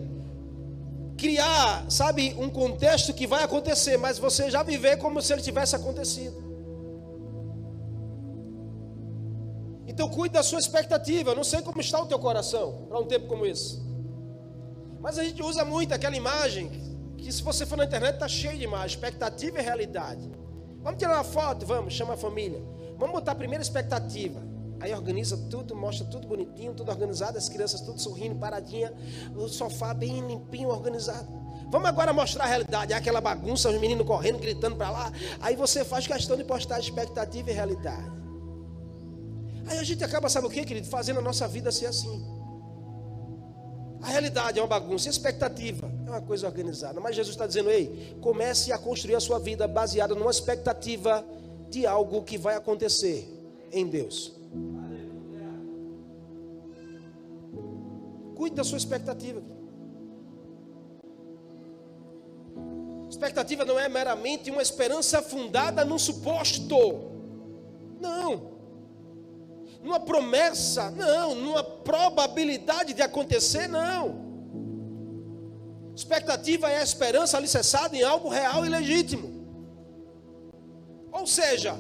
criar, 1.17 1.89
sabe, 1.89 2.35
um 2.37 2.49
contexto 2.49 3.13
que 3.13 3.27
vai 3.27 3.43
acontecer, 3.43 3.97
mas 3.97 4.17
você 4.17 4.49
já 4.49 4.63
viver 4.63 4.97
como 4.97 5.21
se 5.21 5.33
ele 5.33 5.41
tivesse 5.41 5.75
acontecido. 5.75 6.43
Então 9.87 10.09
cuide 10.09 10.33
da 10.33 10.43
sua 10.43 10.59
expectativa. 10.59 11.31
Eu 11.31 11.35
não 11.35 11.43
sei 11.43 11.61
como 11.61 11.79
está 11.79 12.01
o 12.01 12.07
teu 12.07 12.19
coração 12.19 12.87
para 12.89 12.99
um 12.99 13.05
tempo 13.05 13.27
como 13.27 13.45
esse. 13.45 13.84
Mas 15.05 15.19
a 15.19 15.23
gente 15.23 15.39
usa 15.43 15.63
muito 15.63 15.93
aquela 15.93 16.15
imagem 16.15 16.67
que 17.15 17.31
se 17.31 17.43
você 17.43 17.63
for 17.63 17.77
na 17.77 17.85
internet 17.85 18.15
está 18.15 18.27
cheio 18.27 18.57
de 18.57 18.63
imagem, 18.63 18.87
expectativa 18.87 19.59
e 19.59 19.61
realidade. 19.61 20.31
Vamos 20.81 20.97
tirar 20.97 21.13
uma 21.13 21.23
foto, 21.23 21.63
vamos, 21.63 21.93
chama 21.93 22.15
a 22.15 22.17
família. 22.17 22.59
Vamos 22.97 23.13
botar 23.13 23.33
a 23.33 23.35
primeira 23.35 23.61
expectativa. 23.61 24.41
Aí 24.79 24.91
organiza 24.91 25.37
tudo, 25.47 25.75
mostra 25.75 26.07
tudo 26.07 26.27
bonitinho, 26.27 26.73
tudo 26.73 26.89
organizado, 26.89 27.37
as 27.37 27.47
crianças 27.47 27.81
tudo 27.81 28.01
sorrindo, 28.01 28.35
paradinha, 28.39 28.91
o 29.35 29.47
sofá 29.47 29.93
bem 29.93 30.25
limpinho, 30.25 30.69
organizado. 30.69 31.27
Vamos 31.69 31.87
agora 31.87 32.11
mostrar 32.11 32.45
a 32.45 32.47
realidade, 32.47 32.91
aquela 32.91 33.21
bagunça, 33.21 33.69
os 33.69 33.79
meninos 33.79 34.07
correndo, 34.07 34.39
gritando 34.39 34.75
para 34.75 34.89
lá. 34.89 35.11
Aí 35.39 35.55
você 35.55 35.85
faz 35.85 36.07
questão 36.07 36.35
de 36.35 36.43
postar 36.43 36.79
expectativa 36.79 37.51
e 37.51 37.53
realidade. 37.53 38.11
Aí 39.67 39.77
a 39.77 39.83
gente 39.83 40.03
acaba, 40.03 40.29
sabe 40.29 40.47
o 40.47 40.49
que, 40.49 40.65
querido? 40.65 40.87
Fazendo 40.87 41.19
a 41.19 41.21
nossa 41.21 41.47
vida 41.47 41.71
ser 41.71 41.85
assim. 41.85 42.34
A 44.05 44.07
realidade 44.07 44.59
é 44.59 44.61
uma 44.61 44.67
bagunça, 44.67 45.09
a 45.09 45.11
expectativa 45.11 45.91
é 46.05 46.09
uma 46.11 46.21
coisa 46.21 46.45
organizada. 46.45 47.01
Mas 47.01 47.15
Jesus 47.15 47.33
está 47.33 47.47
dizendo: 47.47 47.71
ei, 47.71 48.15
comece 48.21 48.71
a 48.71 48.77
construir 48.77 49.15
a 49.15 49.19
sua 49.19 49.39
vida 49.39 49.67
baseada 49.67 50.13
numa 50.13 50.29
expectativa 50.29 51.25
de 51.71 51.87
algo 51.87 52.21
que 52.21 52.37
vai 52.37 52.55
acontecer 52.55 53.27
em 53.71 53.87
Deus. 53.87 54.31
Cuide 58.35 58.55
da 58.55 58.63
sua 58.63 58.77
expectativa. 58.77 59.41
Expectativa 63.09 63.65
não 63.65 63.79
é 63.79 63.89
meramente 63.89 64.51
uma 64.51 64.61
esperança 64.61 65.19
fundada 65.23 65.83
num 65.83 65.97
suposto. 65.97 66.75
Não 67.99 68.54
numa 69.85 69.99
promessa, 69.99 70.89
não, 70.89 71.35
numa 71.35 71.63
probabilidade 71.63 72.91
de 72.91 73.03
acontecer, 73.03 73.67
não. 73.67 74.25
Expectativa 75.95 76.67
é 76.67 76.79
a 76.79 76.83
esperança 76.83 77.37
alicerçada 77.37 77.95
em 77.95 78.01
algo 78.01 78.27
real 78.27 78.65
e 78.65 78.69
legítimo. 78.69 79.45
Ou 81.11 81.27
seja, 81.27 81.77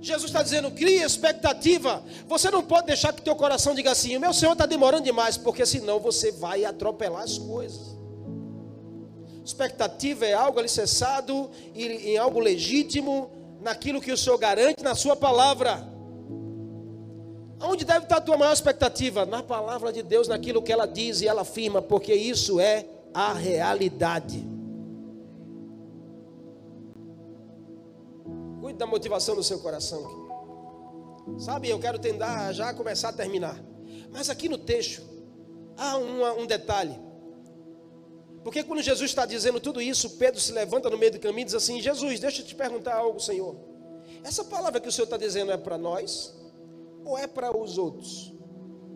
Jesus 0.00 0.30
está 0.30 0.40
dizendo, 0.40 0.70
cria 0.70 1.04
expectativa. 1.04 2.04
Você 2.28 2.48
não 2.48 2.62
pode 2.62 2.86
deixar 2.86 3.12
que 3.12 3.22
teu 3.22 3.34
coração 3.34 3.74
diga 3.74 3.90
assim, 3.90 4.16
meu 4.18 4.32
Senhor 4.32 4.52
está 4.52 4.64
demorando 4.64 5.02
demais, 5.02 5.36
porque 5.36 5.66
senão 5.66 5.98
você 5.98 6.30
vai 6.30 6.64
atropelar 6.64 7.24
as 7.24 7.38
coisas. 7.38 7.98
Expectativa 9.44 10.24
é 10.24 10.32
algo 10.32 10.60
alicerçado 10.60 11.50
em 11.74 12.16
algo 12.16 12.38
legítimo, 12.38 13.32
naquilo 13.60 14.00
que 14.00 14.12
o 14.12 14.16
Senhor 14.16 14.38
garante 14.38 14.84
na 14.84 14.94
sua 14.94 15.16
palavra. 15.16 15.97
Onde 17.60 17.84
deve 17.84 18.04
estar 18.04 18.18
a 18.18 18.20
tua 18.20 18.36
maior 18.36 18.52
expectativa? 18.52 19.26
Na 19.26 19.42
palavra 19.42 19.92
de 19.92 20.02
Deus, 20.02 20.28
naquilo 20.28 20.62
que 20.62 20.72
ela 20.72 20.86
diz 20.86 21.20
e 21.20 21.26
ela 21.26 21.42
afirma, 21.42 21.82
porque 21.82 22.14
isso 22.14 22.60
é 22.60 22.86
a 23.12 23.32
realidade. 23.32 24.44
Cuide 28.60 28.78
da 28.78 28.86
motivação 28.86 29.34
do 29.34 29.42
seu 29.42 29.58
coração. 29.58 30.28
Sabe, 31.38 31.68
eu 31.68 31.78
quero 31.78 31.98
tentar 31.98 32.52
já 32.52 32.72
começar 32.72 33.08
a 33.08 33.12
terminar. 33.12 33.60
Mas 34.10 34.30
aqui 34.30 34.48
no 34.48 34.56
texto 34.56 35.02
há 35.76 35.96
uma, 35.96 36.32
um 36.34 36.46
detalhe. 36.46 36.98
Porque 38.44 38.62
quando 38.62 38.80
Jesus 38.80 39.10
está 39.10 39.26
dizendo 39.26 39.60
tudo 39.60 39.82
isso, 39.82 40.10
Pedro 40.10 40.40
se 40.40 40.52
levanta 40.52 40.88
no 40.88 40.96
meio 40.96 41.12
do 41.12 41.18
caminho 41.18 41.42
e 41.42 41.44
diz 41.46 41.54
assim: 41.54 41.80
Jesus, 41.80 42.20
deixa 42.20 42.40
eu 42.40 42.46
te 42.46 42.54
perguntar 42.54 42.94
algo, 42.94 43.20
Senhor. 43.20 43.56
Essa 44.22 44.44
palavra 44.44 44.80
que 44.80 44.88
o 44.88 44.92
Senhor 44.92 45.04
está 45.04 45.16
dizendo 45.16 45.52
é 45.52 45.56
para 45.56 45.76
nós? 45.76 46.37
Ou 47.08 47.18
é 47.18 47.26
para 47.26 47.56
os 47.56 47.78
outros? 47.78 48.34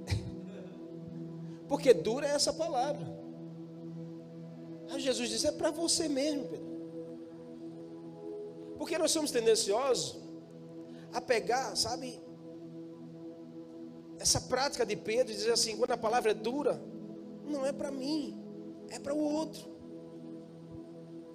Porque 1.67 1.95
dura 1.95 2.27
é 2.27 2.35
essa 2.35 2.53
palavra. 2.53 3.07
Aí 4.91 5.01
Jesus 5.01 5.31
disse: 5.31 5.47
é 5.47 5.53
para 5.53 5.71
você 5.71 6.09
mesmo, 6.09 6.45
Pedro. 6.45 6.73
Porque 8.77 8.99
nós 8.99 9.11
somos 9.11 9.31
tendenciosos 9.31 10.21
a 11.13 11.21
pegar, 11.21 11.77
sabe, 11.77 12.21
essa 14.19 14.41
prática 14.41 14.85
de 14.85 14.97
Pedro, 14.97 15.33
dizer 15.33 15.53
assim: 15.53 15.77
quando 15.77 15.93
a 15.93 15.97
palavra 15.97 16.33
é 16.33 16.35
dura, 16.35 16.83
não 17.47 17.65
é 17.65 17.73
para 17.73 17.91
mim, 17.91 18.39
é 18.91 18.99
para 18.99 19.15
o 19.15 19.19
outro. 19.19 19.73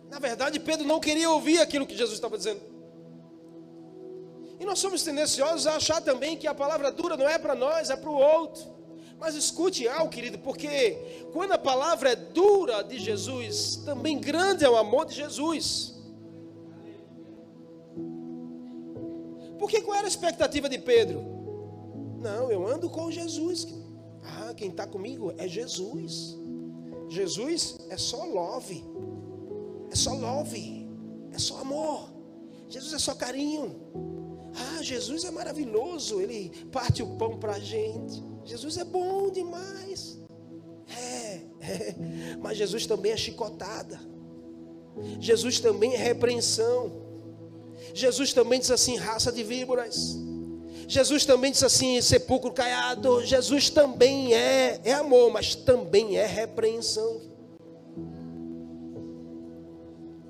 Na 0.10 0.20
verdade, 0.20 0.60
Pedro 0.60 0.86
não 0.86 1.00
queria 1.00 1.30
ouvir 1.30 1.60
aquilo 1.60 1.86
que 1.86 1.98
Jesus 1.98 2.18
estava 2.18 2.38
dizendo. 2.38 2.77
E 4.60 4.66
nós 4.66 4.80
somos 4.80 5.04
tendenciosos 5.04 5.68
a 5.68 5.76
achar 5.76 6.02
também 6.02 6.36
que 6.36 6.48
a 6.48 6.54
palavra 6.54 6.92
dura 6.92 7.16
não 7.16 7.28
é 7.28 7.38
para 7.38 7.54
nós, 7.54 7.90
é 7.90 7.96
para 7.96 8.10
o 8.10 8.16
outro. 8.16 8.78
Mas 9.20 9.36
escute 9.36 9.88
algo, 9.88 10.12
querido, 10.12 10.38
porque 10.40 11.26
quando 11.34 11.52
a 11.52 11.58
palavra 11.58 12.12
é 12.12 12.16
dura 12.16 12.84
de 12.84 13.00
Jesus, 13.00 13.78
também 13.78 14.20
grande 14.20 14.64
é 14.64 14.70
o 14.70 14.78
amor 14.78 15.06
de 15.06 15.16
Jesus. 15.16 15.96
Porque 19.58 19.82
qual 19.82 19.98
era 19.98 20.06
a 20.06 20.08
expectativa 20.08 20.70
de 20.70 20.78
Pedro? 20.78 21.20
Não, 22.20 22.52
eu 22.52 22.68
ando 22.68 22.90
com 22.90 23.12
Jesus. 23.12 23.68
Ah, 24.24 24.54
quem 24.56 24.70
está 24.70 24.86
comigo 24.86 25.34
é 25.38 25.48
Jesus. 25.48 26.38
Jesus 27.10 27.78
é 27.90 27.98
só 27.98 28.24
love. 28.24 28.84
É 29.92 29.96
só 29.96 30.14
love. 30.14 30.88
É 31.32 31.40
só 31.40 31.58
amor. 31.60 32.10
Jesus 32.70 32.94
é 32.94 33.00
só 33.00 33.16
carinho. 33.16 33.76
Ah, 34.58 34.82
Jesus 34.82 35.24
é 35.24 35.32
maravilhoso. 35.32 36.20
Ele 36.20 36.52
parte 36.72 37.04
o 37.04 37.16
pão 37.18 37.38
para 37.38 37.54
a 37.54 37.60
gente. 37.60 38.24
Jesus 38.44 38.78
é 38.78 38.84
bom 38.84 39.30
demais. 39.30 40.20
É, 40.90 41.42
é, 41.62 41.96
mas 42.42 42.58
Jesus 42.58 42.86
também 42.86 43.12
é 43.12 43.18
chicotada. 43.18 44.00
Jesus 45.20 45.60
também 45.60 45.94
é 45.94 45.98
repreensão. 45.98 47.06
Jesus 47.94 48.34
também 48.34 48.60
diz 48.60 48.72
assim: 48.72 48.96
raça 48.96 49.32
de 49.32 49.44
víboras. 49.44 50.18
Jesus 50.88 51.26
também 51.26 51.52
disse 51.52 51.66
assim: 51.66 52.02
sepulcro 52.02 52.52
caiado. 52.52 53.24
Jesus 53.24 53.70
também 53.70 54.34
é, 54.34 54.80
é 54.84 54.94
amor, 54.94 55.32
mas 55.32 55.54
também 55.54 56.18
é 56.18 56.26
repreensão. 56.26 57.22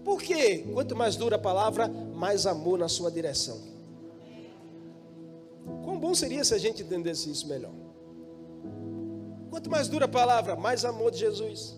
Por 0.03 0.21
quê? 0.21 0.65
Quanto 0.73 0.95
mais 0.95 1.15
dura 1.15 1.35
a 1.35 1.39
palavra, 1.39 1.87
mais 1.87 2.45
amor 2.45 2.79
na 2.79 2.87
sua 2.87 3.11
direção. 3.11 3.76
Quão 5.83 5.99
bom 5.99 6.13
seria 6.13 6.43
se 6.43 6.53
a 6.53 6.57
gente 6.57 6.83
entendesse 6.83 7.29
isso 7.29 7.47
melhor. 7.47 7.73
Quanto 9.49 9.69
mais 9.69 9.87
dura 9.87 10.05
a 10.05 10.09
palavra, 10.09 10.55
mais 10.55 10.85
amor 10.85 11.11
de 11.11 11.19
Jesus. 11.19 11.77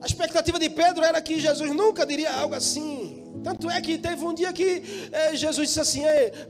A 0.00 0.06
expectativa 0.06 0.58
de 0.58 0.68
Pedro 0.68 1.04
era 1.04 1.20
que 1.20 1.40
Jesus 1.40 1.74
nunca 1.74 2.04
diria 2.04 2.32
algo 2.32 2.54
assim. 2.54 3.24
Tanto 3.42 3.70
é 3.70 3.80
que 3.80 3.96
teve 3.98 4.24
um 4.24 4.34
dia 4.34 4.52
que 4.52 4.82
é, 5.12 5.34
Jesus 5.36 5.68
disse 5.68 5.80
assim: 5.80 6.02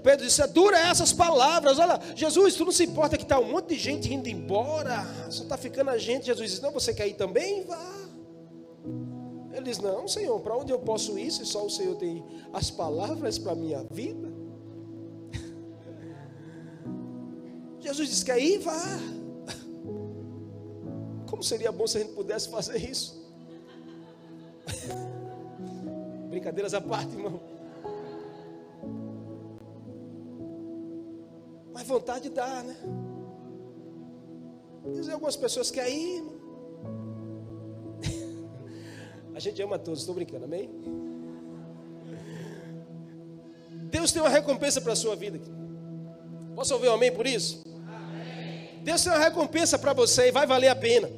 Pedro 0.02 0.26
disse, 0.26 0.42
é 0.42 0.46
dura 0.46 0.78
essas 0.78 1.12
palavras. 1.12 1.78
Olha, 1.78 2.00
Jesus, 2.14 2.54
tu 2.54 2.64
não 2.64 2.72
se 2.72 2.84
importa 2.84 3.16
que 3.16 3.22
está 3.22 3.38
um 3.38 3.50
monte 3.50 3.74
de 3.74 3.78
gente 3.78 4.12
indo 4.12 4.28
embora, 4.28 5.06
só 5.30 5.42
está 5.42 5.56
ficando 5.56 5.90
a 5.90 5.98
gente. 5.98 6.26
Jesus 6.26 6.50
disse: 6.50 6.62
Não, 6.62 6.72
você 6.72 6.92
quer 6.92 7.06
ir 7.06 7.14
também? 7.14 7.64
Vá. 7.64 7.78
Ele 9.52 9.62
diz: 9.62 9.78
Não, 9.78 10.08
Senhor, 10.08 10.40
para 10.40 10.56
onde 10.56 10.72
eu 10.72 10.78
posso 10.78 11.18
ir 11.18 11.30
se 11.30 11.44
só 11.46 11.64
o 11.64 11.70
Senhor 11.70 11.96
tem 11.96 12.24
as 12.52 12.70
palavras 12.70 13.38
para 13.38 13.52
a 13.52 13.56
minha 13.56 13.82
vida? 13.84 14.25
Jesus 17.86 18.08
disse: 18.08 18.24
Quer 18.24 18.38
ir? 18.38 18.58
Vá. 18.58 18.74
Como 21.30 21.42
seria 21.42 21.70
bom 21.70 21.86
se 21.86 21.98
a 21.98 22.00
gente 22.00 22.14
pudesse 22.14 22.48
fazer 22.48 22.78
isso? 22.78 23.24
Brincadeiras 26.28 26.74
à 26.74 26.80
parte, 26.80 27.12
irmão. 27.12 27.40
Mas 31.72 31.86
vontade 31.86 32.28
dá, 32.30 32.62
né? 32.62 32.76
Dizer 34.92 35.12
algumas 35.12 35.36
pessoas 35.36 35.70
que 35.70 35.78
aí. 35.78 36.24
A 39.34 39.38
gente 39.38 39.60
ama 39.60 39.78
todos, 39.78 40.00
estou 40.00 40.14
brincando, 40.14 40.46
amém? 40.46 40.70
Deus 43.90 44.10
tem 44.10 44.22
uma 44.22 44.30
recompensa 44.30 44.80
para 44.80 44.94
a 44.94 44.96
sua 44.96 45.14
vida. 45.14 45.38
Posso 46.54 46.72
ouvir 46.72 46.88
um 46.88 46.94
amém 46.94 47.12
por 47.12 47.26
isso? 47.26 47.62
Deus 48.86 49.02
tem 49.02 49.12
uma 49.12 49.18
recompensa 49.18 49.76
para 49.76 49.92
você 49.92 50.28
e 50.28 50.30
vai 50.30 50.46
valer 50.46 50.68
a 50.68 50.76
pena. 50.76 51.10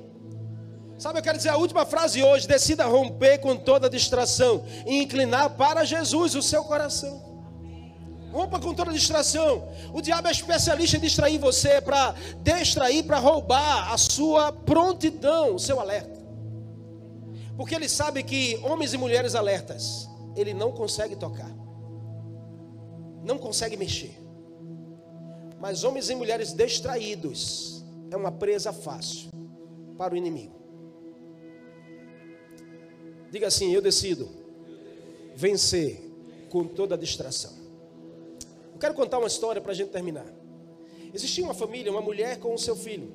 Sabe, 0.99 1.19
eu 1.19 1.23
quero 1.23 1.37
dizer 1.37 1.51
a 1.51 1.59
última 1.59 1.85
frase 1.85 2.23
hoje: 2.23 2.49
decida 2.49 2.87
romper 2.87 3.41
com 3.41 3.55
toda 3.55 3.91
distração 3.91 4.65
e 4.87 5.03
inclinar 5.03 5.51
para 5.51 5.85
Jesus 5.85 6.35
o 6.35 6.41
seu 6.41 6.65
coração. 6.65 7.23
Rompa 8.33 8.59
com 8.59 8.73
toda 8.73 8.91
distração. 8.91 9.69
O 9.93 10.01
diabo 10.01 10.29
é 10.29 10.31
especialista 10.31 10.97
em 10.97 11.01
distrair 11.01 11.37
você 11.37 11.79
para 11.79 12.15
distrair, 12.43 13.03
para 13.03 13.19
roubar 13.19 13.93
a 13.93 13.99
sua 13.99 14.51
prontidão, 14.51 15.55
o 15.55 15.59
seu 15.59 15.79
alerta. 15.79 16.19
Porque 17.55 17.75
ele 17.75 17.89
sabe 17.89 18.23
que 18.23 18.59
homens 18.63 18.95
e 18.95 18.97
mulheres 18.97 19.35
alertas, 19.35 20.09
ele 20.35 20.55
não 20.55 20.73
consegue 20.73 21.17
tocar, 21.17 21.51
não 23.23 23.37
consegue 23.37 23.77
mexer. 23.77 24.28
Mas 25.59 25.85
homens 25.85 26.09
e 26.09 26.15
mulheres 26.15 26.53
distraídos 26.53 27.85
é 28.11 28.17
uma 28.17 28.31
presa 28.31 28.73
fácil 28.73 29.31
para 29.97 30.15
o 30.15 30.17
inimigo. 30.17 30.57
Diga 33.31 33.49
assim: 33.49 33.73
Eu 33.73 33.83
decido 33.83 34.29
vencer 35.35 36.01
com 36.49 36.67
toda 36.67 36.95
a 36.95 36.99
distração. 36.99 37.53
Eu 38.73 38.79
quero 38.79 38.95
contar 38.95 39.19
uma 39.19 39.27
história 39.27 39.61
para 39.61 39.73
a 39.73 39.75
gente 39.75 39.91
terminar. 39.91 40.27
Existia 41.13 41.43
uma 41.43 41.55
família, 41.55 41.91
uma 41.91 42.01
mulher 42.01 42.39
com 42.39 42.55
o 42.55 42.59
seu 42.59 42.77
filho. 42.77 43.13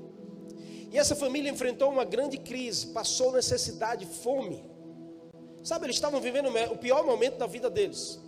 E 0.91 0.97
essa 0.97 1.15
família 1.15 1.49
enfrentou 1.49 1.89
uma 1.89 2.03
grande 2.03 2.37
crise, 2.37 2.87
passou 2.87 3.31
necessidade, 3.31 4.05
fome. 4.05 4.63
Sabe, 5.63 5.85
eles 5.85 5.95
estavam 5.95 6.19
vivendo 6.19 6.49
o 6.71 6.77
pior 6.77 7.05
momento 7.05 7.37
da 7.37 7.47
vida 7.47 7.69
deles. 7.69 8.19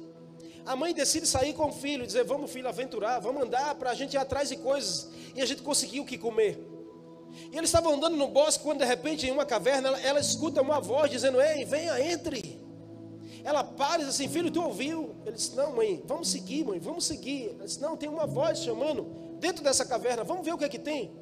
A 0.66 0.76
mãe 0.76 0.94
decide 0.94 1.28
sair 1.28 1.54
com 1.54 1.68
o 1.68 1.72
filho, 1.72 2.06
dizer: 2.06 2.24
Vamos, 2.24 2.52
filho, 2.52 2.68
aventurar, 2.68 3.20
vamos 3.20 3.44
andar 3.44 3.76
para 3.76 3.92
a 3.92 3.94
gente 3.94 4.14
ir 4.14 4.18
atrás 4.18 4.50
de 4.50 4.58
coisas. 4.58 5.10
E 5.36 5.42
a 5.42 5.46
gente 5.46 5.62
conseguiu 5.62 6.04
o 6.04 6.06
que 6.06 6.18
comer. 6.18 6.60
E 7.52 7.58
eles 7.58 7.70
estavam 7.70 7.94
andando 7.94 8.16
no 8.16 8.28
bosque 8.28 8.64
quando 8.64 8.80
de 8.80 8.86
repente 8.86 9.28
em 9.28 9.32
uma 9.32 9.46
caverna 9.46 9.90
ela, 9.90 10.02
ela 10.02 10.20
escuta 10.20 10.62
uma 10.62 10.80
voz 10.80 11.12
dizendo: 11.12 11.40
Ei, 11.40 11.66
venha, 11.66 12.00
entre. 12.12 12.60
Ela 13.44 13.64
para 13.64 13.98
e 14.02 14.06
diz 14.06 14.16
assim: 14.16 14.28
Filho, 14.28 14.50
tu 14.50 14.62
ouviu? 14.62 15.16
Ele 15.24 15.36
disse: 15.36 15.56
Não, 15.56 15.76
mãe, 15.76 16.02
vamos 16.06 16.30
seguir, 16.30 16.66
mãe, 16.66 16.80
vamos 16.80 17.06
seguir. 17.06 17.52
Ela 17.52 17.66
disse: 17.66 17.80
Não, 17.80 17.96
tem 17.96 18.10
uma 18.10 18.26
voz 18.26 18.60
chamando 18.60 19.04
dentro 19.40 19.64
dessa 19.64 19.86
caverna, 19.86 20.24
vamos 20.24 20.44
ver 20.44 20.54
o 20.54 20.58
que 20.58 20.66
é 20.66 20.70
que 20.70 20.80
tem. 20.80 21.16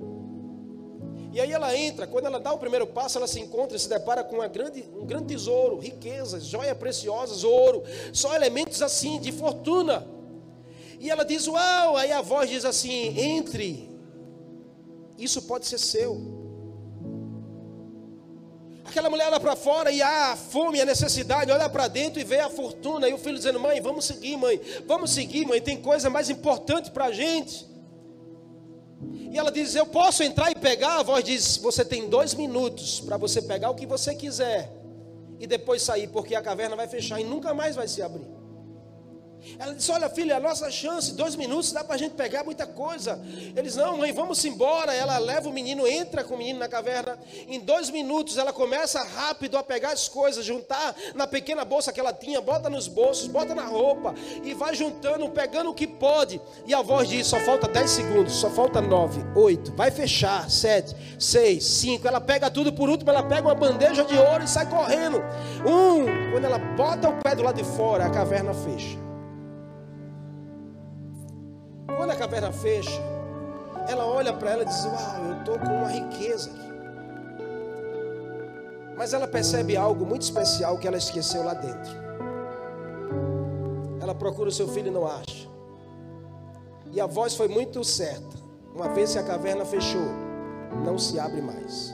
E 1.33 1.41
aí 1.41 1.51
ela 1.51 1.75
entra, 1.75 2.05
quando 2.05 2.27
ela 2.27 2.39
dá 2.39 2.53
o 2.53 2.59
primeiro 2.59 2.85
passo, 2.85 3.17
ela 3.17 3.25
se 3.25 3.39
encontra 3.39 3.75
e 3.75 3.79
se 3.79 3.89
depara 3.89 4.23
com 4.23 4.37
grande, 4.49 4.87
um 4.95 5.03
grande 5.03 5.33
tesouro, 5.33 5.79
riquezas, 5.79 6.45
joias 6.45 6.77
preciosas, 6.77 7.43
ouro, 7.43 7.83
só 8.13 8.35
elementos 8.35 8.83
assim 8.83 9.19
de 9.19 9.31
fortuna. 9.31 10.07
E 10.99 11.09
ela 11.09 11.25
diz: 11.25 11.47
Uau! 11.47 11.97
Aí 11.97 12.11
a 12.11 12.21
voz 12.21 12.51
diz 12.51 12.63
assim: 12.63 13.19
Entre 13.19 13.89
isso 15.17 15.41
pode 15.41 15.65
ser 15.65 15.79
seu. 15.79 16.21
Aquela 18.85 19.09
mulher 19.09 19.27
olha 19.27 19.39
para 19.39 19.55
fora 19.55 19.89
e 19.91 20.03
há 20.03 20.33
a 20.33 20.35
fome, 20.35 20.79
a 20.79 20.85
necessidade, 20.85 21.51
olha 21.51 21.67
para 21.67 21.87
dentro 21.87 22.21
e 22.21 22.23
vê 22.23 22.41
a 22.41 22.49
fortuna. 22.49 23.09
E 23.09 23.13
o 23.13 23.17
filho 23.17 23.37
dizendo: 23.37 23.59
Mãe, 23.59 23.81
vamos 23.81 24.05
seguir, 24.05 24.37
mãe, 24.37 24.61
vamos 24.85 25.11
seguir, 25.11 25.47
mãe, 25.47 25.59
tem 25.59 25.81
coisa 25.81 26.11
mais 26.11 26.29
importante 26.29 26.91
para 26.91 27.05
a 27.05 27.11
gente. 27.11 27.72
E 29.33 29.37
ela 29.39 29.51
diz: 29.51 29.73
Eu 29.73 29.87
posso 29.87 30.21
entrar 30.21 30.51
e 30.51 30.55
pegar? 30.55 30.99
A 30.99 31.03
voz 31.03 31.23
diz: 31.23 31.57
Você 31.57 31.83
tem 31.83 32.07
dois 32.07 32.35
minutos 32.35 33.01
para 33.01 33.17
você 33.17 33.41
pegar 33.41 33.71
o 33.71 33.75
que 33.75 33.87
você 33.87 34.13
quiser 34.13 34.71
e 35.39 35.47
depois 35.47 35.81
sair, 35.81 36.07
porque 36.07 36.35
a 36.35 36.41
caverna 36.41 36.75
vai 36.75 36.87
fechar 36.87 37.19
e 37.19 37.23
nunca 37.23 37.51
mais 37.51 37.75
vai 37.75 37.87
se 37.87 38.03
abrir. 38.03 38.27
Ela 39.59 39.73
disse: 39.73 39.91
Olha, 39.91 40.09
filha, 40.09 40.37
a 40.37 40.39
nossa 40.39 40.69
chance, 40.71 41.13
dois 41.13 41.35
minutos 41.35 41.71
dá 41.71 41.83
para 41.83 41.95
a 41.95 41.97
gente 41.97 42.13
pegar 42.13 42.43
muita 42.43 42.65
coisa. 42.65 43.19
Eles: 43.55 43.75
Não, 43.75 43.97
mãe, 43.97 44.11
vamos 44.11 44.43
embora. 44.45 44.93
Ela 44.93 45.17
leva 45.17 45.49
o 45.49 45.53
menino, 45.53 45.87
entra 45.87 46.23
com 46.23 46.35
o 46.35 46.37
menino 46.37 46.59
na 46.59 46.67
caverna. 46.67 47.17
Em 47.47 47.59
dois 47.59 47.89
minutos 47.89 48.37
ela 48.37 48.53
começa 48.53 49.01
rápido 49.03 49.57
a 49.57 49.63
pegar 49.63 49.91
as 49.91 50.07
coisas, 50.07 50.45
juntar 50.45 50.95
na 51.15 51.27
pequena 51.27 51.63
bolsa 51.65 51.91
que 51.91 51.99
ela 51.99 52.13
tinha, 52.13 52.41
bota 52.41 52.69
nos 52.69 52.87
bolsos, 52.87 53.27
bota 53.27 53.53
na 53.53 53.65
roupa 53.65 54.13
e 54.43 54.53
vai 54.53 54.75
juntando, 54.75 55.29
pegando 55.29 55.69
o 55.69 55.73
que 55.73 55.87
pode. 55.87 56.41
E 56.65 56.73
a 56.73 56.81
voz 56.81 57.09
diz: 57.09 57.27
Só 57.27 57.39
falta 57.39 57.67
dez 57.67 57.91
segundos, 57.91 58.33
só 58.33 58.49
falta 58.49 58.81
nove, 58.81 59.21
oito, 59.35 59.73
vai 59.75 59.91
fechar, 59.91 60.49
sete, 60.49 60.95
seis, 61.19 61.63
cinco. 61.63 62.07
Ela 62.07 62.21
pega 62.21 62.49
tudo 62.49 62.73
por 62.73 62.89
último, 62.89 63.09
ela 63.09 63.23
pega 63.23 63.47
uma 63.47 63.55
bandeja 63.55 64.03
de 64.03 64.17
ouro 64.17 64.43
e 64.43 64.47
sai 64.47 64.69
correndo. 64.69 65.21
Um, 65.65 66.31
quando 66.31 66.45
ela 66.45 66.59
bota 66.59 67.09
o 67.09 67.21
pé 67.21 67.35
do 67.35 67.43
lado 67.43 67.55
de 67.55 67.63
fora, 67.63 68.05
a 68.05 68.09
caverna 68.09 68.53
fecha. 68.53 69.12
Quando 72.33 72.45
a 72.45 72.49
caverna 72.49 72.51
fecha, 72.51 73.01
ela 73.87 74.07
olha 74.07 74.33
para 74.33 74.51
ela 74.51 74.63
e 74.63 74.65
diz: 74.65 74.85
Uau, 74.85 75.25
eu 75.25 75.37
estou 75.37 75.59
com 75.59 75.67
uma 75.67 75.87
riqueza 75.87 76.49
aqui. 76.49 76.73
Mas 78.97 79.13
ela 79.13 79.27
percebe 79.27 79.77
algo 79.77 80.03
muito 80.03 80.23
especial 80.23 80.79
que 80.79 80.87
ela 80.87 80.97
esqueceu 80.97 81.43
lá 81.43 81.53
dentro. 81.53 82.01
ela 84.01 84.15
procura 84.15 84.49
o 84.49 84.51
seu 84.51 84.67
filho 84.67 84.87
e 84.87 84.91
não 84.91 85.05
acha. 85.05 85.47
E 86.91 86.99
a 86.99 87.05
voz 87.05 87.35
foi 87.35 87.47
muito 87.47 87.83
certa. 87.83 88.35
Uma 88.75 88.89
vez 88.89 89.13
que 89.13 89.19
a 89.19 89.23
caverna 89.23 89.63
fechou, 89.63 90.07
não 90.83 90.97
se 90.97 91.19
abre 91.19 91.41
mais. 91.41 91.93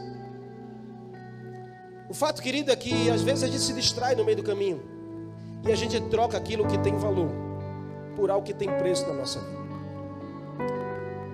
O 2.09 2.13
fato, 2.13 2.41
querido, 2.41 2.71
é 2.71 2.75
que 2.77 3.09
às 3.09 3.21
vezes 3.21 3.43
a 3.43 3.47
gente 3.47 3.61
se 3.61 3.73
distrai 3.73 4.15
no 4.15 4.23
meio 4.23 4.37
do 4.37 4.43
caminho 4.43 4.81
e 5.67 5.71
a 5.71 5.75
gente 5.75 5.99
troca 6.09 6.37
aquilo 6.37 6.65
que 6.65 6.77
tem 6.77 6.97
valor 6.97 7.29
por 8.15 8.31
algo 8.31 8.45
que 8.45 8.53
tem 8.53 8.69
preço 8.77 9.05
na 9.05 9.13
nossa 9.13 9.39
vida. 9.39 9.58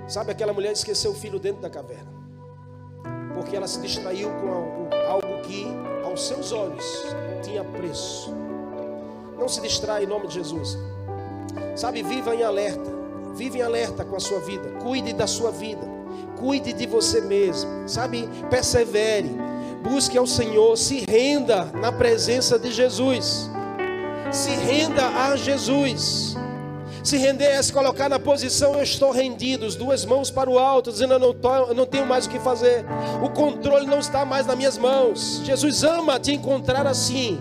Sabe, 0.07 0.31
aquela 0.31 0.53
mulher 0.53 0.71
esqueceu 0.71 1.11
o 1.11 1.15
filho 1.15 1.39
dentro 1.39 1.61
da 1.61 1.69
caverna, 1.69 2.11
porque 3.33 3.55
ela 3.55 3.67
se 3.67 3.79
distraiu 3.81 4.29
com 4.29 4.49
algo 5.09 5.41
que, 5.43 5.65
aos 6.03 6.27
seus 6.27 6.51
olhos, 6.51 6.85
tinha 7.43 7.63
preço. 7.63 8.33
Não 9.37 9.47
se 9.47 9.61
distrai 9.61 10.03
em 10.03 10.07
nome 10.07 10.27
de 10.27 10.35
Jesus. 10.35 10.77
Sabe, 11.75 12.03
viva 12.03 12.35
em 12.35 12.43
alerta, 12.43 12.91
vive 13.35 13.59
em 13.59 13.61
alerta 13.61 14.05
com 14.05 14.15
a 14.15 14.19
sua 14.19 14.39
vida, 14.39 14.69
cuide 14.81 15.11
da 15.13 15.27
sua 15.27 15.51
vida, 15.51 15.87
cuide 16.39 16.71
de 16.71 16.85
você 16.85 17.21
mesmo, 17.21 17.87
sabe, 17.87 18.29
persevere 18.49 19.35
busque 19.85 20.17
ao 20.17 20.25
Senhor, 20.25 20.75
se 20.77 21.05
renda 21.05 21.65
na 21.79 21.91
presença 21.91 22.57
de 22.57 22.71
Jesus. 22.71 23.49
Se 24.31 24.49
renda 24.49 25.07
a 25.07 25.35
Jesus. 25.35 26.35
Se 27.05 27.17
render 27.17 27.45
é 27.45 27.61
se 27.61 27.71
colocar 27.71 28.09
na 28.09 28.17
posição, 28.17 28.73
eu 28.73 28.81
estou 28.81 29.11
rendido, 29.11 29.63
as 29.67 29.75
duas 29.75 30.03
mãos 30.03 30.31
para 30.31 30.49
o 30.49 30.57
alto, 30.57 30.91
dizendo 30.91 31.13
eu 31.13 31.19
não, 31.19 31.35
tô, 31.35 31.55
eu 31.55 31.75
não 31.75 31.85
tenho 31.85 32.03
mais 32.03 32.25
o 32.25 32.29
que 32.31 32.39
fazer. 32.39 32.83
O 33.23 33.29
controle 33.29 33.85
não 33.85 33.99
está 33.99 34.25
mais 34.25 34.47
nas 34.47 34.57
minhas 34.57 34.75
mãos. 34.75 35.39
Jesus 35.45 35.83
ama 35.83 36.19
te 36.19 36.31
encontrar 36.31 36.87
assim. 36.87 37.39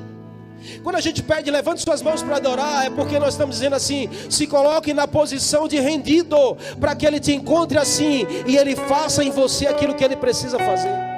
Quando 0.82 0.96
a 0.96 1.00
gente 1.00 1.22
pede, 1.22 1.50
levante 1.50 1.80
suas 1.80 2.02
mãos 2.02 2.22
para 2.22 2.36
adorar, 2.36 2.84
é 2.84 2.90
porque 2.90 3.18
nós 3.18 3.32
estamos 3.32 3.56
dizendo 3.56 3.74
assim: 3.74 4.10
se 4.28 4.46
coloque 4.46 4.92
na 4.92 5.08
posição 5.08 5.66
de 5.66 5.80
rendido, 5.80 6.58
para 6.78 6.94
que 6.94 7.06
Ele 7.06 7.18
te 7.18 7.32
encontre 7.32 7.78
assim 7.78 8.26
e 8.46 8.58
Ele 8.58 8.76
faça 8.76 9.24
em 9.24 9.30
você 9.30 9.66
aquilo 9.66 9.94
que 9.94 10.04
Ele 10.04 10.16
precisa 10.16 10.58
fazer. 10.58 11.13